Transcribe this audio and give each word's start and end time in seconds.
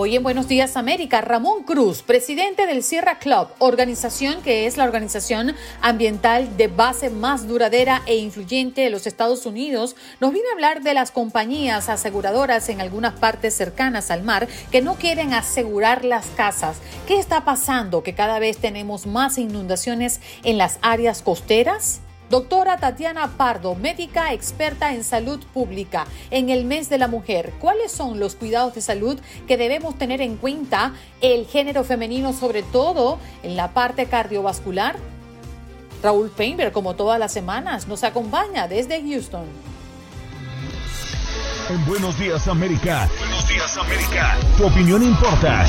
Hoy 0.00 0.14
en 0.14 0.22
Buenos 0.22 0.46
Días 0.46 0.76
América, 0.76 1.22
Ramón 1.22 1.64
Cruz, 1.64 2.02
presidente 2.02 2.68
del 2.68 2.84
Sierra 2.84 3.18
Club, 3.18 3.48
organización 3.58 4.42
que 4.42 4.66
es 4.68 4.76
la 4.76 4.84
organización 4.84 5.56
ambiental 5.80 6.56
de 6.56 6.68
base 6.68 7.10
más 7.10 7.48
duradera 7.48 8.02
e 8.06 8.14
influyente 8.14 8.82
de 8.82 8.90
los 8.90 9.08
Estados 9.08 9.44
Unidos, 9.44 9.96
nos 10.20 10.32
viene 10.32 10.50
a 10.50 10.52
hablar 10.52 10.82
de 10.82 10.94
las 10.94 11.10
compañías 11.10 11.88
aseguradoras 11.88 12.68
en 12.68 12.80
algunas 12.80 13.14
partes 13.14 13.54
cercanas 13.54 14.12
al 14.12 14.22
mar 14.22 14.46
que 14.70 14.82
no 14.82 14.94
quieren 14.94 15.34
asegurar 15.34 16.04
las 16.04 16.26
casas. 16.26 16.76
¿Qué 17.08 17.18
está 17.18 17.44
pasando? 17.44 18.04
Que 18.04 18.14
cada 18.14 18.38
vez 18.38 18.58
tenemos 18.58 19.04
más 19.04 19.36
inundaciones 19.36 20.20
en 20.44 20.58
las 20.58 20.78
áreas 20.80 21.22
costeras. 21.22 22.02
Doctora 22.30 22.76
Tatiana 22.76 23.26
Pardo, 23.38 23.74
médica 23.74 24.34
experta 24.34 24.92
en 24.92 25.02
salud 25.02 25.40
pública, 25.54 26.06
en 26.30 26.50
el 26.50 26.66
mes 26.66 26.90
de 26.90 26.98
la 26.98 27.08
mujer, 27.08 27.54
¿cuáles 27.58 27.90
son 27.90 28.20
los 28.20 28.34
cuidados 28.34 28.74
de 28.74 28.82
salud 28.82 29.18
que 29.46 29.56
debemos 29.56 29.96
tener 29.96 30.20
en 30.20 30.36
cuenta 30.36 30.92
el 31.22 31.46
género 31.46 31.84
femenino, 31.84 32.34
sobre 32.34 32.62
todo 32.62 33.18
en 33.42 33.56
la 33.56 33.72
parte 33.72 34.06
cardiovascular? 34.06 34.96
Raúl 36.02 36.28
Painter, 36.28 36.70
como 36.70 36.94
todas 36.94 37.18
las 37.18 37.32
semanas, 37.32 37.88
nos 37.88 38.04
acompaña 38.04 38.68
desde 38.68 39.00
Houston. 39.00 39.46
En 41.70 41.86
Buenos 41.86 42.18
Días 42.18 42.46
América. 42.46 43.08
Buenos 43.18 43.48
Días 43.48 43.76
América. 43.78 44.36
Tu 44.58 44.66
opinión 44.66 45.02
importa. 45.02 45.66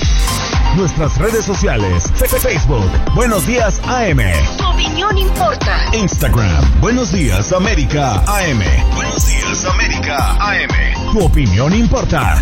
Nuestras 0.76 1.18
redes 1.18 1.46
sociales. 1.46 2.04
Facebook. 2.42 2.90
Buenos 3.16 3.46
Días 3.46 3.82
AM. 3.86 4.20
Tu 4.58 4.66
opinión 4.66 5.18
importa. 5.18 5.86
Instagram. 5.94 6.80
Buenos 6.80 7.12
Días 7.12 7.52
América 7.52 8.24
AM. 8.28 8.62
Buenos 8.96 9.28
Días 9.28 9.66
América 9.66 10.38
AM. 10.40 11.12
Tu 11.12 11.20
opinión 11.20 11.74
importa. 11.74 12.42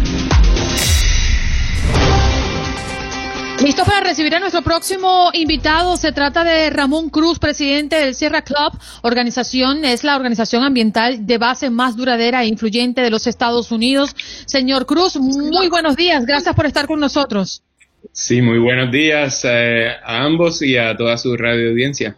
Listo 3.63 3.85
para 3.85 4.01
recibir 4.01 4.35
a 4.35 4.39
nuestro 4.39 4.61
próximo 4.61 5.31
invitado. 5.33 5.97
Se 5.97 6.11
trata 6.11 6.43
de 6.43 6.69
Ramón 6.69 7.09
Cruz, 7.09 7.39
presidente 7.39 7.95
del 7.95 8.13
Sierra 8.13 8.43
Club. 8.43 8.77
Organización 9.01 9.83
es 9.83 10.03
la 10.03 10.15
organización 10.15 10.63
ambiental 10.63 11.25
de 11.25 11.37
base 11.37 11.69
más 11.69 11.95
duradera 11.95 12.43
e 12.43 12.47
influyente 12.47 13.01
de 13.01 13.09
los 13.09 13.25
Estados 13.25 13.71
Unidos. 13.71 14.15
Señor 14.45 14.85
Cruz, 14.85 15.15
muy 15.17 15.69
buenos 15.69 15.95
días. 15.95 16.25
Gracias 16.25 16.53
por 16.53 16.67
estar 16.67 16.87
con 16.87 16.99
nosotros. 16.99 17.63
Sí, 18.11 18.41
muy 18.41 18.59
buenos 18.59 18.91
días 18.91 19.41
eh, 19.43 19.89
a 20.03 20.23
ambos 20.23 20.61
y 20.61 20.77
a 20.77 20.95
toda 20.95 21.17
su 21.17 21.35
radio 21.35 21.69
audiencia. 21.69 22.15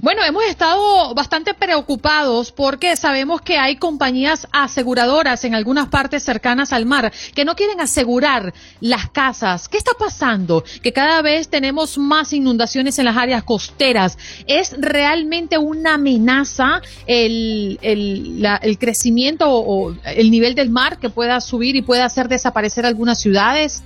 Bueno, 0.00 0.22
hemos 0.24 0.44
estado 0.44 1.14
bastante 1.14 1.52
preocupados 1.52 2.52
porque 2.52 2.96
sabemos 2.96 3.40
que 3.40 3.58
hay 3.58 3.76
compañías 3.76 4.46
aseguradoras 4.52 5.44
en 5.44 5.54
algunas 5.54 5.88
partes 5.88 6.22
cercanas 6.22 6.72
al 6.72 6.86
mar 6.86 7.12
que 7.34 7.44
no 7.44 7.56
quieren 7.56 7.80
asegurar 7.80 8.54
las 8.80 9.10
casas. 9.10 9.68
¿Qué 9.68 9.78
está 9.78 9.92
pasando? 9.98 10.64
Que 10.82 10.92
cada 10.92 11.22
vez 11.22 11.48
tenemos 11.48 11.98
más 11.98 12.32
inundaciones 12.32 12.98
en 12.98 13.06
las 13.06 13.16
áreas 13.16 13.42
costeras. 13.42 14.16
¿Es 14.46 14.76
realmente 14.78 15.58
una 15.58 15.94
amenaza 15.94 16.82
el, 17.06 17.78
el 17.82 18.78
crecimiento 18.78 19.46
o 19.50 19.94
el 20.04 20.30
nivel 20.30 20.54
del 20.54 20.70
mar 20.70 20.98
que 20.98 21.10
pueda 21.10 21.40
subir 21.40 21.74
y 21.74 21.82
pueda 21.82 22.04
hacer 22.04 22.28
desaparecer 22.28 22.86
algunas 22.86 23.20
ciudades? 23.20 23.82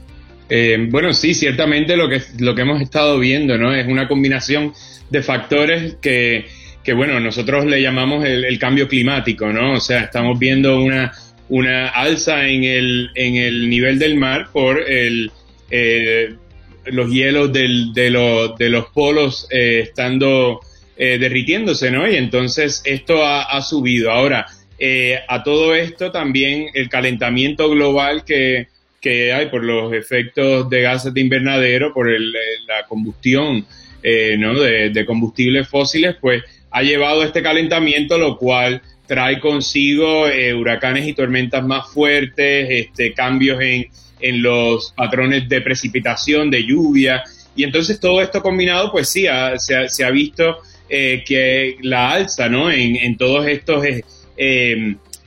Eh, 0.48 0.88
bueno, 0.90 1.12
sí, 1.12 1.34
ciertamente 1.34 1.96
lo 1.96 2.08
que, 2.08 2.20
lo 2.38 2.54
que 2.54 2.62
hemos 2.62 2.80
estado 2.82 3.18
viendo, 3.18 3.56
¿no? 3.56 3.74
Es 3.74 3.86
una 3.86 4.08
combinación 4.08 4.74
de 5.10 5.22
factores 5.22 5.96
que, 6.02 6.46
que 6.82 6.92
bueno, 6.92 7.18
nosotros 7.20 7.64
le 7.64 7.80
llamamos 7.80 8.24
el, 8.24 8.58
cambio 8.58 8.88
climático, 8.88 9.52
¿no? 9.52 9.74
O 9.74 9.80
sea, 9.80 10.00
estamos 10.02 10.38
viendo 10.38 10.80
una, 10.80 11.12
una 11.48 11.88
alza 11.88 12.46
en 12.46 12.64
el, 12.64 13.10
en 13.14 13.36
el 13.36 13.70
nivel 13.70 13.98
del 13.98 14.16
mar 14.16 14.48
por 14.52 14.82
el, 14.90 15.30
eh, 15.70 16.34
los 16.86 17.10
hielos 17.10 17.52
del, 17.52 17.94
de, 17.94 18.10
de, 18.58 18.68
los 18.68 18.86
polos 18.92 19.48
eh, 19.50 19.80
estando 19.84 20.60
derritiéndose, 20.96 21.90
¿no? 21.90 22.08
Y 22.08 22.16
entonces 22.16 22.80
esto 22.84 23.24
ha, 23.24 23.42
ha 23.42 23.62
subido. 23.62 24.12
Ahora, 24.12 24.46
a 25.28 25.42
todo 25.42 25.74
esto 25.74 26.12
también 26.12 26.66
el 26.74 26.88
calentamiento 26.88 27.68
global 27.68 28.24
que, 28.24 28.68
que 29.04 29.34
hay 29.34 29.50
por 29.50 29.62
los 29.62 29.92
efectos 29.92 30.70
de 30.70 30.80
gases 30.80 31.12
de 31.12 31.20
invernadero, 31.20 31.92
por 31.92 32.10
eh, 32.10 32.18
la 32.18 32.86
combustión 32.88 33.66
eh, 34.02 34.36
¿no? 34.38 34.58
de, 34.58 35.04
combustibles 35.04 35.68
fósiles, 35.68 36.16
pues 36.18 36.42
ha 36.70 36.82
llevado 36.82 37.20
a 37.20 37.26
este 37.26 37.42
calentamiento, 37.42 38.16
lo 38.16 38.38
cual 38.38 38.80
trae 39.06 39.40
consigo 39.40 40.26
eh, 40.26 40.54
huracanes 40.54 41.06
y 41.06 41.12
tormentas 41.12 41.62
más 41.62 41.92
fuertes, 41.92 42.66
este, 42.70 43.12
cambios 43.12 43.60
en, 43.60 43.88
en 44.20 44.42
los 44.42 44.92
patrones 44.92 45.50
de 45.50 45.60
precipitación, 45.60 46.50
de 46.50 46.64
lluvia, 46.64 47.22
y 47.54 47.64
entonces 47.64 48.00
todo 48.00 48.22
esto 48.22 48.40
combinado, 48.40 48.90
pues 48.90 49.10
sí, 49.10 49.26
se, 49.58 49.76
ha, 49.76 49.88
se, 49.88 50.04
ha, 50.04 50.10
visto 50.10 50.62
que 50.88 51.76
la 51.82 52.10
alza, 52.12 52.48
¿no? 52.48 52.70
En, 52.70 52.96
en 52.96 53.18
todos 53.18 53.46
estos 53.46 53.84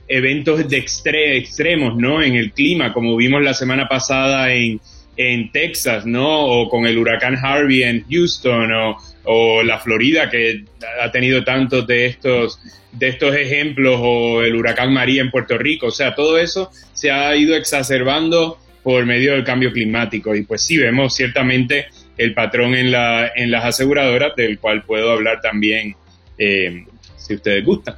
eventos 0.08 0.68
de 0.68 0.78
extremos, 0.78 1.96
¿no? 1.96 2.22
En 2.22 2.34
el 2.34 2.52
clima, 2.52 2.92
como 2.92 3.16
vimos 3.16 3.42
la 3.42 3.54
semana 3.54 3.88
pasada 3.88 4.52
en, 4.52 4.80
en 5.16 5.52
Texas, 5.52 6.06
¿no? 6.06 6.46
O 6.46 6.68
con 6.68 6.86
el 6.86 6.96
huracán 6.96 7.36
Harvey 7.36 7.82
en 7.82 8.04
Houston 8.08 8.72
o, 8.72 8.96
o, 9.24 9.62
la 9.62 9.78
Florida 9.78 10.30
que 10.30 10.64
ha 11.02 11.10
tenido 11.12 11.44
tantos 11.44 11.86
de 11.86 12.06
estos 12.06 12.58
de 12.92 13.08
estos 13.08 13.36
ejemplos 13.36 13.98
o 14.02 14.42
el 14.42 14.54
huracán 14.54 14.92
María 14.92 15.20
en 15.20 15.30
Puerto 15.30 15.58
Rico, 15.58 15.88
o 15.88 15.90
sea, 15.90 16.14
todo 16.14 16.38
eso 16.38 16.70
se 16.94 17.10
ha 17.10 17.36
ido 17.36 17.54
exacerbando 17.54 18.58
por 18.82 19.04
medio 19.04 19.32
del 19.32 19.44
cambio 19.44 19.72
climático 19.72 20.34
y 20.34 20.42
pues 20.42 20.62
sí 20.62 20.78
vemos 20.78 21.14
ciertamente 21.14 21.88
el 22.16 22.32
patrón 22.32 22.74
en 22.74 22.90
la 22.90 23.30
en 23.36 23.50
las 23.50 23.64
aseguradoras 23.64 24.34
del 24.36 24.58
cual 24.58 24.82
puedo 24.84 25.12
hablar 25.12 25.40
también 25.42 25.94
eh, 26.38 26.84
si 27.16 27.34
ustedes 27.34 27.64
gustan. 27.64 27.96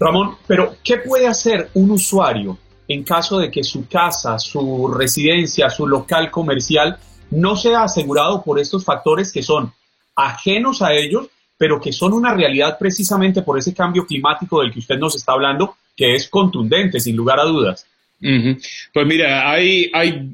Ramón, 0.00 0.36
pero 0.46 0.76
¿qué 0.84 0.98
puede 0.98 1.26
hacer 1.26 1.70
un 1.74 1.90
usuario 1.90 2.58
en 2.86 3.04
caso 3.04 3.38
de 3.38 3.50
que 3.50 3.62
su 3.62 3.86
casa, 3.86 4.38
su 4.38 4.88
residencia, 4.88 5.68
su 5.68 5.86
local 5.86 6.30
comercial 6.30 6.96
no 7.30 7.56
sea 7.56 7.82
asegurado 7.82 8.42
por 8.42 8.58
estos 8.58 8.84
factores 8.84 9.32
que 9.32 9.42
son 9.42 9.72
ajenos 10.16 10.80
a 10.82 10.94
ellos, 10.94 11.28
pero 11.56 11.80
que 11.80 11.92
son 11.92 12.12
una 12.12 12.34
realidad 12.34 12.78
precisamente 12.78 13.42
por 13.42 13.58
ese 13.58 13.74
cambio 13.74 14.06
climático 14.06 14.60
del 14.62 14.72
que 14.72 14.78
usted 14.78 14.98
nos 14.98 15.16
está 15.16 15.32
hablando, 15.32 15.76
que 15.96 16.14
es 16.14 16.28
contundente, 16.28 17.00
sin 17.00 17.16
lugar 17.16 17.40
a 17.40 17.44
dudas? 17.44 17.86
Pues 18.20 19.06
mira, 19.06 19.48
hay, 19.50 19.90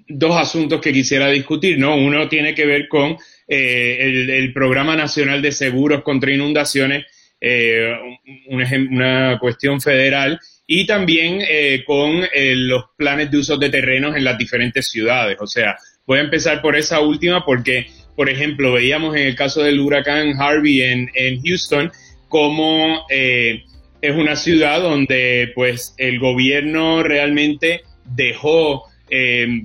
dos 0.09 0.37
asuntos 0.37 0.81
que 0.81 0.93
quisiera 0.93 1.29
discutir, 1.29 1.79
¿no? 1.79 1.97
Uno 1.97 2.29
tiene 2.29 2.55
que 2.55 2.65
ver 2.65 2.89
con 2.89 3.17
eh, 3.47 4.27
el, 4.27 4.53
Programa 4.55 4.97
Nacional 4.97 5.43
de 5.43 5.53
Seguros 5.53 6.03
contra 6.03 6.33
Inundaciones, 6.33 7.05
eh, 7.41 7.95
una 8.49 9.39
cuestión 9.39 9.81
federal 9.81 10.41
y 10.67 10.87
también 10.87 11.41
eh, 11.47 11.85
con 11.87 12.25
eh, 12.33 12.55
los 12.57 12.85
planes 12.97 13.31
de 13.31 13.37
uso 13.37 13.59
de 13.59 13.69
terrenos 13.69 14.17
en 14.17 14.25
las 14.25 14.39
diferentes 14.39 14.89
ciudades. 14.89 15.37
O 15.41 15.47
sea, 15.47 15.77
voy 16.07 16.19
a 16.19 16.23
empezar 16.23 16.63
por 16.63 16.75
esa 16.75 17.01
última 17.01 17.45
porque, 17.45 17.89
por 18.17 18.31
ejemplo, 18.31 18.73
veíamos 18.73 19.15
en 19.17 19.27
el 19.27 19.37
caso 19.37 19.63
del 19.63 19.81
huracán 19.81 20.41
Harvey 20.41 20.81
en, 20.83 21.11
Houston 21.43 21.93
como 22.29 23.07
es 23.11 24.15
una 24.15 24.37
ciudad 24.37 24.81
donde 24.81 25.53
pues 25.55 25.95
el 25.99 26.19
gobierno 26.19 27.03
realmente 27.03 27.83
dejó 28.05 28.85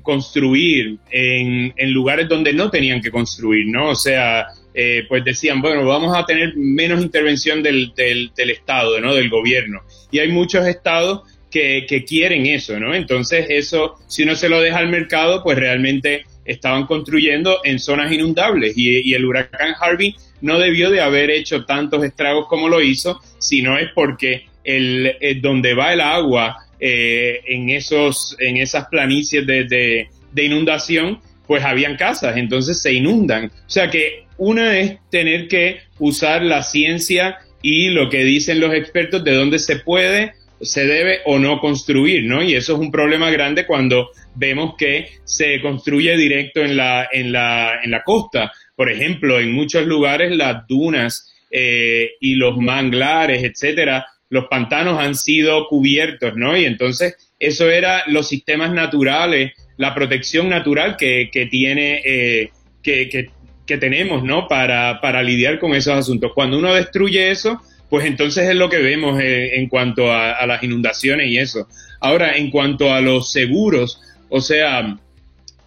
construir 0.04 0.98
en, 1.10 1.74
en, 1.76 1.94
lugares 1.94 2.28
donde 2.28 2.54
no 2.54 2.70
tenían 2.70 3.02
que 3.02 3.10
construir, 3.10 3.66
¿no? 3.68 3.90
O 3.90 3.96
sea, 3.96 4.48
eh, 4.82 5.04
pues 5.10 5.26
decían, 5.26 5.62
bueno, 5.62 5.86
vamos 5.86 6.18
a 6.18 6.26
tener 6.26 6.56
menos 6.56 7.02
intervención 7.02 7.62
del, 7.62 7.92
del, 7.94 8.50
Estado, 8.50 9.02
¿no? 9.02 9.14
Del 9.14 9.30
gobierno. 9.30 9.82
Y 10.10 10.20
hay 10.20 10.32
muchos 10.32 10.66
estados 10.66 11.24
que, 11.52 11.86
quieren 12.08 12.46
eso, 12.46 12.80
¿no? 12.80 12.96
Entonces 12.96 13.48
eso, 13.50 13.96
si 14.08 14.24
uno 14.24 14.38
se 14.38 14.48
lo 14.48 14.62
deja 14.62 14.78
al 14.78 14.88
mercado, 14.88 15.44
pues 15.44 15.58
realmente 15.58 16.24
estaban 16.46 16.86
construyendo 16.86 17.60
en 17.66 17.78
zonas 17.78 18.10
inundables 18.10 18.78
y, 18.78 19.14
el 19.14 19.26
huracán 19.26 19.74
Harvey 19.78 20.16
no 20.40 20.58
debió 20.58 20.90
de 20.92 21.02
haber 21.02 21.30
hecho 21.30 21.66
tantos 21.66 22.06
estragos 22.06 22.48
como 22.48 22.70
lo 22.70 22.82
hizo, 22.82 23.20
sino 23.38 23.78
es 23.78 23.90
porque 23.94 24.46
el, 24.64 25.14
donde 25.42 25.74
va 25.74 25.92
el 25.92 26.00
agua 26.00 26.56
eh, 26.80 27.42
en, 27.48 27.70
esos, 27.70 28.38
en 28.40 28.56
esas 28.56 28.88
planicies 28.88 29.46
de, 29.46 30.08
de 30.32 30.44
inundación, 30.46 31.20
pues 31.50 31.66
habían 31.66 31.98
casas, 31.98 32.38
entonces 32.38 32.80
se 32.80 32.94
inundan. 32.94 33.46
O 33.46 33.70
sea 33.70 33.90
que 33.90 34.26
una 34.38 34.78
es 34.78 35.00
tener 35.10 35.48
que 35.48 35.80
usar 35.98 36.44
la 36.44 36.62
ciencia 36.62 37.40
y 37.64 37.90
lo 37.90 38.08
que 38.08 38.24
dicen 38.24 38.60
los 38.60 38.72
expertos 38.72 39.24
de 39.24 39.34
dónde 39.34 39.58
se 39.58 39.78
puede, 39.78 40.34
se 40.62 40.86
debe 40.86 41.22
o 41.26 41.40
no 41.40 41.60
construir, 41.60 42.26
¿no? 42.26 42.44
Y 42.44 42.54
eso 42.54 42.74
es 42.76 42.80
un 42.80 42.92
problema 42.92 43.32
grande 43.32 43.66
cuando 43.66 44.12
vemos 44.36 44.76
que 44.78 45.10
se 45.24 45.60
construye 45.60 46.16
directo 46.18 46.62
en 46.64 46.78
la, 46.78 47.10
en 47.12 47.32
la, 47.32 47.80
en 47.84 47.90
la 47.90 48.04
costa. 48.04 48.52
Por 48.76 48.92
ejemplo, 48.92 49.40
en 49.40 49.52
muchos 49.52 49.88
lugares 49.88 50.32
las 50.32 50.68
dunas 50.68 51.34
eh, 51.50 52.12
y 52.20 52.36
los 52.36 52.58
manglares, 52.58 53.44
etcétera, 53.44 54.06
los 54.30 54.46
pantanos 54.46 55.00
han 55.00 55.16
sido 55.16 55.68
cubiertos, 55.68 56.36
¿no? 56.36 56.56
Y 56.56 56.66
entonces 56.66 57.16
eso 57.40 57.72
era 57.72 58.04
los 58.06 58.30
sistemas 58.30 58.72
naturales, 58.72 59.54
la 59.80 59.96
protección 59.96 60.50
natural 60.50 60.98
que, 60.98 61.30
que 61.32 61.46
tiene, 61.46 62.02
eh, 62.04 62.52
que, 62.84 63.08
que, 63.08 63.30
que, 63.66 63.78
tenemos, 63.78 64.26
¿no? 64.26 64.46
Para, 64.50 65.00
para 65.00 65.24
lidiar 65.24 65.58
con 65.58 65.74
esos 65.74 65.94
asuntos. 65.94 66.34
Cuando 66.36 66.60
uno 66.60 66.74
destruye 66.74 67.32
eso, 67.32 67.62
pues 67.90 68.06
entonces 68.06 68.50
es 68.50 68.56
lo 68.58 68.70
que 68.70 68.80
vemos 68.80 69.22
eh, 69.22 69.56
en 69.56 69.70
cuanto 69.70 70.12
a, 70.12 70.46
las 70.46 70.62
inundaciones 70.64 71.30
y 71.30 71.38
eso. 71.38 71.70
Ahora, 72.02 72.36
en 72.36 72.52
cuanto 72.52 72.94
a 72.94 73.00
los 73.00 73.32
seguros, 73.32 74.02
o 74.28 74.42
sea, 74.42 74.98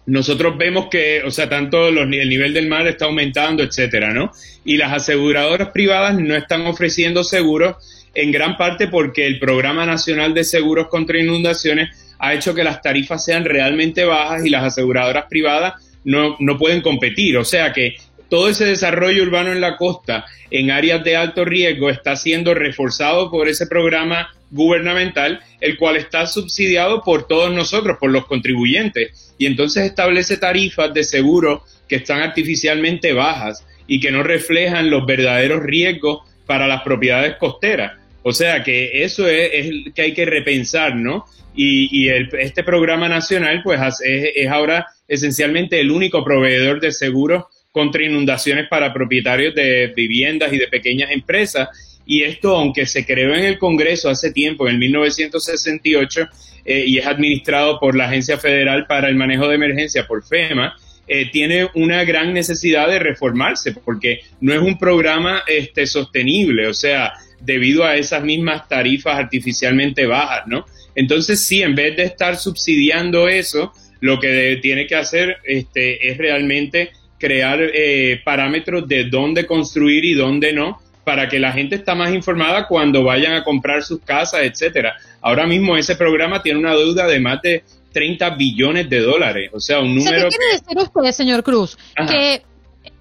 nosotros 0.05 0.59
vemos 0.59 0.89
que, 0.91 1.23
o 1.25 1.31
sea, 1.31 1.49
tanto 1.49 1.87
el 1.87 2.29
nivel 2.29 2.53
del 2.53 2.67
mar 2.67 2.85
está 2.85 3.05
aumentando, 3.05 3.63
etcétera, 3.63 4.13
¿no? 4.13 4.31
Y 4.63 4.77
las 4.77 4.93
aseguradoras 4.93 5.69
privadas 5.69 6.19
no 6.19 6.35
están 6.35 6.67
ofreciendo 6.67 7.23
seguros 7.23 7.77
en 8.13 8.31
gran 8.31 8.57
parte 8.57 8.87
porque 8.87 9.25
el 9.25 9.39
Programa 9.39 9.87
Nacional 9.87 10.35
de 10.35 10.43
Seguros 10.43 10.87
contra 10.87 11.19
Inundaciones 11.19 12.02
ha 12.23 12.33
hecho 12.33 12.55
que 12.55 12.63
las 12.63 12.81
tarifas 12.81 13.25
sean 13.25 13.43
realmente 13.43 14.05
bajas 14.05 14.45
y 14.45 14.49
las 14.49 14.63
aseguradoras 14.63 15.25
privadas 15.29 15.73
no, 16.05 16.37
no 16.39 16.57
pueden 16.57 16.79
competir. 16.79 17.35
O 17.35 17.43
sea 17.43 17.73
que 17.73 17.97
todo 18.29 18.47
ese 18.47 18.63
desarrollo 18.63 19.23
urbano 19.23 19.51
en 19.51 19.59
la 19.59 19.75
costa, 19.75 20.23
en 20.49 20.71
áreas 20.71 21.03
de 21.03 21.17
alto 21.17 21.43
riesgo, 21.43 21.89
está 21.89 22.15
siendo 22.15 22.53
reforzado 22.53 23.29
por 23.29 23.49
ese 23.49 23.67
programa 23.67 24.29
gubernamental, 24.51 25.41
el 25.59 25.77
cual 25.77 25.97
está 25.97 26.25
subsidiado 26.25 27.03
por 27.03 27.27
todos 27.27 27.51
nosotros, 27.51 27.97
por 27.99 28.09
los 28.09 28.25
contribuyentes. 28.25 29.33
Y 29.37 29.45
entonces 29.45 29.83
establece 29.83 30.37
tarifas 30.37 30.93
de 30.93 31.03
seguro 31.03 31.65
que 31.89 31.97
están 31.97 32.21
artificialmente 32.21 33.11
bajas 33.11 33.65
y 33.85 33.99
que 33.99 34.11
no 34.11 34.23
reflejan 34.23 34.89
los 34.89 35.05
verdaderos 35.05 35.61
riesgos 35.61 36.21
para 36.45 36.69
las 36.69 36.83
propiedades 36.83 37.35
costeras. 37.35 38.02
O 38.23 38.31
sea 38.31 38.63
que 38.63 39.03
eso 39.03 39.27
es, 39.27 39.93
que 39.93 40.01
hay 40.01 40.13
que 40.13 40.25
repensar, 40.25 40.95
¿no? 40.95 41.25
Y, 41.55 42.09
este 42.09 42.63
programa 42.63 43.07
nacional, 43.07 43.61
pues, 43.63 43.79
es, 44.03 44.31
es, 44.35 44.47
ahora 44.47 44.87
esencialmente 45.07 45.79
el 45.79 45.91
único 45.91 46.23
proveedor 46.23 46.79
de 46.79 46.91
seguros 46.91 47.43
contra 47.71 48.03
inundaciones 48.03 48.67
para 48.69 48.93
propietarios 48.93 49.53
de 49.53 49.93
viviendas 49.95 50.51
y 50.53 50.57
de 50.57 50.67
pequeñas 50.67 51.11
empresas. 51.11 51.69
Y 52.05 52.23
esto, 52.23 52.55
aunque 52.55 52.85
se 52.85 53.05
creó 53.05 53.35
en 53.35 53.45
el 53.45 53.59
Congreso 53.59 54.09
hace 54.09 54.31
tiempo, 54.31 54.67
en 54.67 54.79
1968, 54.79 56.27
eh, 56.65 56.83
y 56.87 56.97
es 56.97 57.05
administrado 57.05 57.79
por 57.79 57.95
la 57.95 58.05
Agencia 58.05 58.37
Federal 58.37 58.85
para 58.87 59.09
el 59.09 59.15
Manejo 59.15 59.47
de 59.47 59.55
Emergencia, 59.55 60.07
por 60.07 60.25
FEMA, 60.25 60.75
eh, 61.07 61.29
tiene 61.31 61.69
una 61.73 62.03
gran 62.05 62.33
necesidad 62.33 62.87
de 62.87 62.99
reformarse 62.99 63.73
porque 63.73 64.21
no 64.39 64.53
es 64.53 64.59
un 64.59 64.77
programa 64.77 65.43
este, 65.47 65.85
sostenible, 65.85 66.67
o 66.67 66.73
sea, 66.73 67.13
debido 67.43 67.83
a 67.83 67.95
esas 67.95 68.23
mismas 68.23 68.67
tarifas 68.67 69.15
artificialmente 69.17 70.05
bajas, 70.05 70.47
¿no? 70.47 70.65
Entonces, 70.95 71.45
sí, 71.45 71.61
en 71.61 71.75
vez 71.75 71.95
de 71.97 72.03
estar 72.03 72.37
subsidiando 72.37 73.27
eso, 73.27 73.73
lo 73.99 74.19
que 74.19 74.59
tiene 74.61 74.87
que 74.87 74.95
hacer 74.95 75.37
este, 75.43 76.09
es 76.09 76.17
realmente 76.17 76.91
crear 77.17 77.59
eh, 77.61 78.21
parámetros 78.23 78.87
de 78.87 79.05
dónde 79.05 79.45
construir 79.45 80.03
y 80.05 80.13
dónde 80.13 80.53
no, 80.53 80.81
para 81.03 81.27
que 81.27 81.39
la 81.39 81.51
gente 81.51 81.75
está 81.75 81.95
más 81.95 82.13
informada 82.13 82.67
cuando 82.67 83.03
vayan 83.03 83.33
a 83.33 83.43
comprar 83.43 83.83
sus 83.83 84.01
casas, 84.01 84.41
etcétera. 84.43 84.95
Ahora 85.21 85.47
mismo 85.47 85.75
ese 85.77 85.95
programa 85.95 86.41
tiene 86.41 86.59
una 86.59 86.75
deuda 86.75 87.07
de 87.07 87.19
más 87.19 87.41
de 87.41 87.63
30 87.91 88.31
billones 88.31 88.89
de 88.89 88.99
dólares, 88.99 89.49
o 89.53 89.59
sea, 89.59 89.79
un 89.79 89.95
número. 89.95 90.29
¿Qué 90.29 90.35
quiere 90.35 90.53
decir 90.53 90.77
usted, 90.77 91.11
señor 91.11 91.43
Cruz? 91.43 91.77
Que 92.09 92.41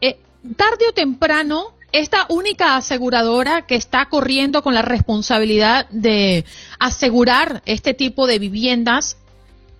eh, 0.00 0.16
tarde 0.56 0.88
o 0.88 0.92
temprano 0.92 1.74
esta 1.92 2.26
única 2.28 2.76
aseguradora 2.76 3.66
que 3.66 3.74
está 3.74 4.06
corriendo 4.06 4.62
con 4.62 4.74
la 4.74 4.82
responsabilidad 4.82 5.88
de 5.90 6.44
asegurar 6.78 7.62
este 7.66 7.94
tipo 7.94 8.26
de 8.26 8.38
viviendas 8.38 9.18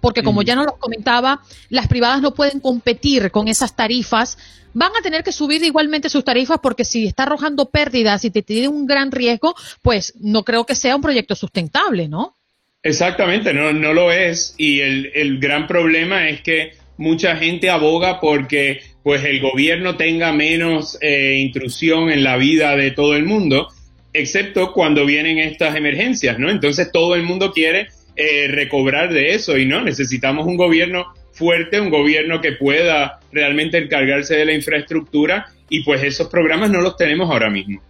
porque 0.03 0.25
como 0.25 0.43
ya 0.43 0.57
nos 0.57 0.67
lo 0.67 0.77
comentaba, 0.79 1.43
las 1.71 1.87
privadas 1.87 2.21
no 2.21 2.35
pueden 2.35 2.59
competir 2.59 3.31
con 3.31 3.47
esas 3.47 3.77
tarifas, 3.77 4.37
van 4.75 4.91
a 4.99 5.03
tener 5.03 5.23
que 5.23 5.31
subir 5.31 5.63
igualmente 5.63 6.09
sus 6.09 6.25
tarifas 6.25 6.59
porque 6.61 6.85
si 6.85 7.07
está 7.07 7.23
arrojando 7.23 7.71
pérdidas 7.71 8.25
y 8.25 8.31
te 8.31 8.43
tiene 8.43 8.67
un 8.67 8.87
gran 8.87 9.13
riesgo, 9.13 9.55
pues 9.81 10.15
no 10.21 10.43
creo 10.43 10.67
que 10.67 10.75
sea 10.75 10.97
un 10.97 11.03
proyecto 11.03 11.37
sustentable, 11.37 12.09
¿no? 12.09 12.37
Exactamente, 12.83 13.55
no, 13.55 13.73
no 13.73 13.95
lo 13.95 14.11
es. 14.11 14.57
Y 14.59 14.81
el, 14.81 15.13
el 15.15 15.39
gran 15.39 15.69
problema 15.69 16.29
es 16.29 16.43
que 16.43 16.73
mucha 16.97 17.37
gente 17.37 17.71
aboga 17.71 18.21
porque 18.21 18.83
pues 19.03 19.25
el 19.25 19.41
gobierno 19.41 19.97
tenga 19.97 20.33
menos 20.33 20.99
eh, 21.01 21.39
intrusión 21.41 22.11
en 22.11 22.23
la 22.23 22.37
vida 22.37 22.77
de 22.77 22.93
todo 22.93 23.17
el 23.17 23.25
mundo, 23.25 23.69
excepto 24.13 24.73
cuando 24.73 25.05
vienen 25.05 25.39
estas 25.39 25.75
emergencias, 25.75 26.39
¿no? 26.39 26.51
Entonces 26.51 26.91
todo 26.93 27.15
el 27.15 27.23
mundo 27.23 27.53
quiere 27.53 27.89
eh, 28.15 28.47
recobrar 28.49 29.13
de 29.13 29.35
eso 29.35 29.57
y 29.57 29.67
no, 29.67 29.83
necesitamos 29.83 30.47
un 30.47 30.57
gobierno 30.57 31.07
fuerte, 31.33 31.81
un 31.81 31.91
gobierno 31.91 32.41
que 32.41 32.53
pueda 32.53 33.21
realmente 33.33 33.79
encargarse 33.79 34.37
de 34.37 34.45
la 34.45 34.53
infraestructura 34.53 35.47
y 35.69 35.83
pues 35.83 36.03
esos 36.05 36.29
programas 36.29 36.71
no 36.71 36.81
los 36.81 36.97
tenemos 36.97 37.31
ahora 37.31 37.51
mismo. 37.51 37.81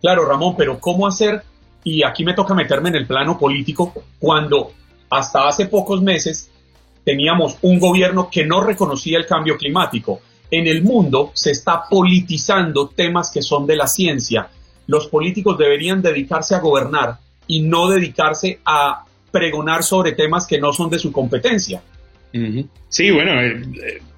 Claro, 0.00 0.24
Ramón, 0.26 0.54
pero 0.56 0.78
¿cómo 0.78 1.06
hacer? 1.06 1.42
Y 1.82 2.02
aquí 2.02 2.24
me 2.24 2.34
toca 2.34 2.54
meterme 2.54 2.90
en 2.90 2.94
el 2.94 3.06
plano 3.06 3.38
político 3.38 3.92
cuando 4.18 4.72
hasta 5.10 5.48
hace 5.48 5.66
pocos 5.66 6.00
meses 6.00 6.50
teníamos 7.04 7.58
un 7.62 7.78
gobierno 7.78 8.28
que 8.30 8.44
no 8.44 8.62
reconocía 8.62 9.18
el 9.18 9.26
cambio 9.26 9.56
climático. 9.56 10.20
En 10.50 10.66
el 10.66 10.82
mundo 10.82 11.30
se 11.34 11.50
está 11.50 11.84
politizando 11.88 12.88
temas 12.88 13.30
que 13.30 13.42
son 13.42 13.66
de 13.66 13.76
la 13.76 13.86
ciencia. 13.86 14.48
Los 14.86 15.08
políticos 15.08 15.58
deberían 15.58 16.02
dedicarse 16.02 16.54
a 16.54 16.60
gobernar 16.60 17.18
y 17.46 17.62
no 17.62 17.88
dedicarse 17.88 18.60
a 18.64 19.04
pregonar 19.30 19.82
sobre 19.82 20.12
temas 20.12 20.46
que 20.46 20.58
no 20.58 20.72
son 20.72 20.90
de 20.90 20.98
su 20.98 21.12
competencia. 21.12 21.82
Sí, 22.88 23.10
bueno, 23.10 23.40
eh, 23.40 23.62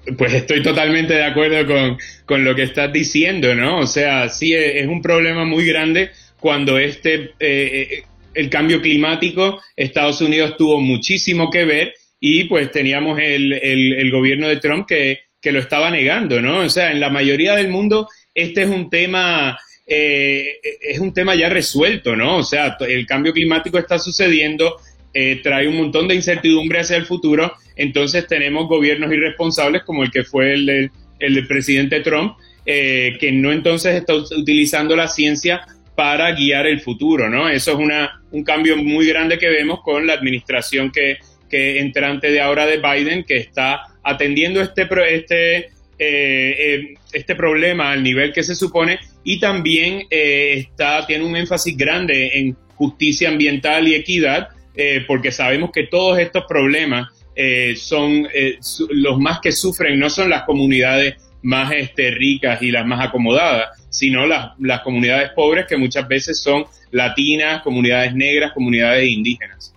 eh, 0.05 0.13
pues 0.17 0.33
estoy 0.33 0.63
totalmente 0.63 1.13
de 1.13 1.23
acuerdo 1.23 1.97
con, 2.25 2.43
lo 2.43 2.55
que 2.55 2.63
estás 2.63 2.91
diciendo, 2.91 3.53
¿no? 3.53 3.79
O 3.79 3.87
sea, 3.87 4.29
sí 4.29 4.53
es 4.55 4.87
un 4.87 5.01
problema 5.01 5.45
muy 5.45 5.65
grande 5.65 6.09
cuando 6.39 6.79
este, 6.79 7.33
eh, 7.39 8.03
el 8.33 8.49
cambio 8.49 8.81
climático, 8.81 9.59
Estados 9.75 10.21
Unidos 10.21 10.55
tuvo 10.57 10.79
muchísimo 10.79 11.51
que 11.51 11.65
ver 11.65 11.93
y 12.19 12.45
pues 12.45 12.71
teníamos 12.71 13.19
el, 13.19 13.53
el, 13.53 14.11
gobierno 14.11 14.47
de 14.47 14.57
Trump 14.57 14.87
que, 14.87 15.19
que, 15.41 15.51
lo 15.51 15.59
estaba 15.59 15.91
negando, 15.91 16.41
¿no? 16.41 16.59
O 16.59 16.69
sea, 16.69 16.91
en 16.91 16.99
la 16.99 17.09
mayoría 17.09 17.55
del 17.55 17.69
mundo 17.69 18.07
este 18.33 18.63
es 18.63 18.69
un 18.69 18.89
tema... 18.89 19.57
es 19.85 20.99
un 20.99 21.13
tema 21.13 21.35
ya 21.35 21.47
resuelto, 21.47 22.15
¿no? 22.15 22.37
O 22.37 22.43
sea, 22.43 22.77
el 22.87 23.05
cambio 23.05 23.31
climático 23.31 23.77
está 23.77 23.97
sucediendo, 23.97 24.77
eh, 25.19 25.39
trae 25.41 25.67
un 25.67 25.77
montón 25.77 26.07
de 26.07 26.13
incertidumbre 26.13 26.79
hacia 26.79 26.95
el 26.95 27.07
futuro, 27.07 27.53
entonces 27.75 28.27
tenemos 28.27 28.67
gobiernos 28.67 29.11
irresponsables 29.11 29.81
como 29.83 30.03
el 30.03 30.11
que 30.11 30.23
fue 30.23 30.53
el, 30.53 30.91
del 31.17 31.47
presidente 31.47 32.01
Trump, 32.01 32.37
eh, 32.67 33.17
que 33.19 33.31
no 33.31 33.51
entonces 33.51 33.95
está 33.95 34.13
utilizando 34.13 34.95
la 34.95 35.07
ciencia 35.07 35.65
para 35.95 36.33
guiar 36.33 36.67
el 36.67 36.81
futuro, 36.81 37.29
¿no? 37.29 37.49
Eso 37.49 37.71
es 37.71 37.77
una, 37.77 38.21
un 38.29 38.43
cambio 38.43 38.77
muy 38.77 39.07
grande 39.07 39.39
que 39.39 39.49
vemos 39.49 39.81
con 39.81 40.05
la 40.05 40.13
administración 40.13 40.91
que, 40.91 41.17
que 41.49 41.79
entrante 41.79 42.31
de 42.31 42.41
ahora 42.41 42.65
de 42.65 42.77
Biden, 42.77 43.23
que 43.23 43.37
está 43.37 43.81
atendiendo 44.03 44.61
este, 44.61 44.87
este, 45.09 45.69
eh, 45.99 46.93
este 47.13 47.35
problema 47.35 47.91
al 47.91 48.03
nivel 48.03 48.33
que 48.33 48.43
se 48.43 48.55
supone 48.55 48.99
y 49.23 49.39
también 49.39 50.03
está, 50.09 51.05
tiene 51.05 51.25
un 51.25 51.35
énfasis 51.35 51.75
grande 51.75 52.39
en 52.39 52.55
justicia 52.77 53.29
ambiental 53.29 53.87
y 53.87 53.95
equidad, 53.95 54.49
eh, 54.75 55.03
porque 55.07 55.31
sabemos 55.31 55.71
que 55.71 55.87
todos 55.87 56.19
estos 56.19 56.45
problemas 56.47 57.09
eh, 57.35 57.75
son 57.75 58.27
eh, 58.33 58.57
los 58.89 59.19
más 59.19 59.39
que 59.41 59.51
sufren, 59.51 59.99
no 59.99 60.09
son 60.09 60.29
las 60.29 60.43
comunidades 60.43 61.15
más 61.41 61.71
este, 61.73 62.11
ricas 62.11 62.61
y 62.61 62.71
las 62.71 62.85
más 62.85 63.05
acomodadas, 63.05 63.69
sino 63.89 64.25
las, 64.25 64.51
las 64.59 64.81
comunidades 64.81 65.31
pobres 65.31 65.65
que 65.67 65.77
muchas 65.77 66.07
veces 66.07 66.41
son 66.41 66.65
latinas, 66.91 67.61
comunidades 67.63 68.13
negras, 68.13 68.53
comunidades 68.53 69.07
indígenas. 69.09 69.73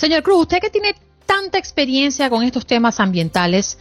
Señor 0.00 0.22
Cruz, 0.22 0.40
usted 0.40 0.60
que 0.60 0.70
tiene 0.70 0.94
tanta 1.26 1.58
experiencia 1.58 2.30
con 2.30 2.42
estos 2.42 2.64
temas 2.64 3.00
ambientales, 3.00 3.76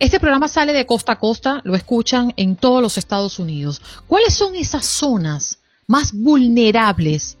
este 0.00 0.18
programa 0.18 0.48
sale 0.48 0.72
de 0.72 0.86
costa 0.86 1.12
a 1.12 1.18
costa, 1.20 1.60
lo 1.62 1.76
escuchan 1.76 2.32
en 2.36 2.56
todos 2.56 2.82
los 2.82 2.98
Estados 2.98 3.38
Unidos. 3.38 3.80
¿Cuáles 4.08 4.34
son 4.34 4.56
esas 4.56 4.84
zonas 4.84 5.60
más 5.86 6.12
vulnerables 6.12 7.38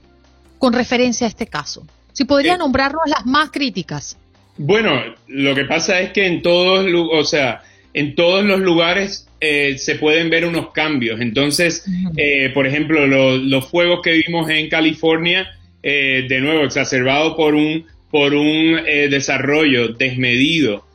con 0.60 0.72
referencia 0.72 1.26
a 1.26 1.30
este 1.30 1.48
caso? 1.48 1.84
Si 2.12 2.24
podría 2.24 2.56
nombrarnos 2.56 3.02
las 3.06 3.26
más 3.26 3.50
críticas. 3.50 4.16
Bueno, 4.56 4.92
lo 5.26 5.56
que 5.56 5.64
pasa 5.64 5.98
es 5.98 6.12
que 6.12 6.24
en 6.24 6.42
todos, 6.42 6.86
o 7.12 7.24
sea, 7.24 7.64
en 7.92 8.14
todos 8.14 8.44
los 8.44 8.60
lugares 8.60 9.26
eh, 9.40 9.78
se 9.78 9.96
pueden 9.96 10.30
ver 10.30 10.44
unos 10.44 10.70
cambios. 10.70 11.20
Entonces, 11.20 11.84
eh, 12.16 12.50
por 12.54 12.68
ejemplo, 12.68 13.04
los 13.04 13.66
fuegos 13.66 13.98
que 14.00 14.12
vimos 14.12 14.48
en 14.48 14.68
California, 14.68 15.58
eh, 15.82 16.26
de 16.28 16.40
nuevo, 16.40 16.62
exacerbado 16.62 17.36
por 17.36 17.56
un, 17.56 17.90
por 18.12 18.34
un 18.34 18.78
desarrollo 19.10 19.88
desmedido, 19.88 20.86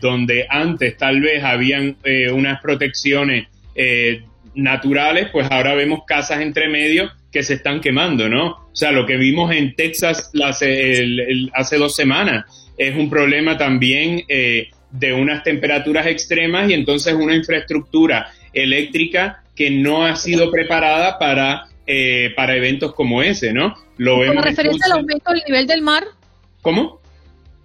donde 0.00 0.46
antes 0.48 0.96
tal 0.96 1.20
vez 1.20 1.44
habían 1.44 1.96
unas 2.32 2.60
protecciones 2.60 3.46
naturales, 4.54 5.28
pues 5.30 5.46
ahora 5.50 5.74
vemos 5.74 6.00
casas 6.06 6.40
entre 6.40 6.68
medio 6.68 7.12
que 7.30 7.42
se 7.42 7.54
están 7.54 7.80
quemando, 7.80 8.28
¿no? 8.28 8.46
O 8.48 8.74
sea, 8.74 8.90
lo 8.92 9.06
que 9.06 9.16
vimos 9.16 9.54
en 9.54 9.76
Texas 9.76 10.32
hace 10.42 11.76
dos 11.78 11.94
semanas 11.94 12.72
es 12.78 12.96
un 12.96 13.10
problema 13.10 13.56
también 13.56 14.24
de 14.90 15.12
unas 15.12 15.42
temperaturas 15.42 16.06
extremas 16.06 16.70
y 16.70 16.74
entonces 16.74 17.14
una 17.14 17.34
infraestructura 17.34 18.30
eléctrica 18.52 19.42
que 19.54 19.70
no 19.70 20.04
ha 20.06 20.16
sido 20.16 20.50
preparada 20.50 21.18
para, 21.18 21.66
eh, 21.86 22.32
para 22.36 22.56
eventos 22.56 22.94
como 22.94 23.22
ese, 23.22 23.52
¿no? 23.52 23.74
Lo 23.96 24.24
¿Con 24.24 24.42
referencia 24.42 24.86
al 24.86 25.00
aumento 25.00 25.32
del 25.32 25.42
nivel 25.46 25.66
del 25.66 25.82
mar? 25.82 26.04
¿Cómo? 26.68 27.00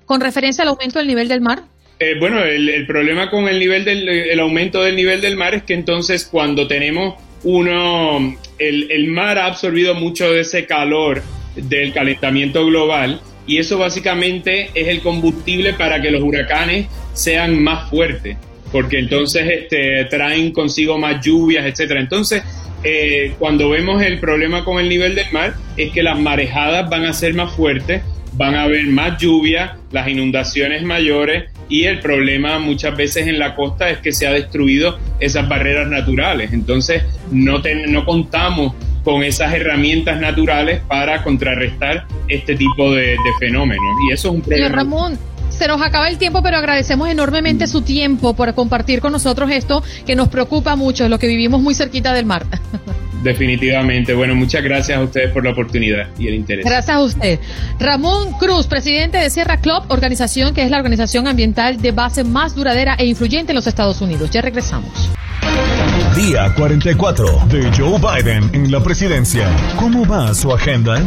¿Con 0.05 0.21
referencia 0.21 0.61
al 0.61 0.69
aumento 0.69 0.97
del 0.97 1.09
nivel 1.09 1.27
del 1.27 1.41
mar? 1.41 1.63
Eh, 1.99 2.15
bueno, 2.17 2.41
el, 2.41 2.87
problema 2.87 3.29
con 3.29 3.49
el 3.49 3.59
nivel 3.59 3.83
del 3.83 4.07
el 4.07 4.39
aumento 4.39 4.81
del 4.81 4.95
nivel 4.95 5.19
del 5.19 5.35
mar 5.35 5.53
es 5.53 5.63
que 5.63 5.73
entonces 5.73 6.25
cuando 6.25 6.67
tenemos 6.67 7.15
uno, 7.43 8.33
el, 8.59 8.89
el 8.89 9.07
mar 9.07 9.39
ha 9.39 9.47
absorbido 9.47 9.93
mucho 9.93 10.31
de 10.31 10.39
ese 10.39 10.65
calor 10.65 11.21
del 11.57 11.91
calentamiento 11.91 12.65
global 12.65 13.19
y 13.45 13.57
eso 13.57 13.77
básicamente 13.77 14.69
es 14.73 14.87
el 14.87 15.01
combustible 15.01 15.73
para 15.73 16.01
que 16.01 16.09
los 16.09 16.21
huracanes 16.21 16.87
sean 17.11 17.61
más 17.61 17.89
fuertes, 17.89 18.37
porque 18.71 18.99
entonces 18.99 19.45
este, 19.49 20.05
traen 20.05 20.53
consigo 20.53 20.97
más 20.97 21.19
lluvias, 21.25 21.65
etcétera. 21.65 21.99
Entonces, 21.99 22.41
eh, 22.85 23.33
cuando 23.37 23.67
vemos 23.67 24.01
el 24.01 24.19
problema 24.19 24.63
con 24.63 24.79
el 24.79 24.87
nivel 24.87 25.13
del 25.13 25.29
mar, 25.33 25.55
es 25.75 25.91
que 25.91 26.03
las 26.03 26.17
marejadas 26.17 26.89
van 26.89 27.03
a 27.03 27.11
ser 27.11 27.33
más 27.33 27.53
fuertes, 27.53 28.01
van 28.35 28.55
a 28.55 28.63
haber 28.63 28.85
más 28.87 29.19
lluvia, 29.19 29.77
las 29.91 30.07
inundaciones 30.07 30.83
mayores 30.83 31.51
y 31.69 31.85
el 31.85 31.99
problema 31.99 32.59
muchas 32.59 32.95
veces 32.95 33.27
en 33.27 33.39
la 33.39 33.55
costa 33.55 33.89
es 33.89 33.99
que 33.99 34.11
se 34.11 34.27
ha 34.27 34.31
destruido 34.31 34.97
esas 35.19 35.47
barreras 35.47 35.87
naturales. 35.87 36.53
Entonces, 36.53 37.03
no, 37.31 37.61
no 37.87 38.05
contamos 38.05 38.73
con 39.03 39.23
esas 39.23 39.53
herramientas 39.53 40.19
naturales 40.19 40.81
para 40.87 41.23
contrarrestar 41.23 42.05
este 42.27 42.55
tipo 42.55 42.93
de, 42.93 43.17
fenómenos. 43.39 43.85
Y 44.09 44.13
eso 44.13 44.29
es 44.29 44.35
un 44.35 44.41
problema. 44.41 44.69
Ramón, 44.69 45.17
se 45.49 45.67
nos 45.67 45.81
acaba 45.81 46.07
el 46.09 46.17
tiempo, 46.17 46.41
pero 46.41 46.57
agradecemos 46.57 47.09
enormemente 47.09 47.67
su 47.67 47.81
tiempo 47.81 48.33
por 48.33 48.53
compartir 48.53 49.01
con 49.01 49.11
nosotros 49.11 49.51
esto 49.51 49.83
que 50.05 50.15
nos 50.15 50.29
preocupa 50.29 50.75
mucho, 50.75 51.07
lo 51.09 51.19
que 51.19 51.27
vivimos 51.27 51.61
muy 51.61 51.75
cerquita 51.75 52.13
del 52.13 52.25
mar. 52.25 52.45
Definitivamente. 53.23 54.13
Bueno, 54.13 54.35
muchas 54.35 54.63
gracias 54.63 54.97
a 54.97 55.01
ustedes 55.01 55.31
por 55.31 55.43
la 55.43 55.51
oportunidad 55.51 56.07
y 56.17 56.27
el 56.27 56.35
interés. 56.35 56.65
Gracias 56.65 56.95
a 56.95 57.01
usted. 57.01 57.39
Ramón 57.79 58.33
Cruz, 58.33 58.67
presidente 58.67 59.17
de 59.17 59.29
Sierra 59.29 59.57
Club, 59.57 59.83
organización 59.87 60.53
que 60.53 60.63
es 60.63 60.71
la 60.71 60.77
organización 60.77 61.27
ambiental 61.27 61.81
de 61.81 61.91
base 61.91 62.23
más 62.23 62.55
duradera 62.55 62.95
e 62.95 63.05
influyente 63.05 63.51
en 63.51 63.55
los 63.55 63.67
Estados 63.67 64.01
Unidos. 64.01 64.29
Ya 64.31 64.41
regresamos. 64.41 65.11
Día 66.15 66.53
44 66.55 67.47
de 67.49 67.71
Joe 67.75 67.99
Biden 67.99 68.49
en 68.53 68.71
la 68.71 68.81
presidencia. 68.83 69.47
¿Cómo 69.77 70.05
va 70.05 70.33
su 70.33 70.51
agenda? 70.51 71.01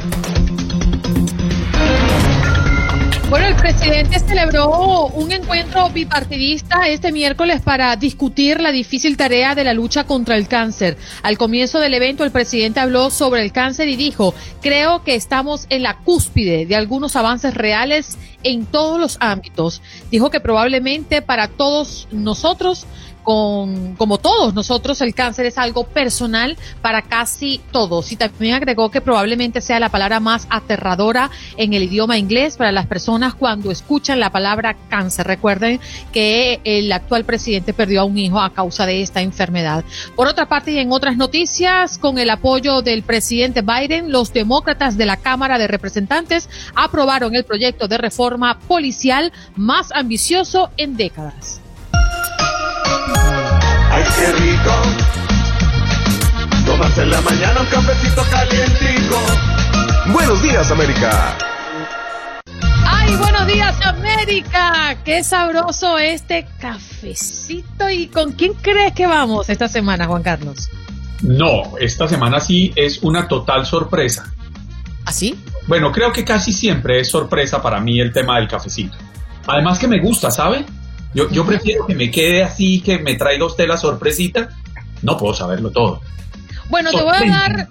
Bueno, 3.29 3.49
el 3.49 3.57
presidente 3.57 4.21
celebró 4.21 5.09
un 5.09 5.33
encuentro 5.33 5.91
bipartidista 5.91 6.87
este 6.87 7.11
miércoles 7.11 7.61
para 7.61 7.97
discutir 7.97 8.61
la 8.61 8.71
difícil 8.71 9.17
tarea 9.17 9.57
de 9.57 9.65
la 9.65 9.75
lucha 9.75 10.05
contra 10.05 10.37
el 10.37 10.47
cáncer. 10.47 10.97
Al 11.25 11.37
comienzo 11.37 11.81
del 11.81 11.95
evento, 11.95 12.23
el 12.23 12.31
presidente 12.31 12.79
habló 12.79 13.11
sobre 13.11 13.43
el 13.43 13.51
cáncer 13.51 13.89
y 13.89 13.97
dijo, 13.97 14.33
creo 14.63 15.03
que 15.03 15.17
estamos 15.17 15.67
en 15.71 15.83
la 15.83 15.99
cúspide 15.99 16.67
de 16.67 16.77
algunos 16.77 17.17
avances 17.17 17.53
reales 17.55 18.17
en 18.45 18.65
todos 18.65 19.01
los 19.01 19.17
ámbitos. 19.19 19.83
Dijo 20.09 20.31
que 20.31 20.39
probablemente 20.39 21.21
para 21.21 21.49
todos 21.49 22.07
nosotros 22.13 22.87
con, 23.27 23.97
como 23.97 24.19
todos 24.19 24.55
nosotros, 24.55 25.01
el 25.01 25.13
cáncer 25.13 25.47
es 25.47 25.59
algo 25.59 25.83
personal 25.83 26.57
para 26.81 27.03
casi 27.03 27.61
todos. 27.73 28.13
Y 28.13 28.17
también 28.17 28.55
agregó 28.55 28.89
que 28.93 29.01
probablemente 29.01 29.61
sea 29.61 29.81
la 29.81 29.89
palabra 29.89 30.21
más 30.21 30.47
aterradora 30.49 31.29
en 31.57 31.75
el 31.75 31.83
idioma 31.83 32.19
inglés 32.19 32.57
para 32.57 32.71
las 32.71 32.87
personas 32.87 33.35
cuando 33.35 33.73
escuchan 33.73 34.21
la 34.21 34.31
palabra 34.31 34.77
cáncer. 34.89 35.27
Recuerden 35.27 35.81
que 36.13 36.61
el 36.63 36.93
actual 36.93 37.25
presidente 37.25 37.75
perdió 37.75 38.03
a 38.03 38.05
un 38.05 38.17
hijo 38.17 38.41
a 38.41 38.51
causa 38.51 38.87
de 38.87 39.03
esta 39.03 39.23
enfermedad. 39.23 39.85
Por 40.15 40.29
otra 40.29 40.49
parte, 40.49 40.71
y 40.71 40.79
en 40.79 40.93
otras 40.93 41.17
noticias, 41.17 41.99
con 41.99 42.19
el 42.19 42.31
apoyo 42.31 42.81
del 42.81 43.03
presidente 43.03 43.63
Biden, 43.63 44.13
los 44.13 44.33
demócratas 44.33 44.97
de 44.97 45.05
la 45.05 45.17
Cámara 45.17 45.59
de 45.59 45.67
Representantes 45.67 46.49
aprobaron 46.77 47.35
el 47.35 47.43
proyecto 47.43 47.89
de 47.89 47.99
reforma 47.99 48.61
policial 48.61 49.33
más 49.57 49.91
ambicioso 49.91 50.71
en 50.77 50.97
décadas. 50.97 51.66
Qué 54.19 54.33
rico. 54.33 54.73
Tomarse 56.65 57.03
en 57.03 57.11
la 57.11 57.21
mañana 57.21 57.61
un 57.61 57.67
cafecito 57.67 58.23
calientico. 58.31 59.17
Buenos 60.11 60.43
días, 60.43 60.71
América. 60.71 61.37
Ay, 62.87 63.15
buenos 63.17 63.47
días, 63.47 63.77
América. 63.85 64.97
Qué 65.05 65.23
sabroso 65.23 65.99
este 65.99 66.47
cafecito. 66.59 67.91
¿Y 67.91 68.07
con 68.07 68.33
quién 68.33 68.55
crees 68.55 68.95
que 68.95 69.07
vamos 69.07 69.51
esta 69.51 69.69
semana, 69.69 70.07
Juan 70.07 70.23
Carlos? 70.23 70.71
No, 71.21 71.77
esta 71.79 72.09
semana 72.09 72.41
sí 72.41 72.73
es 72.75 73.03
una 73.03 73.29
total 73.29 73.67
sorpresa. 73.67 74.33
¿Así? 75.05 75.39
¿Ah, 75.39 75.51
bueno, 75.67 75.93
creo 75.93 76.11
que 76.13 76.25
casi 76.25 76.55
siempre 76.55 77.01
es 77.01 77.11
sorpresa 77.11 77.61
para 77.61 77.81
mí 77.81 78.01
el 78.01 78.13
tema 78.13 78.39
del 78.39 78.49
cafecito. 78.49 78.97
Además 79.47 79.79
que 79.79 79.89
me 79.89 80.01
gusta, 80.01 80.31
¿sabe? 80.31 80.65
Yo, 81.15 81.47
prefiero 81.47 81.87
que 81.87 81.95
me 81.95 82.11
quede 82.11 82.43
así, 82.43 82.81
que 82.81 82.99
me 82.99 83.15
traiga 83.15 83.47
usted 83.47 83.67
la 83.67 83.77
sorpresita. 83.77 84.51
No 85.03 85.17
puedo 85.17 85.33
saberlo 85.35 85.71
todo. 85.71 86.03
Bueno, 86.69 86.91
te 86.91 87.03
voy 87.03 87.17
a 87.17 87.27
dar, 87.27 87.69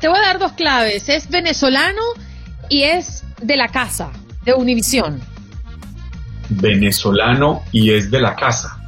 te 0.00 0.08
voy 0.08 0.18
a 0.18 0.22
dar 0.22 0.38
dos 0.38 0.52
claves. 0.52 1.08
Es 1.08 1.30
venezolano 1.30 2.02
y 2.68 2.82
es 2.82 3.24
de 3.40 3.56
la 3.56 3.68
casa, 3.68 4.10
de 4.44 4.52
Univisión. 4.52 5.20
Venezolano 6.50 7.62
y 7.72 7.92
es 7.92 8.10
de 8.10 8.20
la 8.20 8.36
casa. 8.36 8.78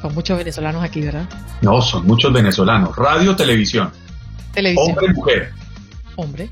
Son 0.00 0.14
muchos 0.14 0.38
venezolanos 0.38 0.82
aquí, 0.82 1.00
¿verdad? 1.00 1.28
No, 1.60 1.80
son 1.82 2.06
muchos 2.06 2.32
venezolanos. 2.32 2.96
Radio, 2.96 3.36
televisión. 3.36 3.90
Televisión. 4.52 4.90
Hombre, 4.90 5.12
mujer. 5.12 5.52
Hombre. 6.16 6.48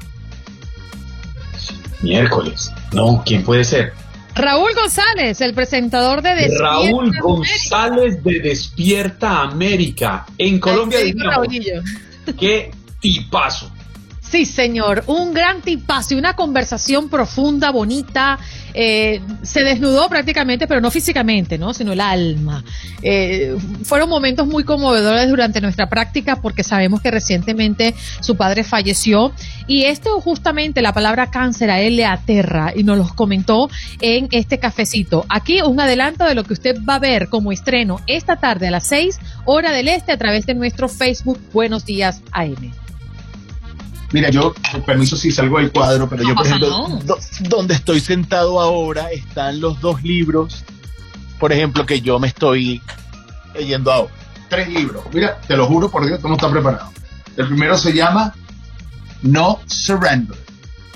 Miércoles. 2.01 2.73
No, 2.93 3.23
¿quién 3.25 3.45
puede 3.45 3.65
ser? 3.65 3.93
Raúl 4.35 4.75
González, 4.75 5.41
el 5.41 5.55
presentador 5.55 6.23
de 6.23 6.35
Despierta 6.35 6.65
Raúl 6.65 7.13
González 7.21 8.23
de 8.25 8.41
Despierta 8.41 9.43
América. 9.43 10.27
En 10.39 10.59
Colombia, 10.59 10.99
qué 12.39 12.71
tipazo. 13.01 13.71
Sí, 14.33 14.47
señor, 14.47 15.05
un 15.09 15.35
gran 15.35 15.61
tipazo 15.61 16.15
y 16.15 16.17
una 16.17 16.35
conversación 16.35 17.11
profunda, 17.11 17.71
bonita. 17.71 18.39
Eh, 18.73 19.21
se 19.43 19.63
desnudó 19.63 20.09
prácticamente, 20.09 20.67
pero 20.67 20.81
no 20.81 20.91
físicamente, 20.91 21.59
¿no? 21.59 21.75
Sino 21.75 21.93
el 21.93 22.01
alma. 22.01 22.65
Eh, 23.03 23.55
fueron 23.85 24.09
momentos 24.09 24.47
muy 24.47 24.65
conmovedores 24.65 25.29
durante 25.29 25.61
nuestra 25.61 25.91
práctica 25.91 26.41
porque 26.41 26.65
sabemos 26.65 27.03
que 27.03 27.11
recientemente 27.11 27.95
su 28.21 28.35
padre 28.35 28.65
falleció 28.65 29.35
y 29.67 29.83
esto 29.83 30.19
justamente 30.23 30.81
la 30.81 30.95
palabra 30.95 31.31
cáncer 31.31 31.71
a 31.71 31.83
él 31.83 31.97
le 31.97 32.07
aterra 32.07 32.73
y 32.75 32.85
nos 32.85 32.97
lo 32.97 33.09
comentó 33.15 33.69
en 34.01 34.29
este 34.31 34.59
cafecito. 34.59 35.27
Aquí 35.29 35.61
un 35.61 35.79
adelanto 35.79 36.25
de 36.25 36.35
lo 36.35 36.45
que 36.45 36.55
usted 36.55 36.79
va 36.89 36.95
a 36.95 37.01
ver 37.01 37.29
como 37.29 37.53
estreno 37.53 38.01
esta 38.07 38.37
tarde 38.37 38.69
a 38.69 38.71
las 38.71 38.87
6 38.87 39.19
hora 39.45 39.73
del 39.73 39.89
este 39.89 40.11
a 40.11 40.17
través 40.17 40.47
de 40.47 40.55
nuestro 40.55 40.89
Facebook 40.89 41.39
Buenos 41.53 41.85
Días 41.85 42.23
AM. 42.33 42.82
Mira, 44.13 44.31
yo, 44.31 44.55
con 44.71 44.83
permiso, 44.83 45.17
sí 45.17 45.31
salgo 45.31 45.59
del 45.59 45.73
cuadro, 45.73 46.09
pero 46.09 46.23
yo, 46.23 46.35
por 46.35 46.47
ejemplo, 46.47 47.01
donde 47.49 47.75
estoy 47.75 48.01
sentado 48.01 48.61
ahora 48.61 49.11
están 49.11 49.61
los 49.61 49.81
dos 49.81 50.03
libros, 50.03 50.65
por 51.39 51.53
ejemplo, 51.53 51.87
que 51.87 52.01
yo 52.01 52.19
me 52.19 52.29
estoy 52.29 52.83
leyendo 53.55 53.91
ahora. 53.91 54.13
Tres 54.49 54.69
libros. 54.69 55.05
Mira, 55.13 55.41
te 55.41 55.57
lo 55.57 55.67
juro 55.67 55.91
por 55.91 56.07
Dios, 56.07 56.23
no 56.23 56.35
está 56.35 56.51
preparado. 56.51 56.91
El 57.37 57.47
primero 57.49 57.79
se 57.79 57.95
llama 57.95 58.35
No 59.23 59.61
Surrender, 59.67 60.39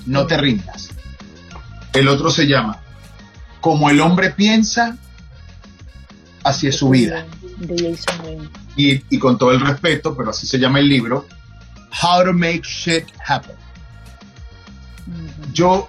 no 0.04 0.26
te 0.26 0.36
rindas. 0.36 0.90
El 1.94 2.08
otro 2.08 2.30
se 2.30 2.46
llama 2.46 2.82
Como 3.62 3.88
el 3.88 4.00
hombre 4.00 4.30
piensa, 4.30 4.98
es 6.62 6.76
su 6.76 6.90
vida. 6.90 7.26
Y, 8.76 9.02
y 9.08 9.18
con 9.18 9.38
todo 9.38 9.52
el 9.52 9.60
respeto, 9.60 10.16
pero 10.16 10.30
así 10.30 10.46
se 10.46 10.58
llama 10.58 10.80
el 10.80 10.88
libro, 10.88 11.26
How 11.90 12.24
to 12.24 12.32
Make 12.32 12.62
Shit 12.62 13.06
Happen. 13.26 13.56
Yo 15.52 15.88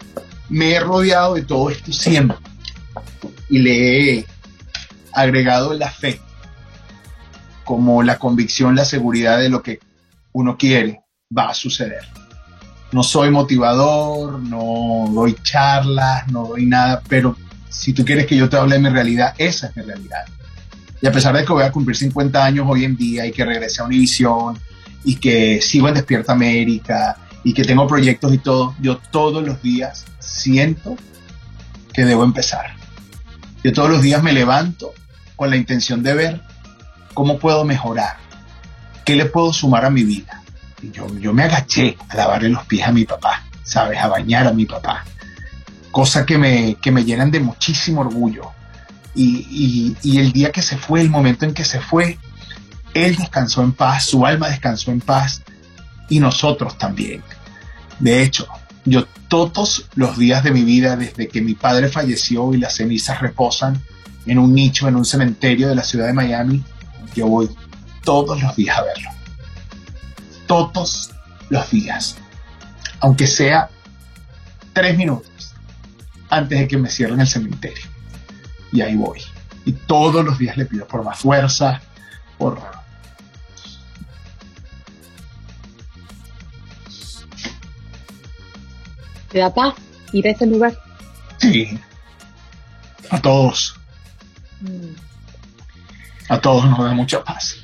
me 0.49 0.73
he 0.73 0.79
rodeado 0.79 1.35
de 1.35 1.43
todo 1.43 1.69
esto 1.69 1.91
siempre. 1.91 2.37
y 3.49 3.59
le 3.59 4.19
he 4.19 4.25
agregado 5.13 5.73
la 5.73 5.89
fe 5.89 6.21
como 7.63 8.01
la 8.03 8.17
convicción, 8.17 8.75
la 8.75 8.85
seguridad 8.85 9.39
de 9.39 9.49
lo 9.49 9.61
que 9.61 9.79
uno 10.31 10.57
quiere, 10.57 11.01
va 11.35 11.49
a 11.49 11.53
suceder. 11.53 12.05
No 12.91 13.03
soy 13.03 13.29
motivador, 13.29 14.39
no 14.39 15.05
doy 15.11 15.35
charlas, 15.43 16.27
no 16.31 16.47
doy 16.47 16.65
nada, 16.65 17.01
pero 17.09 17.35
si 17.69 17.91
tú 17.91 18.05
quieres 18.05 18.25
que 18.25 18.37
yo 18.37 18.47
te 18.47 18.55
hable 18.55 18.75
de 18.75 18.81
mi 18.81 18.89
realidad, 18.89 19.33
esa 19.37 19.67
es 19.67 19.75
mi 19.75 19.83
realidad. 19.83 20.25
Y 21.01 21.07
a 21.07 21.11
pesar 21.11 21.35
de 21.35 21.43
que 21.43 21.51
voy 21.51 21.63
a 21.63 21.71
cumplir 21.71 21.97
50 21.97 22.43
años 22.43 22.65
hoy 22.69 22.85
en 22.85 22.95
día 22.95 23.25
y 23.25 23.31
que 23.31 23.43
regrese 23.43 23.81
a 23.81 23.85
Univisión 23.85 24.57
y 25.03 25.15
que 25.15 25.61
sigo 25.61 25.87
en 25.87 25.95
Despierta 25.95 26.33
América 26.33 27.17
y 27.43 27.53
que 27.53 27.63
tengo 27.63 27.87
proyectos 27.87 28.33
y 28.33 28.39
todo, 28.39 28.75
yo 28.79 28.97
todos 28.97 29.45
los 29.45 29.61
días 29.61 30.05
siento 30.19 30.97
que 31.93 32.05
debo 32.05 32.23
empezar. 32.23 32.75
Yo 33.63 33.73
todos 33.73 33.89
los 33.89 34.01
días 34.01 34.21
me 34.21 34.33
levanto 34.33 34.93
con 35.35 35.49
la 35.49 35.55
intención 35.55 36.03
de 36.03 36.13
ver 36.13 36.41
cómo 37.13 37.39
puedo 37.39 37.63
mejorar, 37.63 38.17
qué 39.05 39.15
le 39.15 39.25
puedo 39.25 39.53
sumar 39.53 39.85
a 39.85 39.89
mi 39.89 40.03
vida. 40.03 40.43
Yo, 40.91 41.07
yo 41.19 41.33
me 41.33 41.43
agaché 41.43 41.97
a 42.09 42.15
lavarle 42.15 42.49
los 42.49 42.65
pies 42.65 42.87
a 42.87 42.91
mi 42.91 43.05
papá, 43.05 43.43
¿sabes? 43.63 43.97
A 43.99 44.07
bañar 44.07 44.45
a 44.45 44.53
mi 44.53 44.65
papá. 44.65 45.03
Cosa 45.89 46.25
que 46.25 46.37
me, 46.37 46.75
que 46.75 46.91
me 46.91 47.03
llenan 47.03 47.31
de 47.31 47.39
muchísimo 47.39 48.01
orgullo. 48.01 48.51
Y, 49.15 49.95
y 50.03 50.19
el 50.19 50.31
día 50.31 50.51
que 50.51 50.61
se 50.61 50.77
fue, 50.77 51.01
el 51.01 51.09
momento 51.09 51.45
en 51.45 51.53
que 51.55 51.63
se 51.63 51.79
fue, 51.79 52.19
él 53.05 53.15
descansó 53.15 53.63
en 53.63 53.73
paz, 53.73 54.05
su 54.05 54.25
alma 54.25 54.49
descansó 54.49 54.91
en 54.91 55.01
paz 55.01 55.41
y 56.09 56.19
nosotros 56.19 56.77
también. 56.77 57.23
De 57.99 58.23
hecho, 58.23 58.47
yo 58.85 59.05
todos 59.27 59.89
los 59.95 60.17
días 60.17 60.43
de 60.43 60.51
mi 60.51 60.63
vida, 60.63 60.95
desde 60.95 61.27
que 61.27 61.41
mi 61.41 61.53
padre 61.53 61.89
falleció 61.89 62.53
y 62.53 62.57
las 62.57 62.75
cenizas 62.75 63.21
reposan 63.21 63.81
en 64.25 64.39
un 64.39 64.53
nicho, 64.53 64.87
en 64.87 64.95
un 64.95 65.05
cementerio 65.05 65.67
de 65.67 65.75
la 65.75 65.83
ciudad 65.83 66.07
de 66.07 66.13
Miami, 66.13 66.63
yo 67.15 67.27
voy 67.27 67.49
todos 68.03 68.41
los 68.41 68.55
días 68.55 68.77
a 68.77 68.83
verlo. 68.83 69.09
Todos 70.47 71.11
los 71.49 71.69
días. 71.71 72.15
Aunque 72.99 73.27
sea 73.27 73.69
tres 74.73 74.97
minutos 74.97 75.53
antes 76.29 76.59
de 76.59 76.67
que 76.67 76.77
me 76.77 76.89
cierren 76.89 77.19
el 77.19 77.27
cementerio. 77.27 77.85
Y 78.71 78.81
ahí 78.81 78.95
voy. 78.95 79.19
Y 79.65 79.73
todos 79.73 80.23
los 80.23 80.37
días 80.37 80.57
le 80.57 80.65
pido 80.65 80.87
por 80.87 81.03
más 81.03 81.19
fuerza, 81.19 81.81
por... 82.37 82.76
¿Te 89.37 89.41
da 89.41 89.53
paz 89.53 89.75
ir 90.13 90.27
a 90.27 90.31
ese 90.31 90.47
lugar? 90.47 90.75
Sí. 91.37 91.79
A 93.11 93.21
todos. 93.21 93.75
Mm 94.61 95.07
a 96.29 96.39
todos 96.39 96.65
nos 96.65 96.79
da 96.79 96.93
mucha 96.93 97.23
paz. 97.23 97.57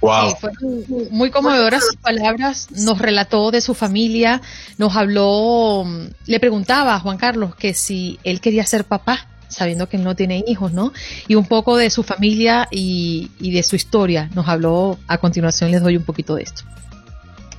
Wow. 0.00 0.36
fueron 0.36 0.84
muy 1.10 1.30
conmovedoras 1.30 1.86
sus 1.86 1.96
palabras, 1.96 2.68
nos 2.70 2.98
relató 2.98 3.50
de 3.50 3.62
su 3.62 3.72
familia, 3.72 4.42
nos 4.76 4.94
habló, 4.96 5.86
le 6.26 6.40
preguntaba 6.40 6.94
a 6.94 7.00
Juan 7.00 7.16
Carlos 7.16 7.54
que 7.54 7.72
si 7.72 8.18
él 8.22 8.42
quería 8.42 8.66
ser 8.66 8.84
papá, 8.84 9.26
sabiendo 9.48 9.88
que 9.88 9.96
él 9.96 10.04
no 10.04 10.14
tiene 10.14 10.44
hijos, 10.46 10.72
¿no? 10.72 10.92
Y 11.26 11.36
un 11.36 11.46
poco 11.46 11.78
de 11.78 11.88
su 11.88 12.02
familia 12.02 12.68
y, 12.70 13.30
y 13.40 13.52
de 13.52 13.62
su 13.62 13.76
historia. 13.76 14.28
Nos 14.34 14.46
habló, 14.46 14.98
a 15.08 15.16
continuación 15.16 15.70
les 15.70 15.82
doy 15.82 15.96
un 15.96 16.04
poquito 16.04 16.34
de 16.34 16.42
esto. 16.42 16.64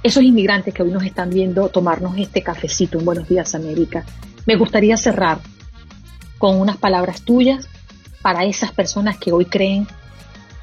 Esos 0.05 0.21
inmigrantes 0.21 0.71
que 0.71 0.83
hoy 0.83 0.91
nos 0.91 1.03
están 1.03 1.31
viendo 1.31 1.67
tomarnos 1.69 2.15
este 2.19 2.43
cafecito 2.43 2.99
en 2.99 3.05
Buenos 3.05 3.27
Días 3.27 3.55
América, 3.55 4.05
me 4.45 4.55
gustaría 4.55 4.97
cerrar 4.97 5.39
con 6.37 6.61
unas 6.61 6.77
palabras 6.77 7.23
tuyas 7.23 7.67
para 8.21 8.43
esas 8.43 8.71
personas 8.71 9.17
que 9.17 9.31
hoy 9.31 9.45
creen 9.45 9.87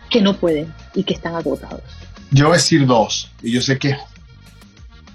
que 0.08 0.22
no 0.22 0.36
pueden 0.36 0.72
y 0.94 1.02
que 1.02 1.14
están 1.14 1.34
agotados? 1.34 1.82
Yo 2.30 2.44
voy 2.44 2.52
a 2.52 2.56
decir 2.58 2.86
dos, 2.86 3.32
y 3.42 3.50
yo 3.50 3.60
sé 3.60 3.80
que, 3.80 3.96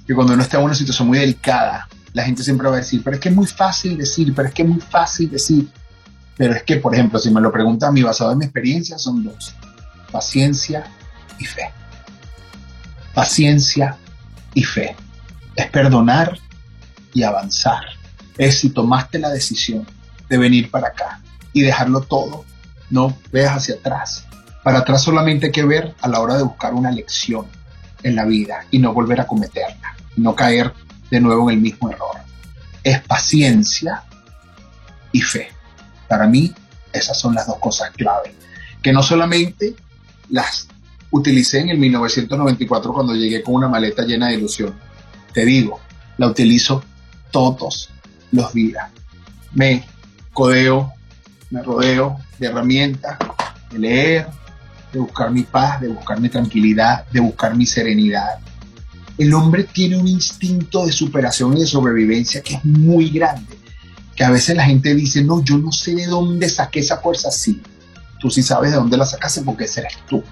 que 0.06 0.14
cuando 0.14 0.34
uno 0.34 0.44
está 0.44 0.58
en 0.58 0.66
una 0.66 0.76
situación 0.76 1.08
muy 1.08 1.20
delicada, 1.20 1.88
la 2.12 2.24
gente 2.24 2.44
siempre 2.44 2.68
va 2.68 2.74
a 2.74 2.80
decir, 2.80 3.02
pero 3.06 3.16
es 3.16 3.22
que 3.22 3.30
es 3.30 3.36
muy 3.36 3.48
fácil 3.48 3.98
decir, 3.98 4.34
pero 4.36 4.50
es 4.50 4.54
que 4.54 4.64
es 4.64 4.68
muy 4.68 4.82
fácil 4.82 5.32
decir. 5.32 5.70
Pero 6.36 6.54
es 6.54 6.64
que, 6.64 6.76
por 6.76 6.94
ejemplo, 6.94 7.18
si 7.18 7.32
me 7.32 7.40
lo 7.40 7.50
preguntan 7.50 7.92
a 7.92 7.92
mí 7.94 8.04
basado 8.04 8.34
en 8.34 8.40
mi 8.40 8.44
experiencia, 8.44 8.98
son 8.98 9.24
dos, 9.24 9.56
paciencia 10.12 10.84
y 11.40 11.46
fe. 11.46 11.72
Paciencia 13.14 13.98
y 14.54 14.64
fe. 14.64 14.96
Es 15.56 15.68
perdonar 15.68 16.38
y 17.14 17.24
avanzar. 17.24 17.84
Es 18.38 18.60
si 18.60 18.70
tomaste 18.70 19.20
la 19.20 19.30
decisión 19.30 19.86
de 20.30 20.38
venir 20.38 20.70
para 20.70 20.90
acá, 20.90 21.22
y 21.58 21.62
dejarlo 21.62 22.02
todo. 22.02 22.46
No 22.90 23.18
veas 23.32 23.58
hacia 23.58 23.76
atrás. 23.76 24.26
Para 24.64 24.80
atrás 24.80 25.02
solamente 25.02 25.48
hay 25.48 25.52
que 25.52 25.66
ver 25.66 25.96
a 26.02 26.08
la 26.08 26.20
hora 26.20 26.38
de 26.38 26.44
buscar 26.44 26.74
una 26.74 26.92
lección 26.92 27.48
en 28.04 28.16
la 28.16 28.26
vida 28.26 28.66
y 28.70 28.80
no 28.80 28.94
volver 28.94 29.22
a 29.22 29.28
cometerla, 29.28 29.96
no 30.18 30.36
caer 30.36 30.74
de 31.10 31.20
nuevo 31.20 31.50
en 31.50 31.58
el 31.58 31.62
mismo 31.62 31.90
error. 31.90 32.18
Es 32.84 33.02
paciencia 33.02 34.04
y 35.12 35.22
fe. 35.22 35.50
Para 36.08 36.28
mí, 36.28 36.54
esas 36.94 37.20
son 37.20 37.34
las 37.34 37.48
dos 37.48 37.58
cosas 37.58 37.90
clave, 37.92 38.36
que 38.82 38.94
no 38.94 39.02
solamente 39.02 39.76
las 40.30 40.68
utilicé 41.12 41.60
en 41.60 41.70
el 41.70 41.78
1994 41.78 42.94
cuando 42.94 43.16
llegué 43.16 43.42
con 43.42 43.56
una 43.56 43.68
maleta 43.68 44.04
llena 44.04 44.28
de 44.28 44.36
ilusión. 44.36 44.74
Te 45.34 45.46
digo, 45.46 45.80
la 46.18 46.28
utilizo 46.28 46.84
todos 47.32 47.90
los 48.32 48.54
días. 48.54 48.90
Me 49.54 49.86
codeo 50.34 50.94
me 51.50 51.64
rodeo 51.64 52.20
de 52.40 52.48
herramientas, 52.48 53.18
de 53.72 53.80
leer, 53.80 54.28
de 54.92 55.00
buscar 55.00 55.32
mi 55.32 55.44
paz, 55.44 55.82
de 55.82 55.88
buscar 55.88 56.20
mi 56.20 56.30
tranquilidad, 56.30 57.06
de 57.12 57.20
buscar 57.20 57.56
mi 57.56 57.66
serenidad. 57.66 58.40
El 59.18 59.34
hombre 59.34 59.64
tiene 59.64 59.98
un 59.98 60.08
instinto 60.08 60.86
de 60.86 60.92
superación 60.92 61.58
y 61.58 61.62
de 61.62 61.68
sobrevivencia 61.68 62.42
que 62.42 62.56
es 62.56 62.66
muy 62.66 63.10
grande, 63.10 63.58
que 64.16 64.24
a 64.24 64.30
veces 64.30 64.56
la 64.56 64.66
gente 64.66 64.94
dice, 64.94 65.24
no, 65.24 65.44
yo 65.44 65.58
no 65.58 65.72
sé 65.72 65.96
de 65.96 66.06
dónde 66.06 66.50
saqué 66.50 66.80
esa 66.82 66.98
fuerza, 66.98 67.32
sí, 67.32 67.62
tú 68.20 68.30
sí 68.30 68.44
sabes 68.44 68.72
de 68.72 68.78
dónde 68.78 68.98
la 68.98 69.06
sacaste 69.06 69.42
porque 69.42 69.66
ese 69.66 69.82
eres 69.82 69.98
tú 70.08 70.24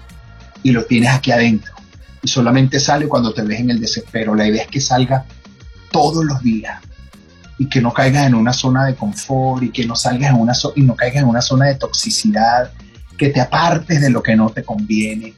y 0.66 0.72
lo 0.72 0.84
tienes 0.84 1.10
aquí 1.10 1.30
adentro. 1.30 1.72
Y 2.22 2.26
solamente 2.26 2.80
sale 2.80 3.06
cuando 3.06 3.32
te 3.32 3.42
ves 3.42 3.60
en 3.60 3.70
el 3.70 3.80
desespero. 3.80 4.34
La 4.34 4.48
idea 4.48 4.64
es 4.64 4.68
que 4.68 4.80
salga 4.80 5.24
todos 5.92 6.24
los 6.24 6.42
días, 6.42 6.80
y 7.56 7.68
que 7.68 7.80
no 7.80 7.92
caigas 7.92 8.26
en 8.26 8.34
una 8.34 8.52
zona 8.52 8.84
de 8.84 8.96
confort 8.96 9.62
y 9.62 9.70
que 9.70 9.86
no 9.86 9.94
salgas 9.94 10.30
en 10.30 10.40
una 10.40 10.52
y 10.74 10.82
no 10.82 10.96
caigas 10.96 11.22
en 11.22 11.28
una 11.28 11.40
zona 11.40 11.66
de 11.66 11.76
toxicidad, 11.76 12.72
que 13.16 13.28
te 13.28 13.40
apartes 13.40 14.00
de 14.00 14.10
lo 14.10 14.24
que 14.24 14.34
no 14.34 14.50
te 14.50 14.64
conviene, 14.64 15.34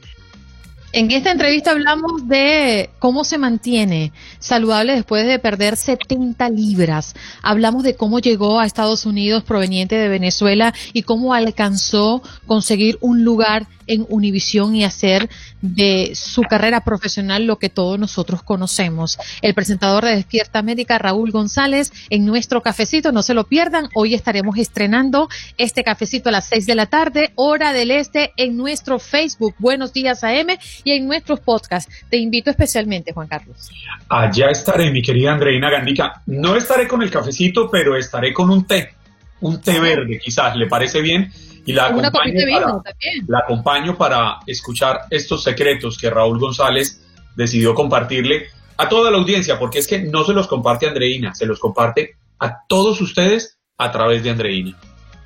en 0.91 1.11
esta 1.11 1.31
entrevista 1.31 1.69
hablamos 1.69 2.27
de 2.27 2.89
cómo 2.97 3.23
se 3.23 3.37
mantiene 3.37 4.11
saludable 4.39 4.95
después 4.95 5.27
de 5.27 5.37
perder 5.37 5.77
70 5.77 6.49
libras. 6.49 7.13
Hablamos 7.43 7.83
de 7.83 7.95
cómo 7.95 8.17
llegó 8.17 8.59
a 8.59 8.65
Estados 8.65 9.05
Unidos 9.05 9.43
proveniente 9.43 9.95
de 9.95 10.07
Venezuela 10.07 10.73
y 10.91 11.03
cómo 11.03 11.35
alcanzó 11.35 12.23
conseguir 12.47 12.97
un 13.01 13.23
lugar 13.23 13.67
en 13.89 14.05
Univisión 14.07 14.75
y 14.75 14.85
hacer 14.85 15.29
de 15.61 16.11
su 16.15 16.43
carrera 16.43 16.81
profesional 16.81 17.45
lo 17.45 17.57
que 17.57 17.69
todos 17.69 17.99
nosotros 17.99 18.43
conocemos. 18.43 19.17
El 19.41 19.53
presentador 19.53 20.05
de 20.05 20.15
Despierta 20.15 20.61
Médica, 20.61 20.97
Raúl 20.97 21.31
González, 21.31 21.91
en 22.09 22.25
nuestro 22.25 22.61
cafecito, 22.61 23.11
no 23.11 23.23
se 23.23 23.33
lo 23.33 23.45
pierdan. 23.45 23.89
Hoy 23.93 24.13
estaremos 24.13 24.57
estrenando 24.57 25.27
este 25.57 25.83
cafecito 25.83 26.29
a 26.29 26.31
las 26.31 26.45
6 26.47 26.65
de 26.65 26.75
la 26.75 26.85
tarde, 26.85 27.31
hora 27.35 27.73
del 27.73 27.91
este, 27.91 28.31
en 28.37 28.55
nuestro 28.55 28.99
Facebook. 28.99 29.55
Buenos 29.57 29.91
días 29.91 30.23
AM 30.23 30.57
y 30.83 30.91
en 30.91 31.07
nuestros 31.07 31.39
podcasts. 31.39 31.91
Te 32.09 32.17
invito 32.17 32.49
especialmente, 32.49 33.11
Juan 33.11 33.27
Carlos. 33.27 33.69
Allá 34.07 34.49
estaré, 34.51 34.91
mi 34.91 35.01
querida 35.01 35.33
Andreina 35.33 35.69
Gandica. 35.69 36.21
No 36.27 36.55
estaré 36.55 36.87
con 36.87 37.01
el 37.01 37.09
cafecito, 37.09 37.69
pero 37.69 37.95
estaré 37.97 38.33
con 38.33 38.49
un 38.49 38.65
té, 38.65 38.93
un 39.41 39.59
té 39.61 39.79
verde, 39.79 40.19
quizás, 40.23 40.55
¿le 40.55 40.67
parece 40.67 41.01
bien? 41.01 41.31
Y 41.65 41.73
la 41.73 41.87
acompaño, 41.87 42.11
para, 42.51 42.81
la 43.27 43.39
acompaño 43.39 43.97
para 43.97 44.39
escuchar 44.47 45.01
estos 45.09 45.43
secretos 45.43 45.97
que 45.97 46.09
Raúl 46.09 46.39
González 46.39 47.05
decidió 47.35 47.75
compartirle 47.75 48.47
a 48.77 48.87
toda 48.87 49.11
la 49.11 49.17
audiencia, 49.17 49.59
porque 49.59 49.79
es 49.79 49.87
que 49.87 49.99
no 49.99 50.23
se 50.23 50.33
los 50.33 50.47
comparte 50.47 50.87
Andreina, 50.87 51.35
se 51.35 51.45
los 51.45 51.59
comparte 51.59 52.15
a 52.39 52.65
todos 52.67 53.01
ustedes 53.01 53.59
a 53.77 53.91
través 53.91 54.23
de 54.23 54.29
Andreina. 54.29 54.77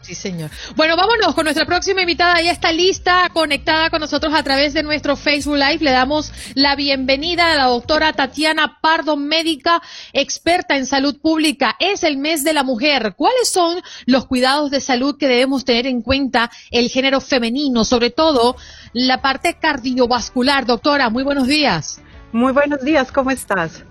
Sí, 0.04 0.16
señor. 0.16 0.52
Bueno, 0.76 0.98
vámonos 0.98 1.34
con 1.34 1.46
nuestra 1.46 1.66
próxima 1.66 2.02
invitada. 2.02 2.42
Ya 2.42 2.52
está 2.52 2.74
lista, 2.74 3.30
conectada 3.34 3.90
con 3.90 4.02
nosotros 4.02 4.34
a 4.34 4.44
través 4.44 4.74
de 4.74 4.84
nuestro 4.84 5.16
Facebook 5.16 5.56
Live. 5.56 5.78
Le 5.80 5.92
damos 5.92 6.34
la 6.56 6.76
bienvenida 6.76 7.54
a 7.54 7.56
la 7.56 7.64
doctora 7.68 8.12
Tatiana 8.12 8.80
Pardo, 8.82 9.16
médica 9.16 9.82
experta 10.12 10.76
en 10.76 10.86
salud 10.86 11.22
pública. 11.22 11.78
Es 11.80 12.04
el 12.04 12.18
mes 12.18 12.44
de 12.44 12.52
la 12.52 12.64
mujer. 12.64 13.14
¿Cuáles 13.16 13.50
son 13.50 13.82
los 14.06 14.26
cuidados 14.26 14.72
de 14.72 14.82
salud 14.82 15.18
que 15.18 15.30
debemos 15.30 15.64
tener 15.64 15.88
en 15.88 16.02
cuenta 16.02 16.52
el 16.70 16.90
género 16.90 17.22
femenino? 17.22 17.86
Sobre 17.86 18.10
todo 18.10 18.58
la 18.92 19.22
parte 19.22 19.58
cardiovascular. 19.58 20.66
Doctora, 20.66 21.10
muy 21.10 21.24
buenos 21.24 21.48
días. 21.48 22.02
Muy 22.34 22.52
buenos 22.52 22.82
días, 22.82 23.10
¿cómo 23.10 23.32
estás? 23.32 23.86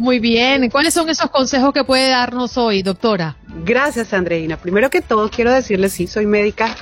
Muy 0.00 0.18
bien. 0.18 0.70
¿Cuáles 0.70 0.94
son 0.94 1.10
esos 1.10 1.28
consejos 1.28 1.74
que 1.74 1.84
puede 1.84 2.08
darnos 2.08 2.56
hoy, 2.56 2.82
doctora? 2.82 3.36
Gracias, 3.66 4.14
Andreina. 4.14 4.56
Primero 4.56 4.88
que 4.88 5.02
todo, 5.02 5.28
quiero 5.28 5.52
decirles, 5.52 5.92
sí, 5.92 6.06
soy 6.06 6.24
médica 6.24 6.74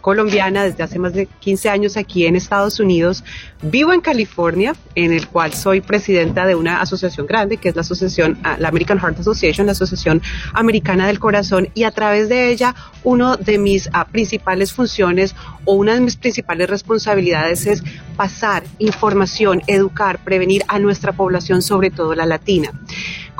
colombiana 0.00 0.64
desde 0.64 0.82
hace 0.82 0.98
más 0.98 1.12
de 1.12 1.26
15 1.26 1.68
años 1.68 1.96
aquí 1.96 2.26
en 2.26 2.36
Estados 2.36 2.80
Unidos. 2.80 3.24
Vivo 3.62 3.92
en 3.92 4.00
California, 4.00 4.74
en 4.94 5.12
el 5.12 5.28
cual 5.28 5.52
soy 5.52 5.80
presidenta 5.80 6.46
de 6.46 6.54
una 6.54 6.80
asociación 6.80 7.26
grande, 7.26 7.56
que 7.56 7.68
es 7.68 7.74
la 7.74 7.82
asociación, 7.82 8.38
ah, 8.42 8.56
la 8.58 8.68
American 8.68 8.98
Heart 8.98 9.20
Association, 9.20 9.66
la 9.66 9.72
Asociación 9.72 10.22
Americana 10.54 11.06
del 11.06 11.18
Corazón, 11.18 11.68
y 11.74 11.84
a 11.84 11.90
través 11.90 12.28
de 12.28 12.50
ella, 12.50 12.74
una 13.04 13.36
de 13.36 13.58
mis 13.58 13.88
ah, 13.92 14.06
principales 14.06 14.72
funciones 14.72 15.34
o 15.64 15.74
una 15.74 15.94
de 15.94 16.00
mis 16.00 16.16
principales 16.16 16.68
responsabilidades 16.68 17.66
es 17.66 17.82
pasar 18.16 18.64
información, 18.78 19.62
educar, 19.66 20.22
prevenir 20.24 20.62
a 20.68 20.78
nuestra 20.78 21.12
población, 21.12 21.62
sobre 21.62 21.90
todo 21.90 22.14
la 22.14 22.26
latina. 22.26 22.72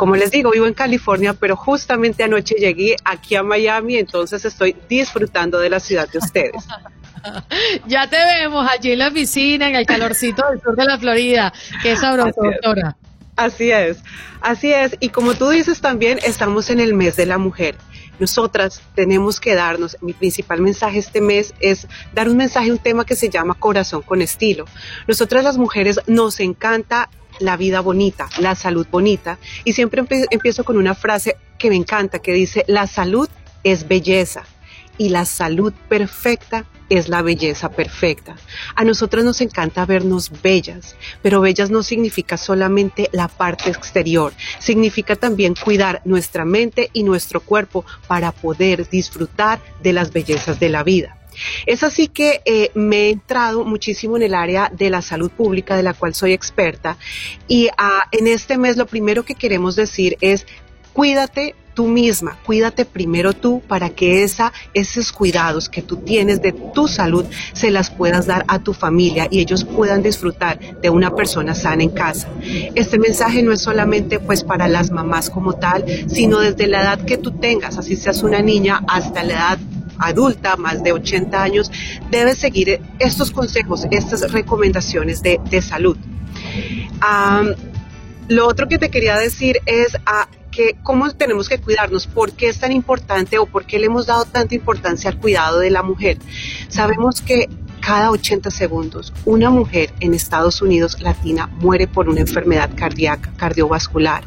Como 0.01 0.17
les 0.17 0.31
digo, 0.31 0.51
vivo 0.51 0.65
en 0.67 0.73
California, 0.73 1.35
pero 1.35 1.57
justamente 1.57 2.23
anoche 2.23 2.55
llegué 2.55 2.97
aquí 3.05 3.37
a 3.37 3.43
Miami, 3.43 3.99
entonces 3.99 4.43
estoy 4.47 4.75
disfrutando 4.89 5.59
de 5.59 5.69
la 5.69 5.79
ciudad 5.79 6.09
de 6.09 6.17
ustedes. 6.17 6.65
ya 7.87 8.09
te 8.09 8.17
vemos 8.17 8.67
allí 8.67 8.93
en 8.93 8.99
la 9.01 9.11
piscina, 9.11 9.69
en 9.69 9.75
el 9.75 9.85
calorcito 9.85 10.43
del 10.49 10.63
sur 10.63 10.75
de 10.75 10.87
la 10.87 10.97
Florida. 10.97 11.53
Qué 11.83 11.97
sabroso, 11.97 12.41
doctora. 12.43 12.97
Así 13.37 13.71
es, 13.73 13.99
así 14.41 14.73
es. 14.73 14.97
Y 15.01 15.11
como 15.11 15.35
tú 15.35 15.51
dices 15.51 15.83
también, 15.83 16.19
estamos 16.25 16.71
en 16.71 16.81
el 16.81 16.95
mes 16.95 17.17
de 17.17 17.27
la 17.27 17.37
mujer. 17.37 17.77
Nosotras 18.19 18.81
tenemos 18.95 19.39
que 19.39 19.55
darnos, 19.55 19.99
mi 20.01 20.15
principal 20.15 20.63
mensaje 20.63 20.99
este 20.99 21.21
mes 21.21 21.53
es 21.61 21.87
dar 22.15 22.31
un 22.31 22.39
mensaje, 22.39 22.73
un 22.73 22.79
tema 22.79 23.05
que 23.05 23.17
se 23.17 23.29
llama 23.29 23.53
corazón 23.53 24.01
con 24.01 24.23
estilo. 24.23 24.65
Nosotras 25.07 25.45
las 25.45 25.59
mujeres 25.59 26.01
nos 26.07 26.41
encanta 26.41 27.11
la 27.41 27.57
vida 27.57 27.81
bonita, 27.81 28.29
la 28.39 28.55
salud 28.55 28.87
bonita. 28.91 29.39
Y 29.65 29.73
siempre 29.73 30.05
empiezo 30.31 30.65
con 30.65 30.77
una 30.77 30.95
frase 30.95 31.37
que 31.59 31.71
me 31.71 31.77
encanta, 31.77 32.21
que 32.21 32.33
dice, 32.33 32.65
la 32.69 32.87
salud 32.87 33.29
es 33.65 33.89
belleza 33.89 34.45
y 34.99 35.09
la 35.09 35.25
salud 35.25 35.73
perfecta 35.89 36.67
es 36.91 37.09
la 37.09 37.23
belleza 37.23 37.71
perfecta. 37.71 38.37
A 38.75 38.85
nosotros 38.85 39.25
nos 39.25 39.41
encanta 39.41 39.87
vernos 39.87 40.31
bellas, 40.43 40.97
pero 41.23 41.41
bellas 41.41 41.71
no 41.71 41.83
significa 41.83 42.37
solamente 42.37 43.09
la 43.13 43.29
parte 43.29 43.71
exterior, 43.71 44.33
significa 44.59 45.17
también 45.17 45.55
cuidar 45.55 46.03
nuestra 46.05 46.45
mente 46.45 46.91
y 46.93 47.05
nuestro 47.05 47.41
cuerpo 47.41 47.85
para 48.09 48.33
poder 48.33 48.89
disfrutar 48.91 49.61
de 49.83 49.93
las 49.93 50.13
bellezas 50.13 50.61
de 50.61 50.69
la 50.69 50.83
vida. 50.83 51.20
Es 51.67 51.83
así 51.83 52.09
que 52.09 52.43
eh, 52.45 52.71
me 52.75 53.07
he 53.07 53.11
entrado 53.11 53.65
muchísimo 53.65 54.17
en 54.17 54.23
el 54.23 54.35
área 54.35 54.71
de 54.75 54.91
la 54.91 55.03
salud 55.03 55.31
pública, 55.31 55.77
de 55.77 55.83
la 55.83 55.95
cual 55.95 56.15
soy 56.15 56.33
experta, 56.33 56.97
y 57.49 57.69
ah, 57.79 58.05
en 58.13 58.27
este 58.27 58.59
mes 58.59 58.77
lo 58.77 58.87
primero 58.87 59.25
que 59.25 59.35
queremos 59.35 59.77
decir 59.77 60.17
es 60.21 60.47
cuídate 60.93 61.55
tú 61.75 61.87
misma, 61.87 62.39
cuídate 62.45 62.85
primero 62.85 63.33
tú 63.33 63.63
para 63.67 63.91
que 63.91 64.23
esa, 64.23 64.53
esos 64.75 65.13
cuidados 65.13 65.69
que 65.69 65.83
tú 65.83 65.97
tienes 65.97 66.43
de 66.43 66.53
tu 66.53 66.89
salud 66.89 67.25
se 67.53 67.71
las 67.71 67.91
puedas 67.91 68.27
dar 68.27 68.45
a 68.49 68.59
tu 68.59 68.73
familia 68.75 69.29
y 69.31 69.41
ellos 69.41 69.65
puedan 69.65 70.03
disfrutar 70.03 70.59
de 70.81 70.91
una 70.91 71.15
persona 71.15 71.55
sana 71.55 71.83
en 71.83 71.91
casa. 71.91 72.29
Este 72.75 72.99
mensaje 72.99 73.43
no 73.43 73.53
es 73.53 73.63
solamente 73.63 74.19
pues 74.19 74.45
para 74.45 74.69
las 74.69 74.91
mamás 74.91 75.31
como 75.31 75.55
tal, 75.55 75.85
sino 76.09 76.41
desde 76.41 76.67
la 76.67 76.83
edad 76.83 77.05
que 77.05 77.17
tú 77.17 77.31
tengas, 77.31 77.79
así 77.79 77.97
seas 77.97 78.23
una 78.23 78.43
niña 78.43 78.83
hasta 78.89 79.23
la 79.23 79.33
edad 79.33 79.59
adulta, 80.01 80.57
más 80.57 80.83
de 80.83 80.93
80 80.93 81.43
años, 81.43 81.71
debe 82.11 82.35
seguir 82.35 82.81
estos 82.99 83.31
consejos, 83.31 83.87
estas 83.91 84.33
recomendaciones 84.33 85.23
de, 85.23 85.63
salud. 85.63 85.97
lo 88.29 88.47
otro 88.47 88.69
que 88.69 88.79
te 88.79 88.91
quería 88.91 89.17
decir 89.19 89.61
es 89.67 89.95
a, 89.95 90.01
ah, 90.07 90.29
que 90.51 90.77
cómo 90.83 91.11
tenemos 91.13 91.49
que 91.49 91.59
cuidarnos, 91.59 92.07
por 92.07 92.33
qué 92.33 92.49
es 92.49 92.59
tan 92.59 92.73
importante 92.73 93.39
o 93.39 93.47
por 93.47 93.67
qué 93.67 93.79
le 93.79 93.87
hemos 93.87 94.07
dado 94.07 94.25
tanta 94.25 94.55
importancia 94.55 95.11
al 95.11 95.19
cuidado 95.19 95.61
de 95.61 95.71
la 95.71 95.83
mujer. 95.83 96.19
Sabemos 96.69 97.21
que 97.21 97.49
cada 97.91 98.13
80 98.13 98.53
segundos 98.53 99.13
una 99.25 99.51
mujer 99.51 99.93
en 99.99 100.15
Estados 100.15 100.63
Unidos 100.63 101.01
latina 101.01 101.49
muere 101.59 101.89
por 101.89 102.09
una 102.09 102.21
enfermedad 102.21 102.71
cardíaca, 102.77 103.33
cardiovascular. 103.37 104.23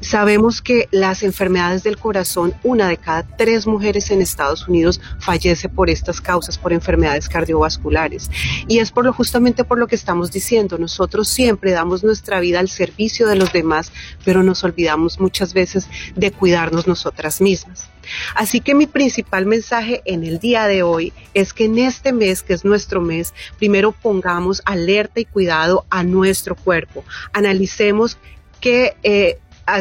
Sabemos 0.00 0.62
que 0.62 0.88
las 0.92 1.24
enfermedades 1.24 1.82
del 1.82 1.98
corazón, 1.98 2.54
una 2.62 2.86
de 2.86 2.98
cada 2.98 3.24
tres 3.24 3.66
mujeres 3.66 4.12
en 4.12 4.22
Estados 4.22 4.68
Unidos 4.68 5.00
fallece 5.18 5.68
por 5.68 5.90
estas 5.90 6.20
causas, 6.20 6.58
por 6.58 6.72
enfermedades 6.72 7.28
cardiovasculares. 7.28 8.30
Y 8.68 8.78
es 8.78 8.92
por 8.92 9.04
lo, 9.04 9.12
justamente 9.12 9.64
por 9.64 9.78
lo 9.78 9.88
que 9.88 9.96
estamos 9.96 10.30
diciendo. 10.30 10.78
Nosotros 10.78 11.26
siempre 11.26 11.72
damos 11.72 12.04
nuestra 12.04 12.38
vida 12.38 12.60
al 12.60 12.68
servicio 12.68 13.26
de 13.26 13.34
los 13.34 13.52
demás, 13.52 13.90
pero 14.24 14.44
nos 14.44 14.62
olvidamos 14.62 15.18
muchas 15.18 15.54
veces 15.54 15.88
de 16.14 16.30
cuidarnos 16.30 16.86
nosotras 16.86 17.40
mismas. 17.40 17.88
Así 18.34 18.60
que 18.60 18.74
mi 18.74 18.86
principal 18.86 19.46
mensaje 19.46 20.02
en 20.04 20.24
el 20.24 20.38
día 20.38 20.66
de 20.66 20.82
hoy 20.82 21.12
es 21.34 21.52
que 21.52 21.66
en 21.66 21.78
este 21.78 22.12
mes, 22.12 22.42
que 22.42 22.54
es 22.54 22.64
nuestro 22.64 23.00
mes, 23.00 23.34
primero 23.58 23.92
pongamos 23.92 24.62
alerta 24.64 25.20
y 25.20 25.24
cuidado 25.24 25.86
a 25.90 26.02
nuestro 26.02 26.56
cuerpo. 26.56 27.04
Analicemos 27.32 28.18
qué 28.60 28.96
eh, 29.02 29.38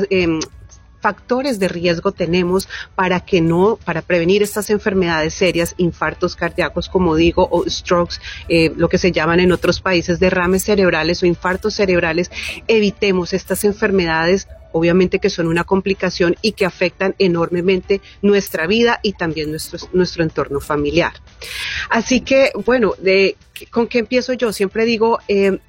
em, 0.10 0.40
factores 1.02 1.60
de 1.60 1.68
riesgo 1.68 2.12
tenemos 2.12 2.70
para 2.96 3.20
que 3.22 3.42
no, 3.42 3.78
para 3.84 4.02
prevenir 4.02 4.44
estas 4.44 4.70
enfermedades 4.70 5.34
serias, 5.34 5.74
infartos 5.78 6.36
cardíacos, 6.36 6.88
como 6.88 7.16
digo, 7.16 7.48
o 7.52 7.66
strokes, 7.68 8.18
eh, 8.48 8.72
lo 8.76 8.88
que 8.88 8.98
se 8.98 9.12
llaman 9.12 9.40
en 9.40 9.52
otros 9.52 9.82
países 9.82 10.20
derrames 10.20 10.64
cerebrales 10.64 11.24
o 11.24 11.26
infartos 11.26 11.74
cerebrales, 11.74 12.32
evitemos 12.68 13.34
estas 13.34 13.64
enfermedades 13.64 14.48
obviamente 14.72 15.20
que 15.20 15.30
son 15.30 15.48
una 15.48 15.64
complicación 15.64 16.36
y 16.42 16.54
que 16.54 16.66
afectan 16.66 17.16
enormemente 17.20 18.02
nuestra 18.22 18.68
vida 18.68 19.00
y 19.04 19.14
también 19.14 19.52
nuestro, 19.52 19.80
nuestro 19.94 20.24
entorno 20.24 20.60
familiar. 20.60 21.14
Así 21.90 22.22
que, 22.22 22.52
bueno, 22.66 22.94
de, 23.00 23.36
¿con 23.70 23.88
qué 23.88 24.00
empiezo 24.00 24.34
yo? 24.34 24.54
Siempre 24.54 24.86
digo, 24.86 25.20
eh, 25.28 25.60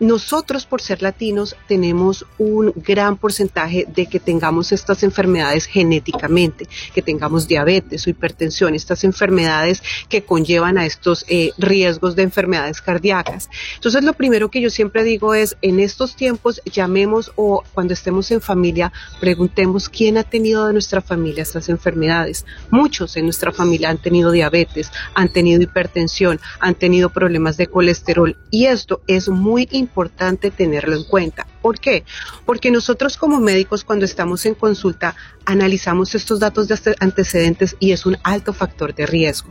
nosotros 0.00 0.66
por 0.66 0.82
ser 0.82 1.02
latinos 1.02 1.56
tenemos 1.68 2.26
un 2.38 2.72
gran 2.74 3.16
porcentaje 3.16 3.86
de 3.94 4.06
que 4.06 4.18
tengamos 4.18 4.72
estas 4.72 5.04
enfermedades 5.04 5.66
genéticamente, 5.66 6.68
que 6.92 7.00
tengamos 7.00 7.46
diabetes 7.46 8.06
o 8.06 8.10
hipertensión, 8.10 8.74
estas 8.74 9.04
enfermedades 9.04 9.82
que 10.08 10.24
conllevan 10.24 10.78
a 10.78 10.86
estos 10.86 11.24
eh, 11.28 11.52
riesgos 11.58 12.16
de 12.16 12.22
enfermedades 12.22 12.80
cardíacas. 12.80 13.48
Entonces 13.76 14.02
lo 14.02 14.14
primero 14.14 14.50
que 14.50 14.60
yo 14.60 14.68
siempre 14.68 15.04
digo 15.04 15.32
es, 15.34 15.56
en 15.62 15.78
estos 15.78 16.16
tiempos 16.16 16.60
llamemos 16.64 17.32
o 17.36 17.62
cuando 17.72 17.94
estemos 17.94 18.30
en 18.32 18.40
familia, 18.40 18.92
preguntemos 19.20 19.88
quién 19.88 20.18
ha 20.18 20.24
tenido 20.24 20.66
de 20.66 20.72
nuestra 20.72 21.02
familia 21.02 21.42
estas 21.42 21.68
enfermedades. 21.68 22.44
Muchos 22.70 23.16
en 23.16 23.26
nuestra 23.26 23.52
familia 23.52 23.90
han 23.90 23.98
tenido 23.98 24.32
diabetes, 24.32 24.90
han 25.14 25.28
tenido 25.28 25.62
hipertensión, 25.62 26.40
han 26.58 26.74
tenido 26.74 27.10
problemas 27.10 27.56
de 27.56 27.68
colesterol 27.68 28.36
y 28.50 28.66
esto 28.66 29.00
es 29.06 29.28
muy 29.28 29.68
importante 29.70 29.83
importante 29.84 30.50
tenerlo 30.50 30.96
en 30.96 31.04
cuenta. 31.04 31.46
¿Por 31.62 31.78
qué? 31.78 32.04
Porque 32.44 32.70
nosotros 32.70 33.16
como 33.16 33.40
médicos 33.40 33.84
cuando 33.84 34.04
estamos 34.04 34.44
en 34.46 34.54
consulta 34.54 35.14
analizamos 35.44 36.14
estos 36.14 36.40
datos 36.40 36.68
de 36.68 36.96
antecedentes 37.00 37.76
y 37.78 37.92
es 37.92 38.06
un 38.06 38.16
alto 38.22 38.52
factor 38.52 38.94
de 38.94 39.06
riesgo. 39.06 39.50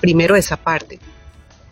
Primero 0.00 0.36
esa 0.36 0.56
parte. 0.56 0.98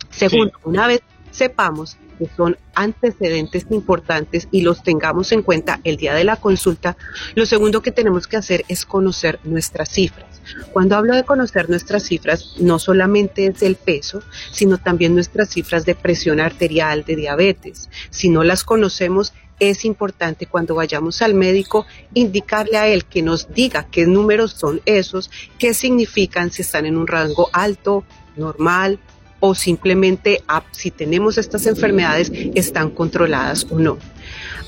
Segundo, 0.09 0.53
una 0.63 0.87
vez 0.87 1.01
sepamos 1.31 1.97
que 2.17 2.29
son 2.37 2.57
antecedentes 2.75 3.65
importantes 3.69 4.47
y 4.51 4.61
los 4.61 4.83
tengamos 4.83 5.31
en 5.31 5.41
cuenta 5.41 5.79
el 5.83 5.97
día 5.97 6.13
de 6.13 6.23
la 6.23 6.35
consulta, 6.35 6.95
lo 7.35 7.45
segundo 7.45 7.81
que 7.81 7.91
tenemos 7.91 8.27
que 8.27 8.37
hacer 8.37 8.63
es 8.67 8.85
conocer 8.85 9.39
nuestras 9.43 9.89
cifras. 9.89 10.32
Cuando 10.71 10.95
hablo 10.95 11.15
de 11.15 11.23
conocer 11.23 11.69
nuestras 11.69 12.03
cifras, 12.03 12.55
no 12.59 12.79
solamente 12.79 13.45
es 13.47 13.61
el 13.61 13.75
peso, 13.75 14.21
sino 14.51 14.77
también 14.77 15.13
nuestras 15.13 15.49
cifras 15.49 15.85
de 15.85 15.95
presión 15.95 16.39
arterial, 16.39 17.03
de 17.05 17.15
diabetes. 17.15 17.89
Si 18.09 18.29
no 18.29 18.43
las 18.43 18.63
conocemos, 18.63 19.33
es 19.59 19.85
importante 19.85 20.45
cuando 20.45 20.75
vayamos 20.75 21.21
al 21.21 21.33
médico 21.33 21.85
indicarle 22.13 22.77
a 22.77 22.87
él 22.87 23.05
que 23.05 23.21
nos 23.21 23.53
diga 23.53 23.87
qué 23.89 24.05
números 24.05 24.51
son 24.51 24.81
esos, 24.85 25.29
qué 25.57 25.73
significan, 25.73 26.51
si 26.51 26.63
están 26.63 26.85
en 26.85 26.97
un 26.97 27.07
rango 27.07 27.49
alto, 27.53 28.03
normal, 28.35 28.99
o 29.45 29.53
simplemente 29.53 30.41
ah, 30.47 30.63
si 30.71 30.89
tenemos 30.89 31.37
estas 31.37 31.65
enfermedades 31.65 32.31
están 32.55 32.89
controladas 32.89 33.67
o 33.69 33.77
no. 33.77 33.97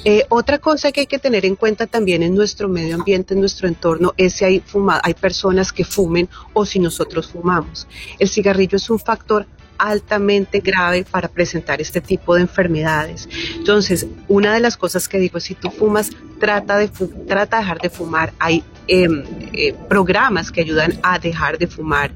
Eh, 0.04 0.26
otra 0.28 0.60
cosa 0.60 0.92
que 0.92 1.00
hay 1.00 1.08
que 1.08 1.18
tener 1.18 1.46
en 1.46 1.56
cuenta 1.56 1.88
también 1.88 2.24
en 2.24 2.36
nuestro 2.36 2.68
medio 2.68 2.96
ambiente, 2.96 3.36
en 3.36 3.40
nuestro 3.40 3.70
entorno, 3.70 4.14
es 4.18 4.34
si 4.34 4.44
hay, 4.44 4.64
hay 5.02 5.14
personas 5.14 5.72
que 5.72 5.86
fumen 5.86 6.28
o 6.52 6.66
si 6.66 6.80
nosotros 6.80 7.28
fumamos. 7.32 7.88
El 8.20 8.28
cigarrillo 8.28 8.76
es 8.76 8.90
un 8.90 9.00
factor 9.00 9.48
altamente 9.78 10.60
grave 10.60 11.06
para 11.10 11.30
presentar 11.30 11.80
este 11.80 12.02
tipo 12.02 12.36
de 12.36 12.42
enfermedades. 12.42 13.30
Entonces, 13.56 14.06
una 14.28 14.54
de 14.54 14.60
las 14.60 14.76
cosas 14.76 15.08
que 15.08 15.20
digo 15.20 15.40
si 15.40 15.56
tú 15.56 15.72
fumas, 15.72 16.10
trata 16.38 16.78
de, 16.78 16.90
trata 16.90 17.58
de 17.58 17.64
dejar 17.64 17.80
de 17.80 17.90
fumar. 17.90 18.34
Hay 18.40 18.62
em, 18.88 19.24
eh, 19.54 19.74
programas 19.90 20.52
que 20.52 20.62
ayudan 20.62 21.00
a 21.04 21.20
dejar 21.20 21.58
de 21.58 21.68
fumar. 21.68 22.12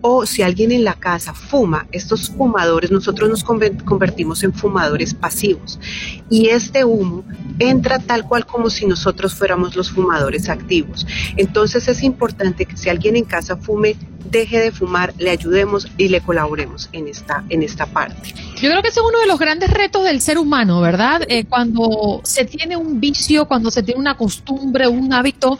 O 0.00 0.26
si 0.26 0.42
alguien 0.42 0.72
en 0.72 0.84
la 0.84 0.94
casa 0.94 1.34
fuma, 1.34 1.86
estos 1.92 2.28
fumadores, 2.30 2.90
nosotros 2.90 3.28
nos 3.28 3.44
convertimos 3.44 4.42
en 4.44 4.52
fumadores 4.52 5.14
pasivos. 5.14 5.78
Y 6.30 6.48
este 6.48 6.84
humo 6.84 7.24
entra 7.58 7.98
tal 7.98 8.26
cual 8.26 8.46
como 8.46 8.70
si 8.70 8.86
nosotros 8.86 9.34
fuéramos 9.34 9.76
los 9.76 9.90
fumadores 9.90 10.48
activos. 10.48 11.06
Entonces 11.36 11.88
es 11.88 12.02
importante 12.02 12.66
que 12.66 12.76
si 12.76 12.88
alguien 12.88 13.16
en 13.16 13.24
casa 13.24 13.56
fume, 13.56 13.96
deje 14.30 14.60
de 14.60 14.72
fumar, 14.72 15.14
le 15.18 15.30
ayudemos 15.30 15.88
y 15.96 16.08
le 16.08 16.20
colaboremos 16.20 16.88
en 16.92 17.08
esta, 17.08 17.44
en 17.48 17.62
esta 17.62 17.86
parte. 17.86 18.34
Yo 18.60 18.68
creo 18.70 18.82
que 18.82 18.88
ese 18.88 19.00
es 19.00 19.06
uno 19.06 19.18
de 19.20 19.26
los 19.26 19.38
grandes 19.38 19.70
retos 19.70 20.04
del 20.04 20.20
ser 20.20 20.38
humano, 20.38 20.80
¿verdad? 20.80 21.22
Eh, 21.28 21.44
cuando 21.44 22.20
se 22.24 22.44
tiene 22.44 22.76
un 22.76 23.00
vicio, 23.00 23.46
cuando 23.46 23.70
se 23.70 23.82
tiene 23.82 24.00
una 24.00 24.16
costumbre, 24.16 24.88
un 24.88 25.12
hábito, 25.12 25.58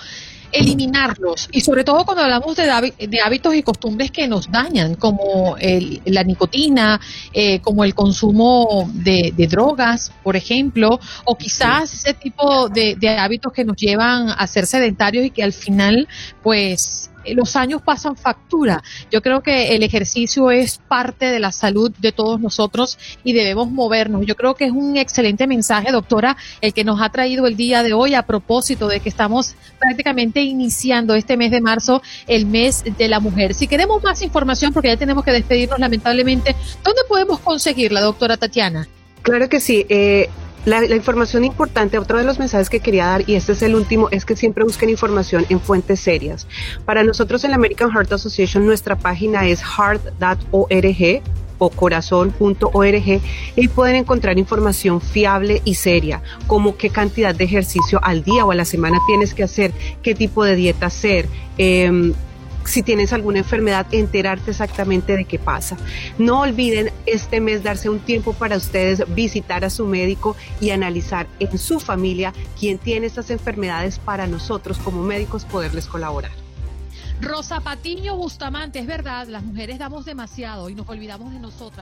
eliminarlos. 0.52 1.48
Y 1.52 1.60
sobre 1.60 1.84
todo 1.84 2.04
cuando 2.04 2.22
hablamos 2.22 2.56
de, 2.56 3.20
hábitos 3.20 3.54
y 3.54 3.62
costumbres 3.62 4.10
que 4.10 4.28
nos 4.28 4.50
dañan 4.50 4.94
como 4.94 5.56
la 6.04 6.24
nicotina, 6.24 7.00
eh, 7.32 7.60
como 7.60 7.84
el 7.84 7.94
consumo 7.94 8.90
de, 8.92 9.32
drogas, 9.48 10.12
por 10.22 10.36
ejemplo, 10.36 11.00
o 11.24 11.36
quizás 11.36 11.92
ese 11.92 12.14
tipo 12.14 12.68
de, 12.68 12.96
de 12.96 13.08
hábitos 13.08 13.52
que 13.52 13.64
nos 13.64 13.76
llevan 13.76 14.28
a 14.30 14.46
ser 14.46 14.66
sedentarios 14.66 15.24
y 15.24 15.30
que 15.30 15.42
al 15.42 15.52
final 15.52 16.08
pues 16.42 17.10
los 17.34 17.56
años 17.56 17.82
pasan 17.82 18.16
factura. 18.16 18.82
Yo 19.10 19.22
creo 19.22 19.42
que 19.42 19.74
el 19.74 19.82
ejercicio 19.82 20.50
es 20.50 20.78
parte 20.78 21.26
de 21.26 21.38
la 21.38 21.52
salud 21.52 21.92
de 21.98 22.12
todos 22.12 22.40
nosotros 22.40 22.98
y 23.24 23.32
debemos 23.32 23.70
movernos. 23.70 24.26
Yo 24.26 24.36
creo 24.36 24.54
que 24.54 24.66
es 24.66 24.72
un 24.72 24.96
excelente 24.96 25.46
mensaje, 25.46 25.92
doctora, 25.92 26.36
el 26.60 26.72
que 26.72 26.84
nos 26.84 27.00
ha 27.00 27.10
traído 27.10 27.46
el 27.46 27.56
día 27.56 27.82
de 27.82 27.92
hoy 27.92 28.14
a 28.14 28.22
propósito 28.22 28.88
de 28.88 29.00
que 29.00 29.08
estamos 29.08 29.54
prácticamente 29.78 30.42
iniciando 30.42 31.14
este 31.14 31.36
mes 31.36 31.50
de 31.50 31.60
marzo, 31.60 32.02
el 32.26 32.46
mes 32.46 32.84
de 32.96 33.08
la 33.08 33.20
mujer. 33.20 33.54
Si 33.54 33.66
queremos 33.66 34.02
más 34.02 34.22
información, 34.22 34.72
porque 34.72 34.88
ya 34.88 34.96
tenemos 34.96 35.24
que 35.24 35.32
despedirnos 35.32 35.78
lamentablemente, 35.78 36.54
¿dónde 36.84 37.02
podemos 37.08 37.40
conseguirla, 37.40 38.00
doctora 38.00 38.36
Tatiana? 38.36 38.88
Claro 39.22 39.48
que 39.48 39.60
sí. 39.60 39.84
Eh, 39.88 40.28
la, 40.64 40.84
información 40.94 41.44
importante, 41.44 41.98
otro 41.98 42.18
de 42.18 42.24
los 42.24 42.38
mensajes 42.38 42.68
que 42.68 42.80
quería 42.80 43.06
dar, 43.06 43.28
y 43.28 43.34
este 43.34 43.52
es 43.52 43.62
el 43.62 43.74
último, 43.74 44.08
es 44.10 44.24
que 44.24 44.36
siempre 44.36 44.64
busquen 44.64 44.90
información 44.90 45.46
en 45.48 45.60
fuentes 45.60 46.00
serias. 46.00 46.46
Para 46.84 47.02
nosotros 47.04 47.44
en 47.44 47.50
la 47.50 47.56
American 47.56 47.90
Heart 47.90 48.12
Association, 48.12 48.66
nuestra 48.66 48.96
página 48.96 49.46
es 49.46 49.62
heart.org 49.62 51.22
o 51.60 51.70
corazón.org 51.70 53.20
y 53.56 53.68
pueden 53.68 53.96
encontrar 53.96 54.38
información 54.38 55.00
fiable 55.00 55.60
y 55.64 55.74
seria, 55.74 56.22
como 56.46 56.76
qué 56.76 56.90
cantidad 56.90 57.34
de 57.34 57.44
ejercicio 57.44 57.98
al 58.02 58.22
día 58.22 58.44
o 58.44 58.52
a 58.52 58.54
la 58.54 58.64
semana 58.64 58.98
tienes 59.06 59.34
que 59.34 59.42
hacer, 59.42 59.72
qué 60.02 60.14
tipo 60.14 60.44
de 60.44 60.54
dieta 60.54 60.86
hacer, 60.86 61.28
eh, 61.58 62.12
si 62.68 62.82
tienes 62.82 63.12
alguna 63.12 63.38
enfermedad, 63.38 63.86
enterarte 63.92 64.50
exactamente 64.50 65.16
de 65.16 65.24
qué 65.24 65.38
pasa. 65.38 65.76
No 66.18 66.40
olviden 66.40 66.92
este 67.06 67.40
mes 67.40 67.62
darse 67.62 67.88
un 67.88 67.98
tiempo 67.98 68.34
para 68.34 68.56
ustedes 68.56 69.02
visitar 69.14 69.64
a 69.64 69.70
su 69.70 69.86
médico 69.86 70.36
y 70.60 70.70
analizar 70.70 71.26
en 71.40 71.56
su 71.58 71.80
familia 71.80 72.34
quién 72.58 72.78
tiene 72.78 73.06
estas 73.06 73.30
enfermedades 73.30 73.98
para 73.98 74.26
nosotros 74.26 74.78
como 74.78 75.02
médicos 75.02 75.44
poderles 75.44 75.86
colaborar. 75.86 76.30
Rosa 77.20 77.60
Patiño 77.60 78.16
Bustamante, 78.16 78.78
es 78.78 78.86
verdad, 78.86 79.26
las 79.26 79.42
mujeres 79.42 79.78
damos 79.78 80.04
demasiado 80.04 80.68
y 80.68 80.74
nos 80.74 80.88
olvidamos 80.88 81.32
de 81.32 81.40
nosotras. 81.40 81.80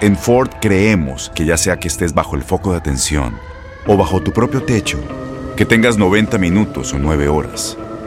En 0.00 0.16
Ford 0.16 0.50
creemos 0.60 1.30
que 1.34 1.44
ya 1.44 1.56
sea 1.56 1.78
que 1.78 1.86
estés 1.86 2.14
bajo 2.14 2.34
el 2.34 2.42
foco 2.42 2.72
de 2.72 2.78
atención 2.78 3.38
o 3.86 3.96
bajo 3.96 4.20
tu 4.22 4.32
propio 4.32 4.64
techo, 4.64 4.98
que 5.56 5.66
tengas 5.66 5.98
90 5.98 6.38
minutos 6.38 6.92
o 6.94 6.98
9 6.98 7.28
horas 7.28 7.76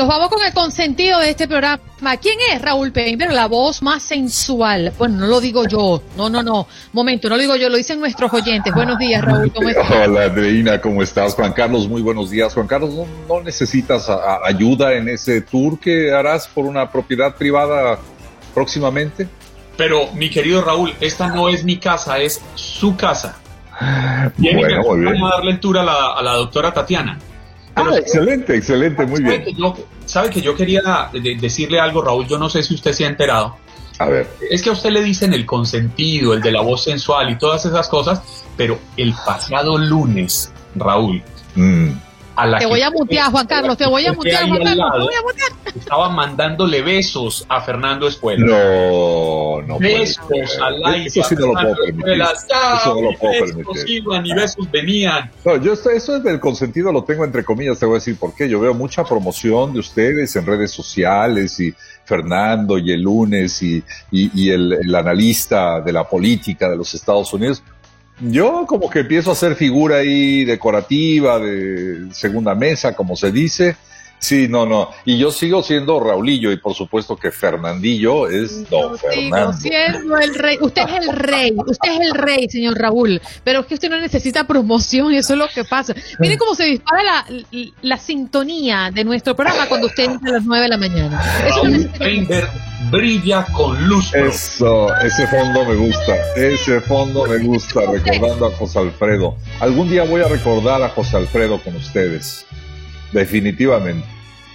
Nos 0.00 0.08
vamos 0.08 0.30
con 0.30 0.42
el 0.42 0.54
consentido 0.54 1.20
de 1.20 1.28
este 1.28 1.46
programa. 1.46 2.16
¿Quién 2.22 2.38
es 2.50 2.62
Raúl 2.62 2.90
Pero 2.90 3.32
La 3.32 3.48
voz 3.48 3.82
más 3.82 4.02
sensual. 4.02 4.94
Bueno, 4.96 5.18
no 5.18 5.26
lo 5.26 5.42
digo 5.42 5.68
yo. 5.68 6.02
No, 6.16 6.30
no, 6.30 6.42
no. 6.42 6.66
Momento, 6.94 7.28
no 7.28 7.36
lo 7.36 7.42
digo 7.42 7.54
yo, 7.56 7.68
lo 7.68 7.76
dicen 7.76 8.00
nuestros 8.00 8.32
oyentes. 8.32 8.72
Buenos 8.72 8.98
días, 8.98 9.22
Raúl. 9.22 9.52
¿Cómo 9.52 9.68
estás? 9.68 9.90
Hola, 10.08 10.24
Andreina, 10.24 10.80
¿cómo 10.80 11.02
estás? 11.02 11.34
Juan 11.34 11.52
Carlos, 11.52 11.86
muy 11.86 12.00
buenos 12.00 12.30
días. 12.30 12.54
Juan 12.54 12.66
Carlos, 12.66 12.94
¿no, 13.28 13.42
necesitas 13.42 14.08
ayuda 14.42 14.94
en 14.94 15.10
ese 15.10 15.42
tour 15.42 15.78
que 15.78 16.10
harás 16.10 16.48
por 16.48 16.64
una 16.64 16.90
propiedad 16.90 17.36
privada 17.36 17.98
próximamente? 18.54 19.28
Pero, 19.76 20.10
mi 20.14 20.30
querido 20.30 20.62
Raúl, 20.62 20.94
esta 20.98 21.28
no 21.28 21.50
es 21.50 21.62
mi 21.62 21.76
casa, 21.76 22.16
es 22.16 22.40
su 22.54 22.96
casa. 22.96 23.36
bueno, 24.38 24.82
Vamos 24.82 25.30
a 25.30 25.36
darle 25.36 25.50
el 25.50 25.60
tour 25.60 25.76
a 25.76 25.84
la, 25.84 26.14
a 26.14 26.22
la 26.22 26.32
doctora 26.36 26.72
Tatiana. 26.72 27.18
Ah, 27.74 27.90
excelente, 27.96 28.56
excelente, 28.56 29.06
muy 29.06 29.22
bien. 29.22 29.44
sabe 30.04 30.30
que 30.30 30.40
yo 30.40 30.54
quería 30.56 31.10
decirle 31.12 31.80
algo, 31.80 32.02
Raúl, 32.02 32.26
yo 32.26 32.38
no 32.38 32.50
sé 32.50 32.62
si 32.62 32.74
usted 32.74 32.92
se 32.92 33.04
ha 33.04 33.08
enterado. 33.08 33.56
A 33.98 34.06
ver. 34.06 34.28
Es 34.50 34.62
que 34.62 34.70
a 34.70 34.72
usted 34.72 34.90
le 34.90 35.02
dicen 35.02 35.34
el 35.34 35.46
consentido, 35.46 36.34
el 36.34 36.40
de 36.40 36.52
la 36.52 36.62
voz 36.62 36.84
sensual 36.84 37.30
y 37.30 37.38
todas 37.38 37.64
esas 37.66 37.88
cosas, 37.88 38.22
pero 38.56 38.78
el 38.96 39.14
pasado 39.26 39.78
lunes, 39.78 40.52
Raúl, 40.74 41.22
mm 41.54 41.90
te 42.58 42.66
voy 42.66 42.82
a 42.82 42.90
mutear, 42.90 43.30
Juan 43.30 43.46
Carlos, 43.46 43.76
te 43.76 43.86
voy 43.86 44.06
a 44.06 44.12
mutear, 44.12 44.48
Juan 44.48 44.62
Carlos, 44.62 44.86
te 44.92 44.98
voy 44.98 45.14
a 45.14 45.22
mutear. 45.22 45.50
Estaba 45.76 46.08
mandándole 46.08 46.82
besos 46.82 47.44
a 47.48 47.60
Fernando 47.60 48.08
Escuela. 48.08 48.44
No, 48.44 49.62
no. 49.62 49.78
Besos 49.78 50.18
a 50.60 50.70
la 50.70 50.96
Eso 50.96 51.22
sí 51.22 51.34
no 51.36 51.46
lo 51.46 51.52
puedo 51.54 51.76
permitir. 51.76 52.22
Eso 52.22 52.94
no 52.94 53.02
lo 53.02 53.18
puedo 53.18 53.44
permitir. 53.44 53.90
Iban 53.90 54.26
y 54.26 54.34
besos 54.34 54.70
venían. 54.70 55.30
No, 55.44 55.56
yo 55.56 55.72
eso 55.72 55.90
es 55.90 56.22
del 56.22 56.40
consentido 56.40 56.92
lo 56.92 57.04
tengo 57.04 57.24
entre 57.24 57.44
comillas, 57.44 57.78
te 57.78 57.86
voy 57.86 57.94
a 57.94 57.98
decir 57.98 58.16
por 58.16 58.34
qué. 58.34 58.48
Yo 58.48 58.60
veo 58.60 58.74
mucha 58.74 59.04
promoción 59.04 59.72
de 59.72 59.80
ustedes 59.80 60.34
en 60.36 60.46
redes 60.46 60.70
sociales 60.70 61.58
y 61.60 61.74
Fernando 62.04 62.78
y 62.78 62.92
el 62.92 63.02
lunes 63.02 63.62
y, 63.62 63.82
y, 64.10 64.30
y 64.42 64.50
el, 64.50 64.72
el 64.72 64.94
analista 64.94 65.80
de 65.80 65.92
la 65.92 66.04
política 66.04 66.68
de 66.68 66.76
los 66.76 66.92
Estados 66.94 67.32
Unidos 67.32 67.62
yo 68.20 68.64
como 68.66 68.90
que 68.90 69.00
empiezo 69.00 69.30
a 69.30 69.32
hacer 69.32 69.54
figura 69.54 69.96
ahí 69.96 70.44
decorativa, 70.44 71.38
de 71.38 72.08
segunda 72.12 72.54
mesa, 72.54 72.94
como 72.94 73.16
se 73.16 73.32
dice. 73.32 73.76
Sí, 74.20 74.48
no, 74.48 74.66
no. 74.66 74.90
Y 75.06 75.18
yo 75.18 75.32
sigo 75.32 75.62
siendo 75.62 75.98
Raulillo 75.98 76.52
y 76.52 76.58
por 76.58 76.74
supuesto 76.74 77.16
que 77.16 77.30
Fernandillo 77.30 78.28
es 78.28 78.68
don 78.68 78.96
Fernando. 78.98 79.54
Sigo 79.54 79.72
siendo 79.74 80.18
el 80.18 80.34
rey. 80.34 80.58
Usted 80.60 80.82
es 80.82 81.08
el 81.08 81.16
rey. 81.16 81.54
Usted 81.56 81.90
es 81.90 82.00
el 82.00 82.14
rey, 82.14 82.48
señor 82.48 82.78
Raúl. 82.78 83.20
Pero 83.42 83.60
es 83.60 83.66
que 83.66 83.74
usted 83.74 83.88
no 83.88 83.98
necesita 83.98 84.46
promoción 84.46 85.12
y 85.12 85.16
eso 85.16 85.32
es 85.32 85.38
lo 85.38 85.48
que 85.48 85.64
pasa. 85.64 85.94
Mire 86.18 86.36
cómo 86.36 86.54
se 86.54 86.66
dispara 86.66 87.02
la, 87.02 87.26
la 87.80 87.96
sintonía 87.96 88.90
de 88.92 89.04
nuestro 89.04 89.34
programa 89.34 89.66
cuando 89.66 89.86
usted 89.86 90.04
entra 90.04 90.30
a 90.30 90.32
las 90.34 90.44
9 90.44 90.62
de 90.64 90.68
la 90.68 90.76
mañana. 90.76 91.22
Eso 91.46 91.62
brilla 92.90 93.46
con 93.52 93.88
luz. 93.88 94.14
Eso, 94.14 94.94
ese 94.96 95.26
fondo 95.26 95.64
me 95.64 95.74
gusta, 95.74 96.16
ese 96.36 96.80
fondo 96.80 97.26
me 97.26 97.38
gusta, 97.38 97.80
recordando 97.90 98.46
a 98.46 98.56
José 98.56 98.78
Alfredo. 98.78 99.36
Algún 99.60 99.88
día 99.88 100.04
voy 100.04 100.22
a 100.22 100.28
recordar 100.28 100.82
a 100.82 100.88
José 100.90 101.16
Alfredo 101.16 101.60
con 101.62 101.76
ustedes, 101.76 102.46
definitivamente. 103.12 104.06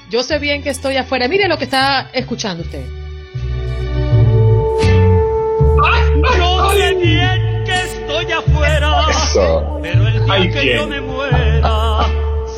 Yo 0.10 0.24
sé 0.24 0.40
bien 0.40 0.62
que 0.64 0.70
estoy 0.70 0.98
afuera, 0.98 1.28
mire 1.28 1.48
lo 1.48 1.58
que 1.58 1.66
está 1.66 2.10
escuchando 2.14 2.64
usted. 2.64 2.86
Yo 6.38 6.72
sé 6.72 6.96
bien 6.96 7.64
que 7.66 7.82
estoy 7.82 8.32
afuera, 8.32 9.08
pero 9.82 10.08
el 10.08 10.26
día 10.26 10.52
que 10.52 10.76
yo 10.76 10.88
me 10.88 11.02
muera 11.02 12.06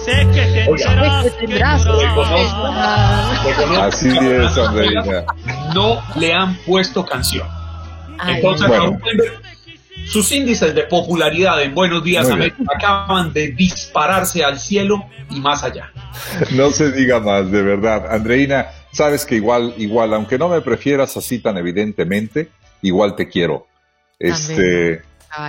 sé 0.07 0.27
que 0.33 0.65
tendrás, 1.39 1.85
Así 3.81 4.17
es, 4.17 4.57
Andreina. 4.57 5.25
No 5.73 6.01
le 6.15 6.33
han 6.33 6.55
puesto 6.65 7.05
canción. 7.05 7.47
Entonces, 8.25 8.69
sus 10.09 10.31
índices 10.31 10.73
de 10.73 10.83
popularidad 10.83 11.61
en 11.61 11.73
Buenos 11.73 12.03
Días 12.03 12.29
América 12.29 12.57
acaban 12.73 13.33
de 13.33 13.51
dispararse 13.51 14.43
al 14.43 14.59
cielo 14.59 15.05
y 15.29 15.39
más 15.39 15.63
allá. 15.63 15.91
No 16.51 16.71
se 16.71 16.91
diga 16.91 17.19
más, 17.19 17.51
de 17.51 17.61
verdad. 17.61 18.11
Andreina, 18.11 18.67
sabes 18.91 19.25
que 19.25 19.35
igual, 19.35 19.75
igual, 19.77 20.13
aunque 20.13 20.37
no 20.37 20.49
me 20.49 20.61
prefieras 20.61 21.15
así 21.15 21.39
tan 21.39 21.57
evidentemente, 21.57 22.49
igual 22.81 23.15
te 23.15 23.27
quiero. 23.29 23.67
Este, 24.19 25.03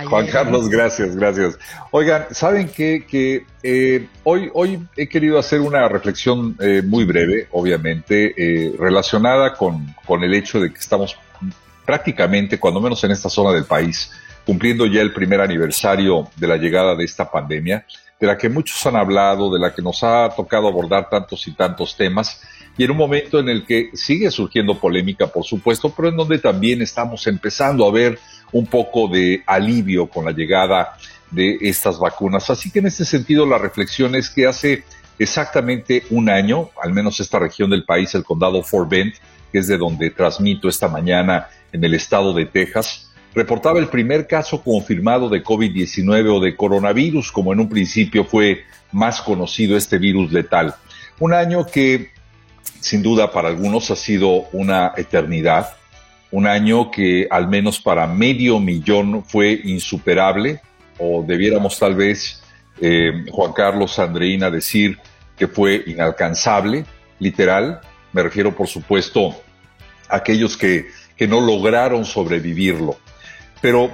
Juan 0.09 0.27
Carlos, 0.27 0.69
gracias, 0.69 1.15
gracias. 1.15 1.57
Oigan, 1.91 2.27
¿saben 2.31 2.69
qué? 2.69 3.05
Que 3.09 3.45
eh, 3.63 4.07
hoy, 4.23 4.49
hoy 4.53 4.79
he 4.95 5.07
querido 5.07 5.39
hacer 5.39 5.61
una 5.61 5.87
reflexión 5.87 6.55
eh, 6.59 6.83
muy 6.85 7.05
breve, 7.05 7.47
obviamente, 7.51 8.33
eh, 8.37 8.75
relacionada 8.77 9.55
con, 9.55 9.95
con 10.05 10.23
el 10.23 10.33
hecho 10.33 10.59
de 10.59 10.71
que 10.71 10.79
estamos 10.79 11.17
prácticamente, 11.85 12.59
cuando 12.59 12.79
menos 12.79 13.03
en 13.03 13.11
esta 13.11 13.29
zona 13.29 13.51
del 13.51 13.65
país, 13.65 14.11
cumpliendo 14.49 14.87
ya 14.87 15.01
el 15.01 15.13
primer 15.13 15.41
aniversario 15.41 16.27
de 16.35 16.47
la 16.47 16.57
llegada 16.57 16.95
de 16.95 17.05
esta 17.05 17.29
pandemia, 17.29 17.85
de 18.19 18.25
la 18.25 18.35
que 18.35 18.49
muchos 18.49 18.83
han 18.87 18.95
hablado, 18.95 19.53
de 19.53 19.59
la 19.59 19.75
que 19.75 19.83
nos 19.83 20.03
ha 20.03 20.27
tocado 20.35 20.67
abordar 20.67 21.07
tantos 21.07 21.47
y 21.47 21.51
tantos 21.51 21.95
temas, 21.95 22.41
y 22.75 22.83
en 22.83 22.89
un 22.89 22.97
momento 22.97 23.37
en 23.37 23.47
el 23.47 23.63
que 23.63 23.91
sigue 23.93 24.31
surgiendo 24.31 24.79
polémica, 24.79 25.27
por 25.27 25.45
supuesto, 25.45 25.93
pero 25.95 26.09
en 26.09 26.17
donde 26.17 26.39
también 26.39 26.81
estamos 26.81 27.27
empezando 27.27 27.85
a 27.85 27.91
ver 27.91 28.17
un 28.51 28.65
poco 28.65 29.07
de 29.07 29.43
alivio 29.45 30.07
con 30.07 30.25
la 30.25 30.31
llegada 30.31 30.97
de 31.29 31.59
estas 31.61 31.99
vacunas. 31.99 32.49
Así 32.49 32.71
que 32.71 32.79
en 32.79 32.87
este 32.87 33.05
sentido 33.05 33.45
la 33.45 33.59
reflexión 33.59 34.15
es 34.15 34.31
que 34.31 34.47
hace 34.47 34.83
exactamente 35.19 36.05
un 36.09 36.27
año, 36.27 36.71
al 36.81 36.91
menos 36.91 37.19
esta 37.19 37.37
región 37.37 37.69
del 37.69 37.85
país, 37.85 38.15
el 38.15 38.23
condado 38.23 38.63
Fort 38.63 38.89
Bend, 38.89 39.13
que 39.51 39.59
es 39.59 39.67
de 39.67 39.77
donde 39.77 40.09
transmito 40.09 40.67
esta 40.67 40.87
mañana 40.87 41.49
en 41.71 41.83
el 41.83 41.93
estado 41.93 42.33
de 42.33 42.47
Texas, 42.47 43.08
reportaba 43.33 43.79
el 43.79 43.87
primer 43.87 44.27
caso 44.27 44.61
confirmado 44.61 45.29
de 45.29 45.43
COVID-19 45.43 46.37
o 46.37 46.39
de 46.39 46.55
coronavirus, 46.55 47.31
como 47.31 47.53
en 47.53 47.59
un 47.59 47.69
principio 47.69 48.25
fue 48.25 48.63
más 48.91 49.21
conocido 49.21 49.77
este 49.77 49.97
virus 49.97 50.31
letal. 50.31 50.75
Un 51.19 51.33
año 51.33 51.65
que 51.65 52.09
sin 52.79 53.03
duda 53.03 53.31
para 53.31 53.49
algunos 53.49 53.91
ha 53.91 53.95
sido 53.95 54.47
una 54.51 54.93
eternidad, 54.97 55.75
un 56.31 56.47
año 56.47 56.91
que 56.91 57.27
al 57.29 57.47
menos 57.47 57.79
para 57.79 58.07
medio 58.07 58.59
millón 58.59 59.23
fue 59.25 59.59
insuperable, 59.63 60.61
o 60.97 61.23
debiéramos 61.25 61.79
tal 61.79 61.95
vez, 61.95 62.41
eh, 62.81 63.25
Juan 63.31 63.53
Carlos 63.53 63.97
Andreina, 63.99 64.49
decir 64.49 64.97
que 65.37 65.47
fue 65.47 65.83
inalcanzable, 65.87 66.85
literal, 67.19 67.81
me 68.13 68.23
refiero 68.23 68.55
por 68.55 68.67
supuesto 68.67 69.35
a 70.09 70.17
aquellos 70.17 70.57
que, 70.57 70.87
que 71.15 71.27
no 71.27 71.41
lograron 71.41 72.05
sobrevivirlo. 72.05 72.97
Pero, 73.61 73.91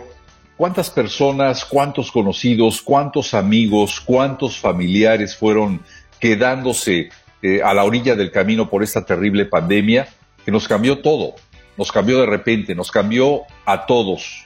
¿cuántas 0.58 0.90
personas, 0.90 1.66
cuántos 1.66 2.12
conocidos, 2.12 2.82
cuántos 2.82 3.34
amigos, 3.34 4.00
cuántos 4.00 4.58
familiares 4.58 5.36
fueron 5.36 5.82
quedándose 6.20 7.10
eh, 7.42 7.62
a 7.64 7.74
la 7.74 7.84
orilla 7.84 8.16
del 8.16 8.32
camino 8.32 8.70
por 8.70 8.84
esta 8.84 9.06
terrible 9.06 9.46
pandemia 9.46 10.08
que 10.44 10.52
nos 10.52 10.68
cambió 10.68 11.00
todo? 11.00 11.36
Nos 11.78 11.92
cambió 11.92 12.20
de 12.20 12.28
repente, 12.28 12.76
nos 12.76 12.92
cambió 12.92 13.42
a 13.66 13.86
todos. 13.86 14.46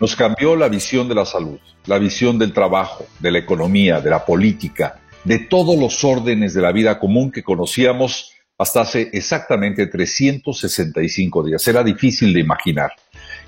Nos 0.00 0.16
cambió 0.16 0.56
la 0.56 0.68
visión 0.68 1.08
de 1.08 1.14
la 1.14 1.24
salud, 1.24 1.58
la 1.86 1.98
visión 1.98 2.38
del 2.38 2.52
trabajo, 2.52 3.06
de 3.18 3.30
la 3.30 3.38
economía, 3.38 4.00
de 4.00 4.10
la 4.10 4.24
política, 4.24 5.00
de 5.24 5.38
todos 5.38 5.78
los 5.78 6.04
órdenes 6.04 6.54
de 6.54 6.60
la 6.62 6.72
vida 6.72 6.98
común 6.98 7.30
que 7.30 7.42
conocíamos 7.42 8.32
hasta 8.58 8.82
hace 8.82 9.10
exactamente 9.12 9.86
365 9.86 11.44
días. 11.44 11.66
Era 11.68 11.82
difícil 11.82 12.32
de 12.32 12.40
imaginar. 12.40 12.90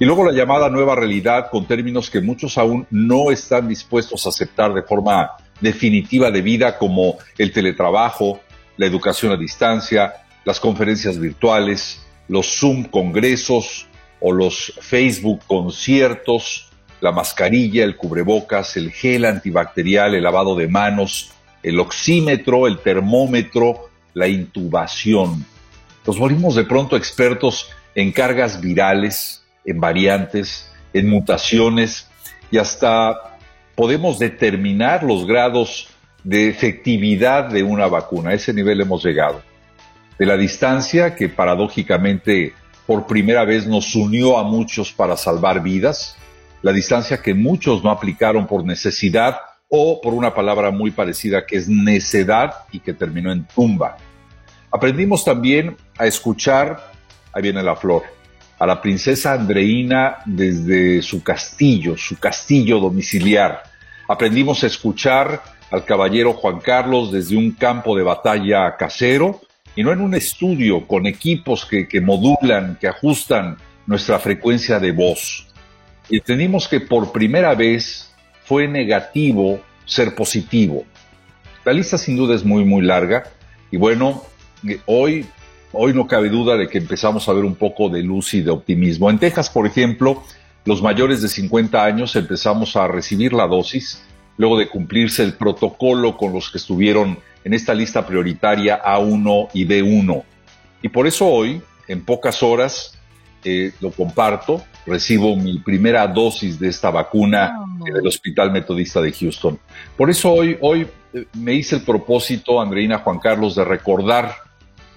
Y 0.00 0.04
luego 0.04 0.24
la 0.24 0.32
llamada 0.32 0.68
nueva 0.70 0.94
realidad 0.94 1.50
con 1.50 1.66
términos 1.66 2.08
que 2.08 2.20
muchos 2.20 2.56
aún 2.56 2.86
no 2.90 3.32
están 3.32 3.68
dispuestos 3.68 4.24
a 4.24 4.28
aceptar 4.28 4.72
de 4.72 4.82
forma 4.82 5.32
definitiva 5.60 6.30
de 6.30 6.40
vida 6.40 6.78
como 6.78 7.16
el 7.36 7.52
teletrabajo, 7.52 8.40
la 8.76 8.86
educación 8.86 9.32
a 9.32 9.36
distancia, 9.36 10.14
las 10.44 10.60
conferencias 10.60 11.18
virtuales, 11.18 12.00
los 12.28 12.46
Zoom 12.58 12.84
congresos 12.84 13.88
o 14.20 14.32
los 14.32 14.72
Facebook 14.80 15.40
conciertos, 15.46 16.68
la 17.00 17.10
mascarilla, 17.10 17.84
el 17.84 17.96
cubrebocas, 17.96 18.76
el 18.76 18.92
gel 18.92 19.24
antibacterial, 19.24 20.14
el 20.14 20.22
lavado 20.22 20.54
de 20.54 20.68
manos, 20.68 21.32
el 21.62 21.80
oxímetro, 21.80 22.66
el 22.66 22.78
termómetro, 22.78 23.88
la 24.14 24.28
intubación. 24.28 25.44
Nos 26.06 26.18
volvimos 26.18 26.54
de 26.54 26.64
pronto 26.64 26.96
expertos 26.96 27.68
en 27.94 28.12
cargas 28.12 28.60
virales, 28.60 29.44
en 29.64 29.80
variantes, 29.80 30.70
en 30.92 31.08
mutaciones 31.08 32.08
y 32.50 32.58
hasta 32.58 33.38
podemos 33.74 34.18
determinar 34.18 35.04
los 35.04 35.26
grados 35.26 35.88
de 36.24 36.48
efectividad 36.48 37.44
de 37.48 37.62
una 37.62 37.86
vacuna. 37.86 38.30
A 38.30 38.34
ese 38.34 38.52
nivel 38.52 38.80
hemos 38.80 39.04
llegado. 39.04 39.42
De 40.18 40.26
la 40.26 40.36
distancia 40.36 41.14
que 41.14 41.28
paradójicamente 41.28 42.54
por 42.86 43.06
primera 43.06 43.44
vez 43.44 43.66
nos 43.66 43.94
unió 43.94 44.38
a 44.38 44.44
muchos 44.44 44.92
para 44.92 45.16
salvar 45.16 45.62
vidas, 45.62 46.16
la 46.62 46.72
distancia 46.72 47.22
que 47.22 47.34
muchos 47.34 47.84
no 47.84 47.90
aplicaron 47.90 48.46
por 48.46 48.64
necesidad 48.64 49.36
o 49.68 50.00
por 50.00 50.14
una 50.14 50.34
palabra 50.34 50.70
muy 50.70 50.90
parecida 50.90 51.46
que 51.46 51.56
es 51.56 51.68
necedad 51.68 52.54
y 52.72 52.80
que 52.80 52.94
terminó 52.94 53.30
en 53.30 53.46
tumba. 53.46 53.96
Aprendimos 54.70 55.24
también 55.24 55.76
a 55.98 56.06
escuchar, 56.06 56.92
ahí 57.32 57.42
viene 57.42 57.62
la 57.62 57.76
flor, 57.76 58.02
a 58.58 58.66
la 58.66 58.80
princesa 58.82 59.34
Andreina 59.34 60.18
desde 60.24 61.00
su 61.02 61.22
castillo, 61.22 61.96
su 61.96 62.18
castillo 62.18 62.80
domiciliar. 62.80 63.62
Aprendimos 64.08 64.64
a 64.64 64.66
escuchar 64.66 65.42
al 65.70 65.84
caballero 65.84 66.32
Juan 66.32 66.60
Carlos 66.60 67.12
desde 67.12 67.36
un 67.36 67.52
campo 67.52 67.96
de 67.96 68.02
batalla 68.02 68.76
casero 68.76 69.40
y 69.76 69.82
no 69.82 69.92
en 69.92 70.00
un 70.00 70.14
estudio 70.14 70.86
con 70.86 71.06
equipos 71.06 71.64
que, 71.64 71.86
que 71.86 72.00
modulan, 72.00 72.78
que 72.80 72.88
ajustan 72.88 73.56
nuestra 73.86 74.18
frecuencia 74.18 74.80
de 74.80 74.92
voz. 74.92 75.46
Y 76.08 76.16
entendimos 76.16 76.66
que 76.66 76.80
por 76.80 77.12
primera 77.12 77.54
vez 77.54 78.12
fue 78.44 78.66
negativo 78.66 79.60
ser 79.84 80.14
positivo. 80.14 80.84
La 81.64 81.72
lista 81.72 81.98
sin 81.98 82.16
duda 82.16 82.34
es 82.34 82.44
muy, 82.44 82.64
muy 82.64 82.82
larga 82.82 83.24
y 83.70 83.76
bueno, 83.76 84.24
hoy 84.86 85.26
hoy 85.72 85.92
no 85.94 86.06
cabe 86.06 86.28
duda 86.28 86.56
de 86.56 86.68
que 86.68 86.78
empezamos 86.78 87.28
a 87.28 87.32
ver 87.32 87.44
un 87.44 87.54
poco 87.54 87.88
de 87.88 88.02
luz 88.02 88.34
y 88.34 88.42
de 88.42 88.50
optimismo. 88.50 89.10
En 89.10 89.18
Texas, 89.18 89.50
por 89.50 89.66
ejemplo, 89.66 90.22
los 90.64 90.82
mayores 90.82 91.22
de 91.22 91.28
50 91.28 91.82
años 91.82 92.14
empezamos 92.16 92.76
a 92.76 92.88
recibir 92.88 93.32
la 93.32 93.46
dosis 93.46 94.02
luego 94.36 94.58
de 94.58 94.68
cumplirse 94.68 95.22
el 95.24 95.34
protocolo 95.34 96.16
con 96.16 96.32
los 96.32 96.50
que 96.50 96.58
estuvieron 96.58 97.18
en 97.44 97.54
esta 97.54 97.74
lista 97.74 98.06
prioritaria 98.06 98.82
A1 98.82 99.48
y 99.52 99.66
B1. 99.66 100.22
Y 100.82 100.88
por 100.88 101.06
eso 101.06 101.26
hoy, 101.26 101.60
en 101.88 102.04
pocas 102.04 102.42
horas, 102.42 102.98
eh, 103.44 103.72
lo 103.80 103.90
comparto, 103.90 104.62
recibo 104.86 105.36
mi 105.36 105.58
primera 105.58 106.06
dosis 106.06 106.58
de 106.58 106.68
esta 106.68 106.90
vacuna 106.90 107.52
en 107.86 107.96
el 107.96 108.06
Hospital 108.06 108.52
Metodista 108.52 109.00
de 109.00 109.12
Houston. 109.12 109.58
Por 109.96 110.10
eso 110.10 110.32
hoy, 110.32 110.56
hoy 110.60 110.86
eh, 111.12 111.24
me 111.34 111.54
hice 111.54 111.76
el 111.76 111.82
propósito, 111.82 112.60
Andreina 112.60 112.98
Juan 112.98 113.18
Carlos, 113.18 113.54
de 113.56 113.64
recordar 113.64 114.47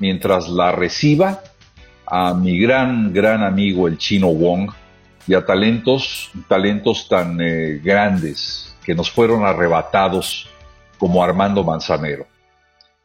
mientras 0.02 0.50
la 0.50 0.72
reciba 0.72 1.44
a 2.08 2.34
mi 2.34 2.60
gran, 2.60 3.14
gran 3.14 3.44
amigo 3.44 3.88
el 3.88 4.00
chino 4.00 4.30
Wong 4.30 4.72
y 5.28 5.36
a 5.36 5.46
talentos, 5.46 6.32
talentos 6.48 7.08
tan 7.08 7.40
eh, 7.40 7.80
grandes 7.84 8.76
que 8.84 8.96
nos 8.96 9.12
fueron 9.12 9.46
arrebatados 9.46 10.50
como 10.98 11.24
Armando 11.24 11.64
Manzanero. 11.64 12.26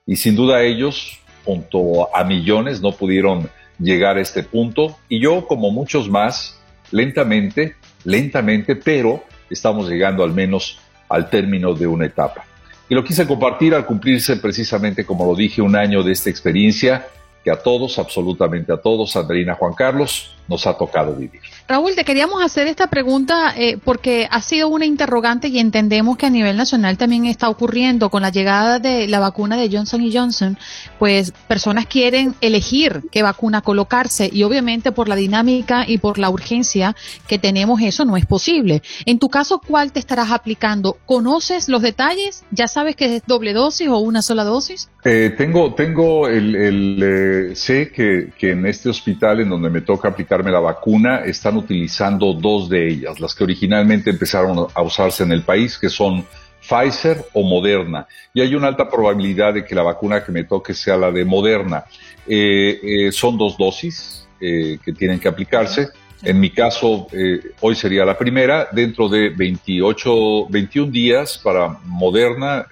Y 0.07 0.17
sin 0.17 0.35
duda 0.35 0.63
ellos, 0.63 1.21
junto 1.45 2.15
a 2.17 2.25
millones, 2.25 2.81
no 2.81 2.93
pudieron 2.93 3.51
llegar 3.79 4.17
a 4.17 4.23
este 4.23 4.43
punto. 4.43 4.97
Y 5.11 5.21
yo, 5.21 5.47
como 5.47 5.71
muchos 5.71 6.09
más, 6.09 6.59
lentamente, 6.91 7.77
lentamente, 8.05 8.75
pero 8.75 9.23
estamos 9.51 9.91
llegando 9.91 10.25
al 10.25 10.33
menos 10.33 10.79
al 11.11 11.29
término 11.29 11.75
de 11.75 11.87
una 11.87 12.07
etapa. 12.07 12.47
Y 12.89 12.95
lo 12.95 13.03
quise 13.03 13.27
compartir 13.27 13.75
al 13.75 13.85
cumplirse 13.85 14.37
precisamente, 14.37 15.05
como 15.05 15.25
lo 15.25 15.35
dije, 15.35 15.61
un 15.61 15.75
año 15.75 16.03
de 16.03 16.13
esta 16.13 16.31
experiencia 16.31 17.09
que 17.43 17.51
a 17.51 17.57
todos, 17.57 17.99
absolutamente 17.99 18.73
a 18.73 18.77
todos, 18.77 19.17
Andreina 19.17 19.55
Juan 19.55 19.75
Carlos, 19.75 20.36
nos 20.49 20.67
ha 20.67 20.77
tocado 20.77 21.15
vivir. 21.15 21.41
Raúl, 21.69 21.95
te 21.95 22.05
queríamos 22.05 22.43
hacer 22.43 22.69
esta 22.69 22.87
pregunta 22.87 23.53
eh, 23.57 23.79
porque 23.83 24.29
ha 24.31 24.41
sido 24.41 24.69
una 24.69 24.87
interrogante 24.87 25.49
y 25.49 25.59
entendemos 25.59 26.17
que 26.17 26.27
a 26.27 26.31
nivel 26.31 26.57
nacional 26.57 26.97
también 26.97 27.27
está 27.27 27.49
ocurriendo 27.49 28.09
con 28.09 28.23
la 28.23 28.31
llegada 28.31 28.79
de 28.79 29.09
la 29.09 29.19
vacuna 29.19 29.57
de 29.57 29.69
Johnson 29.71 30.09
Johnson, 30.13 30.59
pues 30.99 31.33
personas 31.49 31.87
quieren 31.87 32.35
elegir 32.41 33.03
qué 33.11 33.23
vacuna 33.23 33.63
colocarse 33.63 34.31
y 34.33 34.43
obviamente 34.45 34.93
por 34.93 35.09
la 35.09 35.17
dinámica 35.17 35.85
y 35.87 35.99
por 35.99 36.19
la 36.19 36.31
urgencia 36.31 36.95
que 37.27 37.39
tenemos 37.39 37.81
eso 37.83 38.05
no 38.05 38.17
es 38.17 38.27
posible. 38.27 38.83
En 39.05 39.19
tu 39.19 39.29
caso, 39.29 39.61
¿cuál 39.67 39.93
te 39.93 39.99
estarás 39.99 40.31
aplicando? 40.31 40.99
¿Conoces 41.05 41.69
los 41.69 41.83
detalles? 41.83 42.45
¿Ya 42.51 42.69
sabes 42.69 42.97
que 42.97 43.17
es 43.17 43.23
doble 43.27 43.53
dosis 43.53 43.89
o 43.89 43.99
una 43.99 44.23
sola 44.23 44.45
dosis? 44.45 44.89
Eh, 45.05 45.35
tengo, 45.37 45.75
tengo 45.75 46.29
el, 46.29 47.01
eh, 47.03 47.57
sé 47.57 47.91
que, 47.93 48.33
que 48.39 48.53
en 48.53 48.67
este 48.67 48.89
hospital 48.89 49.41
en 49.41 49.49
donde 49.49 49.71
me 49.71 49.81
toca 49.81 50.09
aplicar 50.09 50.36
la 50.45 50.61
vacuna, 50.61 51.21
están 51.25 51.57
utilizando 51.57 52.33
dos 52.33 52.69
de 52.69 52.89
ellas, 52.89 53.21
las 53.21 53.35
que 53.35 53.45
originalmente 53.45 54.11
empezaron 54.11 54.67
a 54.73 54.83
usarse 54.83 55.23
en 55.23 55.33
el 55.33 55.43
país, 55.43 55.79
que 55.79 55.89
son 55.89 56.25
Pfizer 56.61 57.25
o 57.33 57.43
Moderna. 57.43 58.07
Y 58.35 58.41
hay 58.41 58.55
una 58.55 58.69
alta 58.69 58.89
probabilidad 58.89 59.55
de 59.55 59.65
que 59.65 59.75
la 59.75 59.83
vacuna 59.83 60.25
que 60.25 60.33
me 60.33 60.45
toque 60.45 60.75
sea 60.75 60.97
la 60.97 61.11
de 61.11 61.25
Moderna. 61.25 61.85
Eh, 62.27 62.81
eh, 62.83 63.13
son 63.13 63.39
dos 63.39 63.57
dosis 63.57 64.27
eh, 64.41 64.79
que 64.85 64.93
tienen 64.93 65.21
que 65.21 65.29
aplicarse. 65.29 65.89
En 66.23 66.41
mi 66.41 66.51
caso, 66.51 67.07
eh, 67.13 67.41
hoy 67.61 67.75
sería 67.75 68.05
la 68.05 68.17
primera, 68.17 68.69
dentro 68.73 69.09
de 69.09 69.29
28, 69.31 70.47
21 70.49 70.91
días 70.91 71.39
para 71.39 71.79
Moderna, 71.85 72.67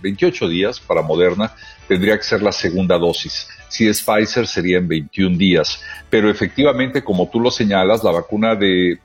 28 0.00 0.48
días 0.48 0.80
para 0.80 1.02
Moderna, 1.02 1.52
tendría 1.88 2.16
que 2.16 2.24
ser 2.24 2.42
la 2.42 2.52
segunda 2.52 2.98
dosis. 2.98 3.48
Si 3.68 3.88
es 3.88 4.02
Pfizer, 4.02 4.46
sería 4.46 4.78
en 4.78 4.88
21 4.88 5.36
días. 5.38 5.82
Pero 6.10 6.28
efectivamente, 6.30 7.02
como 7.02 7.28
tú 7.28 7.40
lo 7.40 7.50
señalas, 7.50 8.04
la 8.04 8.10
vacuna 8.10 8.54
de 8.54 8.98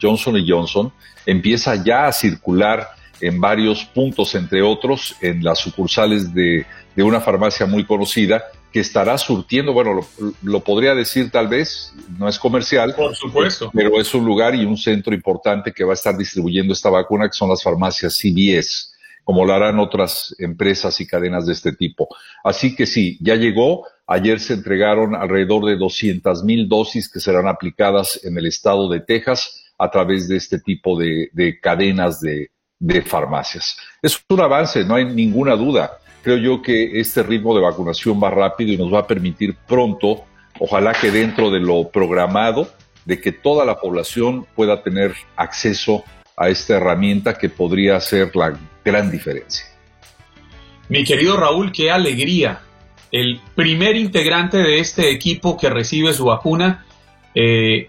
Johnson 0.00 0.36
Johnson 0.46 0.92
empieza 1.26 1.82
ya 1.82 2.06
a 2.06 2.12
circular 2.12 2.88
en 3.20 3.40
varios 3.40 3.84
puntos, 3.84 4.34
entre 4.34 4.62
otros, 4.62 5.16
en 5.20 5.44
las 5.44 5.58
sucursales 5.58 6.32
de, 6.32 6.66
una 6.96 7.20
farmacia 7.20 7.64
muy 7.64 7.84
conocida 7.86 8.44
que 8.72 8.80
estará 8.80 9.18
surtiendo, 9.18 9.72
bueno, 9.72 10.00
lo, 10.42 10.60
podría 10.60 10.94
decir 10.94 11.30
tal 11.30 11.48
vez, 11.48 11.92
no 12.18 12.28
es 12.28 12.38
comercial. 12.38 12.94
Por 12.94 13.14
supuesto. 13.14 13.70
Pero 13.74 14.00
es 14.00 14.14
un 14.14 14.24
lugar 14.24 14.54
y 14.54 14.64
un 14.64 14.76
centro 14.76 15.14
importante 15.14 15.72
que 15.72 15.84
va 15.84 15.92
a 15.92 15.94
estar 15.94 16.16
distribuyendo 16.16 16.72
esta 16.72 16.90
vacuna, 16.90 17.26
que 17.26 17.34
son 17.34 17.48
las 17.48 17.62
farmacias 17.62 18.16
CVS, 18.16 18.92
como 19.24 19.44
lo 19.44 19.52
harán 19.52 19.78
otras 19.78 20.34
empresas 20.38 21.00
y 21.00 21.06
cadenas 21.06 21.46
de 21.46 21.52
este 21.52 21.72
tipo. 21.72 22.08
Así 22.44 22.74
que 22.74 22.86
sí, 22.86 23.18
ya 23.20 23.34
llegó. 23.34 23.86
Ayer 24.06 24.40
se 24.40 24.54
entregaron 24.54 25.14
alrededor 25.14 25.64
de 25.66 25.76
200 25.76 26.44
mil 26.44 26.68
dosis 26.68 27.08
que 27.10 27.20
serán 27.20 27.46
aplicadas 27.48 28.20
en 28.24 28.36
el 28.38 28.46
estado 28.46 28.88
de 28.88 29.00
Texas 29.00 29.64
a 29.78 29.90
través 29.90 30.28
de 30.28 30.36
este 30.36 30.58
tipo 30.58 30.98
de 30.98 31.58
cadenas 31.60 32.20
de, 32.20 32.50
de 32.80 33.02
farmacias. 33.02 33.76
Es 34.02 34.18
un 34.28 34.40
avance, 34.40 34.84
no 34.84 34.96
hay 34.96 35.04
ninguna 35.04 35.54
duda. 35.54 35.98
Creo 36.22 36.36
yo 36.36 36.62
que 36.62 37.00
este 37.00 37.22
ritmo 37.22 37.54
de 37.54 37.62
vacunación 37.62 38.20
va 38.22 38.30
rápido 38.30 38.72
y 38.72 38.76
nos 38.76 38.92
va 38.92 39.00
a 39.00 39.06
permitir 39.06 39.56
pronto, 39.66 40.24
ojalá 40.58 40.92
que 40.92 41.10
dentro 41.10 41.50
de 41.50 41.60
lo 41.60 41.88
programado, 41.88 42.68
de 43.04 43.20
que 43.20 43.32
toda 43.32 43.64
la 43.64 43.78
población 43.80 44.46
pueda 44.54 44.82
tener 44.82 45.14
acceso 45.36 46.04
a 46.36 46.48
esta 46.48 46.76
herramienta 46.76 47.36
que 47.38 47.48
podría 47.48 47.96
hacer 47.96 48.34
la 48.34 48.58
gran 48.84 49.10
diferencia. 49.10 49.66
Mi 50.88 51.04
querido 51.04 51.36
Raúl, 51.36 51.72
qué 51.72 51.90
alegría. 51.90 52.60
El 53.12 53.40
primer 53.54 53.96
integrante 53.96 54.58
de 54.58 54.78
este 54.78 55.10
equipo 55.10 55.56
que 55.56 55.70
recibe 55.70 56.12
su 56.12 56.26
vacuna 56.26 56.84
eh, 57.34 57.86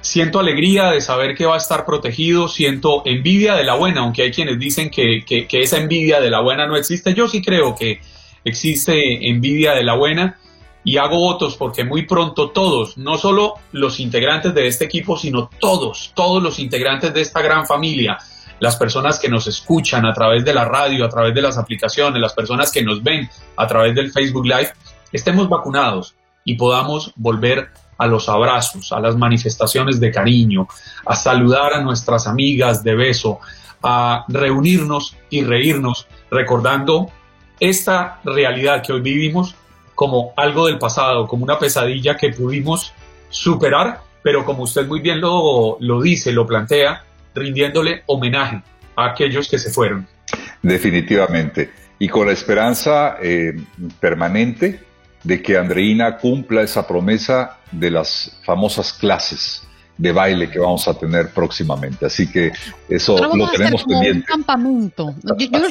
siento 0.00 0.38
alegría 0.38 0.90
de 0.90 1.00
saber 1.00 1.34
que 1.34 1.46
va 1.46 1.54
a 1.54 1.58
estar 1.58 1.84
protegido, 1.84 2.48
siento 2.48 3.02
envidia 3.04 3.54
de 3.54 3.64
la 3.64 3.74
buena, 3.74 4.00
aunque 4.00 4.22
hay 4.22 4.30
quienes 4.30 4.58
dicen 4.58 4.90
que, 4.90 5.24
esa 5.50 5.78
envidia 5.78 6.20
de 6.20 6.30
la 6.30 6.40
buena 6.40 6.66
no 6.66 6.76
existe, 6.76 7.14
yo 7.14 7.28
sí 7.28 7.42
creo 7.42 7.74
que 7.74 8.00
existe 8.44 9.28
envidia 9.28 9.74
de 9.74 9.84
la 9.84 9.94
buena 9.94 10.38
y 10.82 10.96
hago 10.96 11.18
votos 11.18 11.56
porque 11.56 11.84
muy 11.84 12.06
pronto 12.06 12.50
todos, 12.50 12.96
no 12.96 13.18
solo 13.18 13.54
los 13.72 14.00
integrantes 14.00 14.54
de 14.54 14.66
este 14.66 14.86
equipo, 14.86 15.18
sino 15.18 15.50
todos, 15.60 16.12
todos 16.14 16.42
los 16.42 16.58
integrantes 16.58 17.12
de 17.12 17.20
esta 17.20 17.42
gran 17.42 17.66
familia, 17.66 18.18
las 18.60 18.76
personas 18.76 19.18
que 19.18 19.28
nos 19.28 19.46
escuchan 19.46 20.06
a 20.06 20.14
través 20.14 20.44
de 20.44 20.54
la 20.54 20.64
radio, 20.64 21.04
a 21.04 21.08
través 21.08 21.34
de 21.34 21.42
las 21.42 21.58
aplicaciones, 21.58 22.20
las 22.20 22.34
personas 22.34 22.72
que 22.72 22.82
nos 22.82 23.02
ven 23.02 23.28
a 23.56 23.66
través 23.66 23.94
del 23.94 24.10
Facebook 24.10 24.46
Live, 24.46 24.72
estemos 25.12 25.48
vacunados 25.48 26.14
y 26.44 26.54
podamos 26.54 27.12
volver 27.16 27.70
a 28.00 28.06
los 28.06 28.30
abrazos, 28.30 28.92
a 28.92 29.00
las 29.00 29.14
manifestaciones 29.14 30.00
de 30.00 30.10
cariño, 30.10 30.66
a 31.04 31.14
saludar 31.14 31.74
a 31.74 31.82
nuestras 31.82 32.26
amigas 32.26 32.82
de 32.82 32.94
beso, 32.94 33.40
a 33.82 34.24
reunirnos 34.28 35.18
y 35.28 35.44
reírnos 35.44 36.06
recordando 36.30 37.10
esta 37.60 38.18
realidad 38.24 38.82
que 38.82 38.94
hoy 38.94 39.02
vivimos 39.02 39.54
como 39.94 40.32
algo 40.38 40.66
del 40.66 40.78
pasado, 40.78 41.26
como 41.28 41.44
una 41.44 41.58
pesadilla 41.58 42.16
que 42.16 42.30
pudimos 42.30 42.94
superar, 43.28 44.00
pero 44.22 44.46
como 44.46 44.62
usted 44.62 44.86
muy 44.86 45.00
bien 45.00 45.20
lo, 45.20 45.76
lo 45.78 46.00
dice, 46.00 46.32
lo 46.32 46.46
plantea, 46.46 47.04
rindiéndole 47.34 48.04
homenaje 48.06 48.62
a 48.96 49.10
aquellos 49.10 49.46
que 49.46 49.58
se 49.58 49.70
fueron. 49.70 50.08
Definitivamente. 50.62 51.70
Y 51.98 52.08
con 52.08 52.26
la 52.26 52.32
esperanza 52.32 53.18
eh, 53.20 53.54
permanente 54.00 54.89
de 55.22 55.42
que 55.42 55.56
Andreina 55.56 56.16
cumpla 56.18 56.62
esa 56.62 56.86
promesa 56.86 57.58
de 57.70 57.90
las 57.90 58.36
famosas 58.42 58.92
clases 58.92 59.62
de 60.00 60.12
baile 60.12 60.50
que 60.50 60.58
vamos 60.58 60.88
a 60.88 60.94
tener 60.94 61.28
próximamente. 61.30 62.06
Así 62.06 62.26
que 62.26 62.52
eso 62.88 63.18
lo 63.18 63.50
tenemos 63.50 63.84
pendiente. 63.84 64.20
Un 64.20 64.22
campamento. 64.22 65.14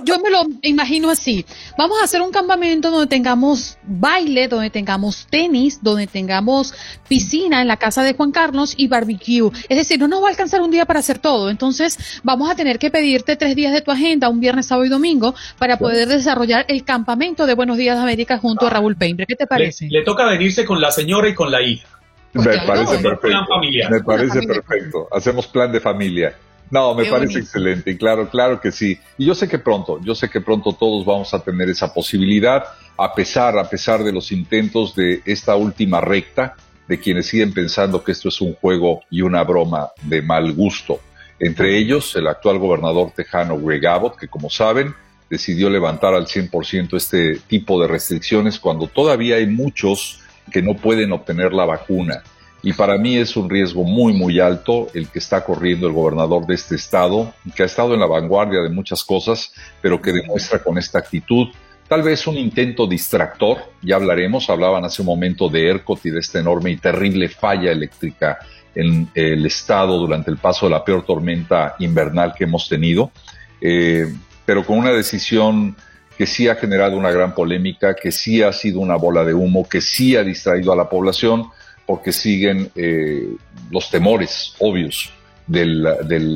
Yo, 0.04 0.20
me 0.20 0.30
lo 0.30 0.44
imagino 0.62 1.10
así. 1.10 1.46
Vamos 1.78 2.00
a 2.00 2.04
hacer 2.04 2.22
un 2.22 2.32
campamento 2.32 2.92
donde 2.92 3.08
tengamos 3.08 3.78
baile, 3.84 4.48
donde 4.48 4.70
tengamos 4.70 5.26
tenis, 5.32 5.80
donde 5.82 6.06
tengamos 6.06 6.76
piscina 7.08 7.62
en 7.62 7.68
la 7.68 7.78
casa 7.78 8.04
de 8.04 8.14
Juan 8.14 8.32
Carlos 8.32 8.76
y 8.78 8.88
barbecue. 8.88 9.50
Es 9.68 9.78
decir, 9.78 10.00
no 10.00 10.08
nos 10.08 10.22
va 10.22 10.28
a 10.28 10.30
alcanzar 10.30 10.62
un 10.62 10.70
día 10.70 10.86
para 10.86 11.00
hacer 11.00 11.18
todo. 11.18 11.50
Entonces, 11.50 11.98
vamos 12.22 12.52
a 12.52 12.56
tener 12.56 12.78
que 12.78 12.92
pedirte 12.92 13.36
tres 13.36 13.56
días 13.56 13.74
de 13.74 13.82
tu 13.82 13.90
agenda, 13.90 14.30
un 14.30 14.40
viernes, 14.40 14.68
sábado 14.68 14.86
y 14.86 14.90
domingo, 14.90 15.34
para 15.58 15.78
poder 15.80 16.08
desarrollar 16.08 16.66
el 16.68 16.84
campamento 16.84 17.48
de 17.48 17.56
Buenos 17.56 17.78
Días 17.78 17.98
América 17.98 18.38
junto 18.38 18.68
a 18.68 18.70
Raúl 18.70 18.96
Peinbre. 18.96 19.26
¿Qué 19.26 19.36
te 19.36 19.48
parece? 19.48 19.88
le 19.90 20.04
toca 20.04 20.26
venirse 20.26 20.66
con 20.66 20.80
la 20.80 20.92
señora 20.92 21.30
y 21.30 21.34
con 21.34 21.52
la 21.52 21.62
hija. 21.62 21.99
Me 22.34 22.44
parece 22.44 23.00
perfecto. 23.00 23.60
Me 23.90 24.04
parece 24.04 24.42
perfecto. 24.44 25.08
Hacemos 25.12 25.48
plan 25.48 25.72
de 25.72 25.80
familia. 25.80 26.36
No, 26.72 26.94
me 26.94 27.06
parece 27.06 27.40
excelente 27.40 27.92
y 27.92 27.98
claro, 27.98 28.30
claro 28.30 28.62
que 28.62 28.72
sí. 28.72 29.00
Y 29.18 29.26
yo 29.26 29.34
sé 29.34 29.48
que 29.48 29.58
pronto, 29.58 30.00
yo 30.04 30.14
sé 30.14 30.30
que 30.30 30.40
pronto 30.40 30.74
todos 30.74 31.04
vamos 31.04 31.34
a 31.34 31.40
tener 31.40 31.68
esa 31.70 31.92
posibilidad, 31.92 32.64
a 32.96 33.14
pesar, 33.16 33.58
a 33.58 33.68
pesar 33.68 34.04
de 34.04 34.12
los 34.12 34.32
intentos 34.32 34.94
de 34.96 35.22
esta 35.26 35.56
última 35.56 36.00
recta, 36.00 36.56
de 36.88 37.00
quienes 37.00 37.28
siguen 37.28 37.54
pensando 37.54 38.04
que 38.04 38.12
esto 38.12 38.30
es 38.30 38.40
un 38.42 38.54
juego 38.54 39.02
y 39.10 39.22
una 39.22 39.44
broma 39.44 39.90
de 40.04 40.22
mal 40.22 40.54
gusto. 40.54 41.00
Entre 41.40 41.78
ellos, 41.78 42.16
el 42.16 42.28
actual 42.28 42.60
gobernador 42.60 43.12
tejano 43.16 43.58
Greg 43.58 43.88
Abbott, 43.88 44.18
que 44.18 44.28
como 44.28 44.50
saben, 44.50 44.94
decidió 45.30 45.70
levantar 45.70 46.14
al 46.14 46.26
100% 46.26 46.98
este 46.98 47.40
tipo 47.48 47.82
de 47.82 47.88
restricciones 47.88 48.60
cuando 48.60 48.88
todavía 48.88 49.38
hay 49.38 49.48
muchos 49.48 50.20
que 50.50 50.62
no 50.62 50.76
pueden 50.76 51.12
obtener 51.12 51.54
la 51.54 51.66
vacuna. 51.66 52.24
Y 52.62 52.74
para 52.74 52.98
mí 52.98 53.18
es 53.18 53.38
un 53.38 53.50
riesgo 53.50 53.84
muy, 53.84 54.12
muy 54.12 54.40
alto 54.40 54.88
el 54.94 55.08
que 55.08 55.20
está 55.20 55.44
corriendo 55.44 55.88
el 55.88 55.94
gobernador 55.94 56.46
de 56.46 56.56
este 56.56 56.76
estado, 56.76 57.34
que 57.56 57.64
ha 57.64 57.66
estado 57.66 57.94
en 57.94 58.02
la 58.02 58.06
vanguardia 58.06 58.62
de 58.62 58.70
muchas 58.70 59.04
cosas, 59.04 59.54
pero 59.82 60.02
que 60.02 60.12
demuestra 60.12 60.62
con 60.62 60.78
esta 60.78 61.00
actitud 61.00 61.48
tal 61.90 62.04
vez 62.04 62.28
un 62.28 62.38
intento 62.38 62.88
distractor, 62.88 63.58
ya 63.82 63.96
hablaremos, 63.96 64.50
hablaban 64.50 64.86
hace 64.86 65.02
un 65.02 65.08
momento 65.08 65.50
de 65.50 65.70
ERCOT 65.70 66.06
y 66.06 66.12
de 66.12 66.20
esta 66.20 66.40
enorme 66.40 66.70
y 66.70 66.78
terrible 66.78 67.28
falla 67.28 67.72
eléctrica 67.72 68.38
en 68.76 69.10
el 69.16 69.46
estado 69.46 69.98
durante 69.98 70.30
el 70.30 70.38
paso 70.38 70.68
de 70.68 70.72
la 70.72 70.86
peor 70.86 71.04
tormenta 71.04 71.76
invernal 71.80 72.34
que 72.38 72.44
hemos 72.44 72.70
tenido, 72.70 73.12
eh, 73.60 74.06
pero 74.46 74.64
con 74.64 74.78
una 74.78 74.92
decisión 74.92 75.76
que 76.20 76.26
sí 76.26 76.50
ha 76.50 76.56
generado 76.56 76.98
una 76.98 77.12
gran 77.12 77.34
polémica, 77.34 77.96
que 77.96 78.12
sí 78.12 78.44
ha 78.44 78.52
sido 78.52 78.82
una 78.82 78.98
bola 78.98 79.24
de 79.24 79.34
humo, 79.34 79.66
que 79.70 79.80
sí 79.80 80.18
ha 80.18 80.22
distraído 80.22 80.74
a 80.74 80.76
la 80.76 80.90
población, 80.90 81.46
porque 81.86 82.12
siguen 82.12 82.70
eh, 82.76 83.38
los 83.72 83.90
temores 83.90 84.54
obvios 84.60 85.14
del, 85.48 85.88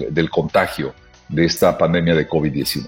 del, 0.10 0.30
contagio 0.30 0.94
de 1.28 1.44
esta 1.44 1.78
pandemia 1.78 2.16
de 2.16 2.30
COVID-19. 2.30 2.88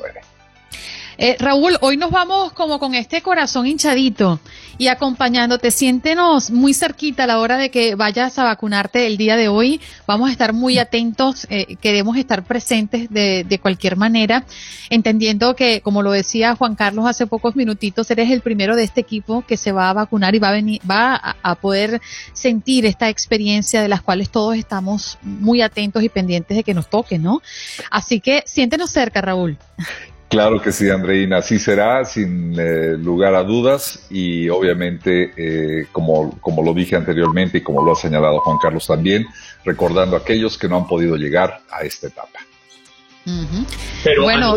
Eh, 1.17 1.35
Raúl, 1.37 1.77
hoy 1.81 1.97
nos 1.97 2.11
vamos 2.11 2.53
como 2.53 2.79
con 2.79 2.95
este 2.95 3.21
corazón 3.21 3.67
hinchadito 3.67 4.39
y 4.77 4.87
acompañándote. 4.87 5.71
Siéntenos 5.71 6.51
muy 6.51 6.73
cerquita 6.73 7.23
a 7.23 7.27
la 7.27 7.39
hora 7.39 7.57
de 7.57 7.69
que 7.71 7.95
vayas 7.95 8.37
a 8.39 8.43
vacunarte 8.43 9.07
el 9.07 9.17
día 9.17 9.35
de 9.35 9.47
hoy. 9.47 9.81
Vamos 10.07 10.29
a 10.29 10.31
estar 10.31 10.53
muy 10.53 10.77
atentos, 10.77 11.47
eh, 11.49 11.75
queremos 11.81 12.17
estar 12.17 12.43
presentes 12.43 13.09
de, 13.09 13.43
de, 13.47 13.59
cualquier 13.59 13.95
manera, 13.95 14.45
entendiendo 14.89 15.55
que, 15.55 15.81
como 15.81 16.01
lo 16.01 16.11
decía 16.11 16.55
Juan 16.55 16.75
Carlos 16.75 17.05
hace 17.07 17.27
pocos 17.27 17.55
minutitos, 17.55 18.09
eres 18.11 18.29
el 18.31 18.41
primero 18.41 18.75
de 18.75 18.83
este 18.83 19.01
equipo 19.01 19.43
que 19.47 19.57
se 19.57 19.71
va 19.71 19.89
a 19.89 19.93
vacunar 19.93 20.35
y 20.35 20.39
va 20.39 20.49
a 20.49 20.53
venir, 20.53 20.81
va 20.89 21.15
a, 21.15 21.55
poder 21.55 22.01
sentir 22.33 22.85
esta 22.85 23.09
experiencia 23.09 23.81
de 23.81 23.87
las 23.87 24.01
cuales 24.01 24.29
todos 24.29 24.55
estamos 24.55 25.17
muy 25.21 25.61
atentos 25.61 26.03
y 26.03 26.09
pendientes 26.09 26.57
de 26.57 26.63
que 26.63 26.73
nos 26.73 26.89
toque, 26.89 27.17
¿no? 27.17 27.41
Así 27.89 28.19
que 28.19 28.43
siéntenos 28.45 28.91
cerca, 28.91 29.21
Raúl. 29.21 29.57
Claro 30.29 30.61
que 30.61 30.71
sí, 30.71 30.89
Andreina, 30.89 31.37
así 31.37 31.59
será, 31.59 32.03
sin 32.03 32.59
eh, 32.59 32.97
lugar 32.97 33.35
a 33.35 33.43
dudas, 33.43 34.07
y 34.09 34.49
obviamente, 34.49 35.33
eh, 35.37 35.85
como, 35.91 36.39
como 36.41 36.63
lo 36.63 36.73
dije 36.73 36.95
anteriormente 36.95 37.59
y 37.59 37.61
como 37.61 37.83
lo 37.83 37.93
ha 37.93 37.95
señalado 37.95 38.39
Juan 38.39 38.57
Carlos 38.57 38.87
también, 38.87 39.27
recordando 39.63 40.15
a 40.15 40.19
aquellos 40.19 40.57
que 40.57 40.67
no 40.67 40.77
han 40.77 40.87
podido 40.87 41.15
llegar 41.15 41.59
a 41.71 41.81
esta 41.81 42.07
etapa. 42.07 42.39
Pero 44.03 44.23
bueno, 44.23 44.55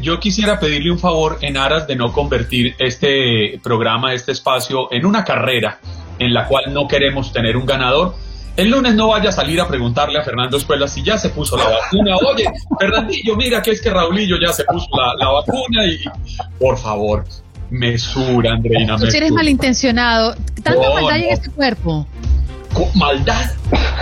yo 0.00 0.18
quisiera 0.18 0.58
pedirle 0.58 0.90
un 0.90 0.98
favor 0.98 1.38
en 1.40 1.56
aras 1.56 1.86
de 1.86 1.94
no 1.94 2.12
convertir 2.12 2.74
este 2.78 3.60
programa, 3.62 4.12
este 4.12 4.32
espacio, 4.32 4.92
en 4.92 5.06
una 5.06 5.24
carrera 5.24 5.78
en 6.18 6.34
la 6.34 6.46
cual 6.48 6.72
no 6.72 6.88
queremos 6.88 7.32
tener 7.32 7.56
un 7.56 7.66
ganador, 7.66 8.14
el 8.56 8.70
lunes 8.70 8.94
no 8.94 9.08
vaya 9.08 9.30
a 9.30 9.32
salir 9.32 9.60
a 9.60 9.68
preguntarle 9.68 10.18
a 10.18 10.22
Fernando 10.22 10.56
Escuela 10.56 10.86
si 10.86 11.02
ya 11.02 11.16
se 11.16 11.30
puso 11.30 11.56
la 11.56 11.68
vacuna. 11.68 12.16
Oye, 12.16 12.44
Fernandillo, 12.78 13.36
mira 13.36 13.62
que 13.62 13.70
es 13.70 13.80
que 13.80 13.90
Raulillo 13.90 14.36
ya 14.40 14.52
se 14.52 14.64
puso 14.64 14.88
la, 15.18 15.28
vacuna 15.28 15.86
y, 15.86 16.04
por 16.58 16.78
favor, 16.78 17.24
mesura, 17.70 18.52
Andreina. 18.52 18.96
Tú 18.96 19.06
eres 19.06 19.32
malintencionado. 19.32 20.34
Tanta 20.62 20.90
maldad 20.90 21.16
en 21.16 21.30
este 21.30 21.50
cuerpo. 21.50 22.06
maldad. 22.94 23.50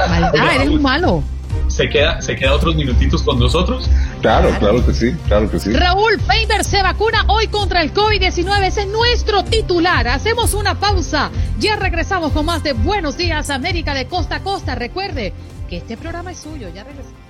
Maldad, 0.08 0.54
eres 0.56 0.68
un 0.68 0.82
malo. 0.82 1.22
¿Se 1.70 1.88
queda, 1.88 2.20
¿Se 2.20 2.34
queda 2.34 2.54
otros 2.54 2.74
minutitos 2.74 3.22
con 3.22 3.38
nosotros? 3.38 3.88
Claro, 4.20 4.50
claro 4.58 4.84
que 4.84 4.92
sí, 4.92 5.12
claro 5.28 5.50
que 5.50 5.60
sí. 5.60 5.72
Raúl 5.72 6.20
Faber 6.20 6.64
se 6.64 6.82
vacuna 6.82 7.24
hoy 7.28 7.46
contra 7.46 7.80
el 7.82 7.94
COVID-19. 7.94 8.62
Ese 8.64 8.82
es 8.82 8.88
nuestro 8.88 9.44
titular. 9.44 10.08
Hacemos 10.08 10.52
una 10.54 10.78
pausa. 10.78 11.30
Ya 11.58 11.76
regresamos 11.76 12.32
con 12.32 12.46
más 12.46 12.62
de 12.64 12.72
Buenos 12.72 13.16
Días 13.16 13.50
América 13.50 13.94
de 13.94 14.06
Costa 14.06 14.36
a 14.36 14.40
Costa. 14.40 14.74
Recuerde 14.74 15.32
que 15.68 15.76
este 15.76 15.96
programa 15.96 16.32
es 16.32 16.38
suyo. 16.38 16.68
Ya 16.74 16.82
regresamos. 16.82 17.29